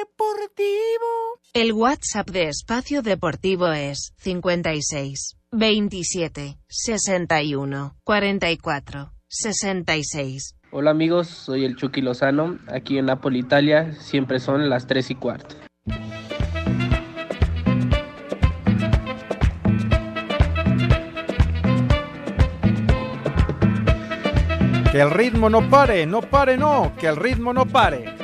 Deportivo. 0.00 1.38
El 1.54 1.72
WhatsApp 1.72 2.28
de 2.30 2.48
Espacio 2.48 3.02
Deportivo 3.02 3.68
es 3.68 4.12
56 4.16 5.36
27 5.52 6.58
61 6.66 7.96
44 8.02 9.12
66. 9.28 10.56
Hola 10.72 10.90
amigos, 10.90 11.28
soy 11.28 11.64
el 11.64 11.76
Chucky 11.76 12.00
Lozano. 12.00 12.58
Aquí 12.66 12.98
en 12.98 13.06
Napoli, 13.06 13.38
Italia, 13.38 13.92
siempre 14.00 14.40
son 14.40 14.68
las 14.68 14.86
3 14.88 15.10
y 15.10 15.14
cuarto. 15.14 15.54
Que 24.92 25.00
el 25.00 25.10
ritmo 25.10 25.48
no 25.48 25.70
pare, 25.70 26.04
no 26.04 26.20
pare, 26.20 26.58
no, 26.58 26.92
que 26.98 27.06
el 27.06 27.16
ritmo 27.16 27.54
no 27.54 27.64
pare. 27.64 28.14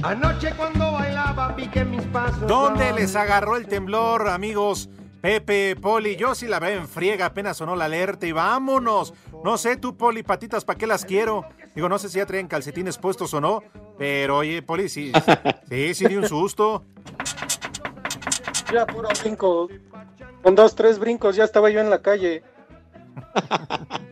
Anoche 0.00 0.52
cuando 0.56 0.92
bailaba 0.92 1.56
piqué 1.56 1.84
mis 1.84 2.02
pasos. 2.02 2.46
¿Dónde 2.46 2.92
les 2.92 3.16
agarró 3.16 3.56
el 3.56 3.66
temblor, 3.66 4.28
amigos? 4.28 4.88
Pepe, 5.20 5.74
Poli, 5.74 6.14
yo 6.14 6.36
sí 6.36 6.46
la 6.46 6.60
veo 6.60 6.78
en 6.78 6.86
friega, 6.86 7.26
apenas 7.26 7.56
sonó 7.56 7.74
la 7.74 7.86
alerta 7.86 8.28
y 8.28 8.30
vámonos. 8.30 9.12
No 9.42 9.58
sé 9.58 9.76
tú, 9.76 9.96
Poli, 9.96 10.22
patitas, 10.22 10.64
¿para 10.64 10.78
qué 10.78 10.86
las 10.86 11.04
quiero? 11.04 11.48
Digo, 11.74 11.88
no 11.88 11.98
sé 11.98 12.08
si 12.08 12.18
ya 12.18 12.26
traen 12.26 12.46
calcetines 12.46 12.96
puestos 12.96 13.34
o 13.34 13.40
no, 13.40 13.64
pero 13.98 14.36
oye, 14.36 14.62
Poli, 14.62 14.88
sí, 14.88 15.10
sí, 15.68 15.94
sí, 15.94 16.06
di 16.06 16.14
un 16.14 16.28
susto. 16.28 16.84
Ya, 18.72 18.86
puro 18.86 19.08
brinco. 19.22 19.68
Con 20.42 20.54
dos, 20.54 20.74
tres 20.74 20.98
brincos 20.98 21.36
ya 21.36 21.44
estaba 21.44 21.70
yo 21.70 21.80
en 21.80 21.90
la 21.90 22.00
calle. 22.00 22.42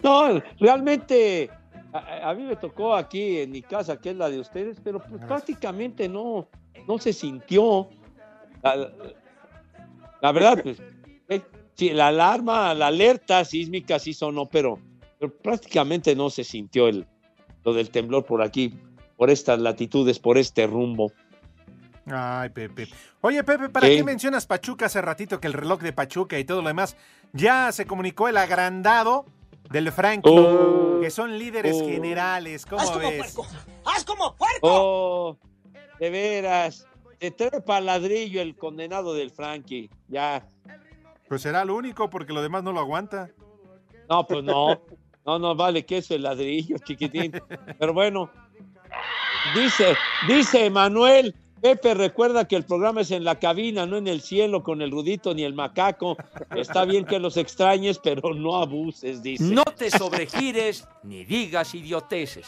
No, 0.00 0.40
realmente 0.60 1.50
a, 1.92 2.30
a 2.30 2.34
mí 2.34 2.44
me 2.44 2.54
tocó 2.54 2.94
aquí 2.94 3.38
en 3.38 3.50
mi 3.50 3.62
casa, 3.62 4.00
que 4.00 4.10
es 4.10 4.16
la 4.16 4.30
de 4.30 4.38
ustedes, 4.38 4.78
pero 4.82 5.02
pues 5.02 5.24
prácticamente 5.24 6.08
no, 6.08 6.48
no 6.86 6.98
se 6.98 7.12
sintió. 7.12 7.88
La, 8.62 8.92
la 10.20 10.32
verdad, 10.32 10.62
pues, 10.62 10.80
eh, 11.28 11.42
sí, 11.74 11.90
la 11.90 12.08
alarma, 12.08 12.74
la 12.74 12.88
alerta 12.88 13.44
sísmica 13.44 13.98
sí 13.98 14.14
sonó, 14.14 14.46
pero, 14.46 14.78
pero 15.18 15.32
prácticamente 15.36 16.14
no 16.14 16.30
se 16.30 16.44
sintió 16.44 16.88
el, 16.88 17.06
lo 17.64 17.72
del 17.74 17.90
temblor 17.90 18.24
por 18.24 18.42
aquí, 18.42 18.74
por 19.16 19.30
estas 19.30 19.58
latitudes, 19.58 20.18
por 20.18 20.38
este 20.38 20.66
rumbo. 20.66 21.12
Ay, 22.12 22.48
Pepe. 22.50 22.88
Oye, 23.20 23.42
Pepe, 23.44 23.68
¿para 23.68 23.86
¿Qué? 23.88 23.96
qué 23.96 24.04
mencionas 24.04 24.46
Pachuca 24.46 24.86
hace 24.86 25.00
ratito 25.02 25.40
que 25.40 25.46
el 25.46 25.52
reloj 25.52 25.80
de 25.80 25.92
Pachuca 25.92 26.38
y 26.38 26.44
todo 26.44 26.62
lo 26.62 26.68
demás? 26.68 26.96
Ya 27.32 27.70
se 27.72 27.86
comunicó 27.86 28.28
el 28.28 28.36
agrandado 28.36 29.26
del 29.70 29.92
Frankie, 29.92 30.30
Oh. 30.30 30.98
que 31.00 31.10
son 31.10 31.38
líderes 31.38 31.76
Oh. 31.82 31.86
generales. 31.86 32.64
¿Cómo 32.64 32.98
ves? 32.98 33.36
¡Haz 33.84 34.04
como 34.04 34.34
puerco! 34.36 34.60
Oh, 34.62 35.38
de 36.00 36.10
veras, 36.10 36.86
se 37.20 37.30
trepa 37.30 37.76
al 37.78 37.86
ladrillo 37.86 38.40
el 38.40 38.56
condenado 38.56 39.12
del 39.14 39.30
Frankie, 39.30 39.90
ya. 40.08 40.46
Pues 41.28 41.42
será 41.42 41.64
lo 41.64 41.76
único, 41.76 42.08
porque 42.08 42.32
lo 42.32 42.40
demás 42.40 42.62
no 42.62 42.72
lo 42.72 42.80
aguanta. 42.80 43.28
No, 44.08 44.26
pues 44.26 44.42
no. 44.42 44.80
No, 45.26 45.38
no 45.38 45.54
vale 45.54 45.84
que 45.84 45.98
eso 45.98 46.14
el 46.14 46.22
ladrillo, 46.22 46.78
chiquitín. 46.78 47.32
Pero 47.78 47.92
bueno, 47.92 48.30
dice, 49.54 49.94
dice 50.26 50.70
Manuel, 50.70 51.34
Pepe, 51.60 51.94
recuerda 51.94 52.46
que 52.46 52.56
el 52.56 52.64
programa 52.64 53.00
es 53.00 53.10
en 53.10 53.24
la 53.24 53.38
cabina, 53.38 53.86
no 53.86 53.96
en 53.96 54.06
el 54.06 54.20
cielo 54.20 54.62
con 54.62 54.82
el 54.82 54.90
rudito 54.90 55.34
ni 55.34 55.42
el 55.42 55.54
macaco. 55.54 56.16
Está 56.54 56.84
bien 56.84 57.04
que 57.04 57.18
los 57.18 57.36
extrañes, 57.36 57.98
pero 57.98 58.34
no 58.34 58.56
abuses, 58.56 59.22
dice. 59.22 59.44
No 59.44 59.64
te 59.64 59.90
sobregires 59.90 60.86
ni 61.02 61.24
digas 61.24 61.74
idioteces. 61.74 62.46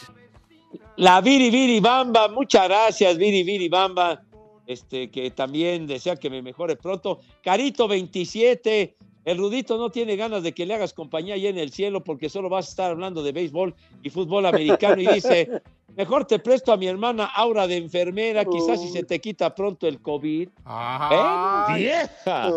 La 0.97 1.19
Viri 1.21 1.49
Viri 1.49 1.79
Bamba, 1.79 2.29
muchas 2.29 2.67
gracias, 2.67 3.17
Viri 3.17 3.43
Viri 3.43 3.69
Bamba. 3.69 4.21
Este, 4.67 5.09
que 5.09 5.31
también 5.31 5.87
desea 5.87 6.15
que 6.15 6.29
me 6.29 6.41
mejore 6.41 6.77
pronto. 6.77 7.19
Carito 7.43 7.87
27, 7.89 8.95
el 9.25 9.37
Rudito 9.37 9.77
no 9.77 9.89
tiene 9.89 10.15
ganas 10.15 10.43
de 10.43 10.53
que 10.53 10.65
le 10.65 10.73
hagas 10.73 10.93
compañía 10.93 11.35
allá 11.35 11.49
en 11.49 11.57
el 11.57 11.71
cielo 11.71 12.03
porque 12.03 12.29
solo 12.29 12.49
vas 12.49 12.67
a 12.67 12.69
estar 12.69 12.91
hablando 12.91 13.21
de 13.21 13.31
béisbol 13.31 13.75
y 14.01 14.09
fútbol 14.09 14.45
americano 14.45 15.01
y 15.01 15.07
dice, 15.07 15.61
mejor 15.95 16.25
te 16.25 16.39
presto 16.39 16.71
a 16.71 16.77
mi 16.77 16.87
hermana 16.87 17.25
Aura 17.25 17.67
de 17.67 17.77
enfermera, 17.77 18.45
quizás 18.45 18.81
si 18.81 18.89
se 18.89 19.03
te 19.03 19.19
quita 19.19 19.53
pronto 19.53 19.87
el 19.87 20.01
COVID. 20.01 20.49
¿Eh? 20.49 21.73
¡Vieja! 21.75 22.51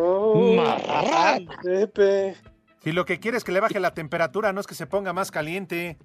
Marrán. 0.57 1.49
Pepe. 1.62 2.37
Si 2.82 2.93
lo 2.93 3.05
que 3.05 3.18
quiere 3.18 3.39
es 3.39 3.45
que 3.45 3.53
le 3.53 3.61
baje 3.61 3.80
la 3.80 3.95
temperatura, 3.95 4.53
no 4.53 4.61
es 4.61 4.66
que 4.66 4.74
se 4.74 4.87
ponga 4.87 5.12
más 5.12 5.30
caliente. 5.30 5.97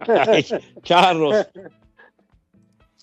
Ay, 0.00 0.44
charros. 0.82 1.46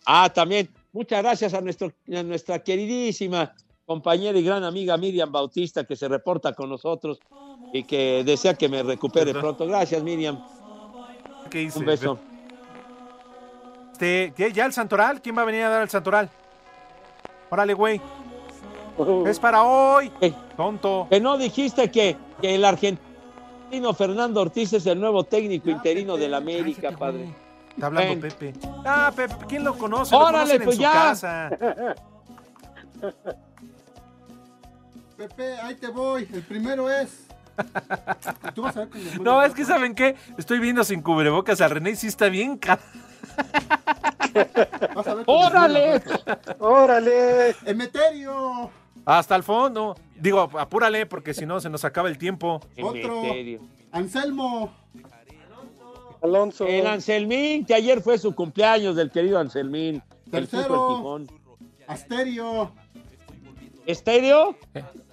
Ah, 0.06 0.30
también, 0.34 0.70
muchas 0.92 1.22
gracias 1.22 1.54
a, 1.54 1.62
nuestro, 1.62 1.92
a 2.14 2.24
nuestra 2.24 2.60
queridísima 2.60 3.54
compañera 3.86 4.38
y 4.38 4.44
gran 4.44 4.64
amiga 4.64 4.98
Miriam 4.98 5.32
Bautista 5.32 5.86
que 5.86 5.96
se 5.96 6.08
reporta 6.10 6.54
con 6.54 6.70
nosotros 6.70 7.20
y 7.72 7.84
que 7.84 8.24
desea 8.26 8.54
que 8.54 8.68
me 8.68 8.84
recupere 8.84 9.34
pronto. 9.34 9.66
Gracias, 9.66 10.04
Miriam. 10.04 10.44
Un 11.76 11.86
beso. 11.86 12.20
Este, 13.98 14.32
¿qué? 14.36 14.52
¿Ya 14.52 14.68
el 14.68 14.74
Santoral? 14.74 15.24
¿Quién 15.24 15.36
va 15.36 15.42
a 15.42 15.46
venir 15.46 15.64
a 15.64 15.70
dar 15.70 15.82
el 15.82 15.90
Santoral? 15.90 16.30
Órale, 17.50 17.74
güey. 17.74 18.00
Es 19.26 19.40
para 19.40 19.64
hoy. 19.64 20.12
Tonto. 20.56 21.08
Que 21.10 21.20
no 21.20 21.36
dijiste 21.36 21.90
que, 21.90 22.16
que 22.40 22.54
el 22.54 22.64
argentino 22.64 23.92
Fernando 23.98 24.42
Ortiz 24.42 24.72
es 24.74 24.86
el 24.86 25.00
nuevo 25.00 25.24
técnico 25.24 25.72
interino 25.72 26.16
del 26.16 26.36
América, 26.36 26.92
padre. 26.92 27.34
Está 27.72 27.88
hablando 27.88 28.22
Ven. 28.22 28.22
Pepe. 28.22 28.54
Ah, 28.86 29.12
Pepe, 29.16 29.34
¿quién 29.50 29.64
lo 29.64 29.76
conoce? 29.76 30.14
Lo 30.14 30.22
Órale, 30.22 30.60
conocen 30.60 30.64
pues 30.64 30.76
en 30.76 30.78
su 30.78 30.82
ya. 30.84 30.94
casa. 30.94 31.50
Pepe, 35.18 35.54
ahí 35.60 35.74
te 35.74 35.88
voy. 35.88 36.28
El 36.32 36.44
primero 36.44 36.88
es. 36.88 37.26
Tú 38.54 38.62
vas 38.62 38.78
a 38.78 38.86
ver 38.86 39.22
No, 39.22 39.42
es 39.42 39.56
que 39.56 39.66
¿saben 39.66 39.96
qué? 39.96 40.16
Estoy 40.38 40.60
viendo 40.60 40.84
sin 40.84 41.02
cubrebocas 41.02 41.60
a 41.62 41.68
René 41.68 41.90
y 41.90 41.96
sí 41.96 42.06
está 42.06 42.30
bien 42.30 42.60
Vas 44.96 45.08
a 45.08 45.16
ver 45.16 45.26
con 45.26 45.36
los 45.36 45.46
¡Órale! 45.48 46.02
¡Órale! 46.60 47.56
Emeterio. 47.66 48.70
Hasta 49.06 49.36
el 49.36 49.44
fondo. 49.44 49.96
Digo, 50.16 50.50
apúrale 50.60 51.06
porque 51.06 51.34
si 51.34 51.46
no 51.46 51.60
se 51.60 51.70
nos 51.70 51.86
acaba 51.86 52.10
el 52.10 52.18
tiempo. 52.18 52.60
Otro. 52.82 53.24
Emeterio. 53.24 53.62
Anselmo. 53.92 54.74
Alonso. 56.22 56.66
El 56.66 56.88
Anselmín, 56.88 57.66
que 57.66 57.74
ayer 57.74 58.02
fue 58.02 58.18
su 58.18 58.34
cumpleaños 58.34 58.96
del 58.96 59.12
querido 59.12 59.40
Anselmín. 59.40 60.04
El 60.26 60.32
Tercero. 60.32 60.90
El 60.90 60.98
Tijón. 60.98 61.28
Asterio. 61.88 62.72
¿Estéreo? 63.86 64.58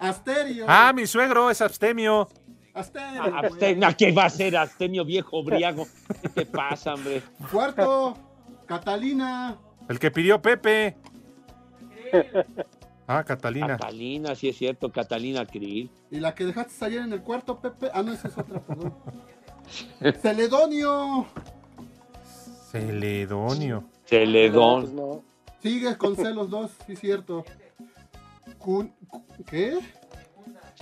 Asterio. 0.00 0.64
Ah, 0.66 0.92
mi 0.92 1.06
suegro 1.06 1.48
es 1.48 1.60
abstemio. 1.60 2.28
Asterio. 2.74 3.22
Abstemio. 3.22 3.88
¿Qué 3.96 4.12
va 4.12 4.24
a 4.24 4.30
ser 4.30 4.56
Abstemio 4.56 5.04
viejo 5.04 5.42
briago? 5.44 5.86
¿Qué 6.22 6.28
te 6.28 6.46
pasa, 6.46 6.94
hombre? 6.94 7.22
Cuarto. 7.50 8.16
Catalina. 8.66 9.56
El 9.88 9.98
que 9.98 10.10
pidió 10.10 10.40
Pepe. 10.42 10.96
Ah, 13.06 13.22
Catalina. 13.22 13.76
Catalina, 13.76 14.34
sí 14.34 14.48
es 14.48 14.56
cierto, 14.56 14.90
Catalina 14.90 15.44
Krill. 15.46 15.90
Y 16.10 16.20
la 16.20 16.34
que 16.34 16.46
dejaste 16.46 16.84
ayer 16.84 17.02
en 17.02 17.12
el 17.12 17.22
cuarto, 17.22 17.60
Pepe. 17.60 17.90
Ah, 17.92 18.02
no, 18.02 18.12
esa 18.12 18.28
es 18.28 18.38
otra, 18.38 18.60
perdón. 18.60 18.94
Celedonio. 20.22 21.26
Celedonio. 22.70 23.84
Celedón. 24.06 24.80
Pues 24.82 24.92
no. 24.94 25.22
Sigues 25.62 25.96
con 25.96 26.16
C 26.16 26.32
los 26.32 26.50
dos, 26.50 26.70
sí, 26.86 26.96
cierto. 26.96 27.44
Cun- 28.58 28.92
cu- 29.08 29.24
¿Qué? 29.46 29.78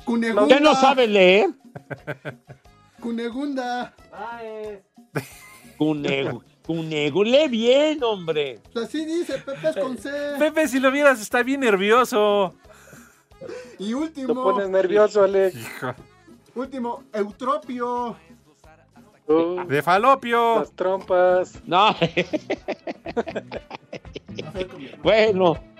Cunegunda. 0.04 0.54
¿Qué 0.54 0.60
no 0.60 0.74
sabe 0.74 1.06
leer? 1.06 1.50
Cunegunda. 3.00 3.94
Cunego. 5.76 7.24
Lee 7.24 7.48
bien, 7.48 8.02
hombre. 8.04 8.60
Así 8.74 9.04
dice, 9.04 9.38
Pepe 9.38 9.68
es 9.70 9.76
con 9.76 9.98
C. 9.98 10.10
Pepe, 10.38 10.68
si 10.68 10.78
lo 10.78 10.90
vieras, 10.90 11.20
está 11.20 11.42
bien 11.42 11.60
nervioso. 11.60 12.54
Y 13.78 13.88
Te 13.88 13.94
último. 13.94 14.42
pones 14.42 14.68
nervioso, 14.68 15.24
Alex. 15.24 15.56
Último, 16.54 17.02
Eutropio. 17.12 18.16
Uh, 19.26 19.64
De 19.66 19.82
falopio. 19.82 20.60
las 20.60 20.72
trompas. 20.72 21.60
No. 21.66 21.94
bueno. 25.02 25.71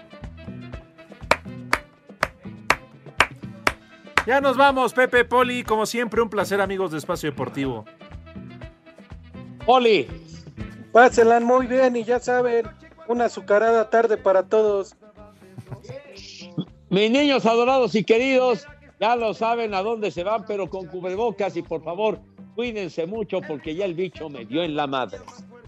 Ya 4.27 4.41
nos 4.41 4.57
vamos, 4.57 4.93
Pepe 4.93 5.25
Poli. 5.25 5.65
Como 5.65 5.85
siempre, 5.85 6.23
un 6.23 6.29
placer, 6.29 6.61
amigos 6.61 6.93
de 6.93 6.99
Espacio 6.99 7.31
Deportivo. 7.31 7.85
Poli. 9.67 10.07
Pásenla 10.93 11.41
muy 11.41 11.67
bien 11.67 11.97
y 11.97 12.05
ya 12.05 12.21
saben, 12.21 12.67
una 13.09 13.25
azucarada 13.25 13.89
tarde 13.91 14.17
para 14.17 14.45
todos. 14.45 14.95
Mis 16.91 17.11
niños 17.11 17.47
adorados 17.47 17.95
y 17.95 18.05
queridos, 18.05 18.67
ya 19.01 19.17
lo 19.17 19.33
saben 19.35 19.75
a 19.75 19.83
dónde 19.83 20.11
se 20.11 20.23
van, 20.23 20.45
pero 20.47 20.69
con 20.69 20.87
cubrebocas 20.87 21.57
y 21.57 21.63
por 21.63 21.83
favor, 21.83 22.21
cuídense 22.55 23.07
mucho 23.07 23.41
porque 23.41 23.75
ya 23.75 23.87
el 23.87 23.95
bicho 23.95 24.29
me 24.29 24.45
dio 24.45 24.63
en 24.63 24.77
la 24.77 24.87
madre. 24.87 25.21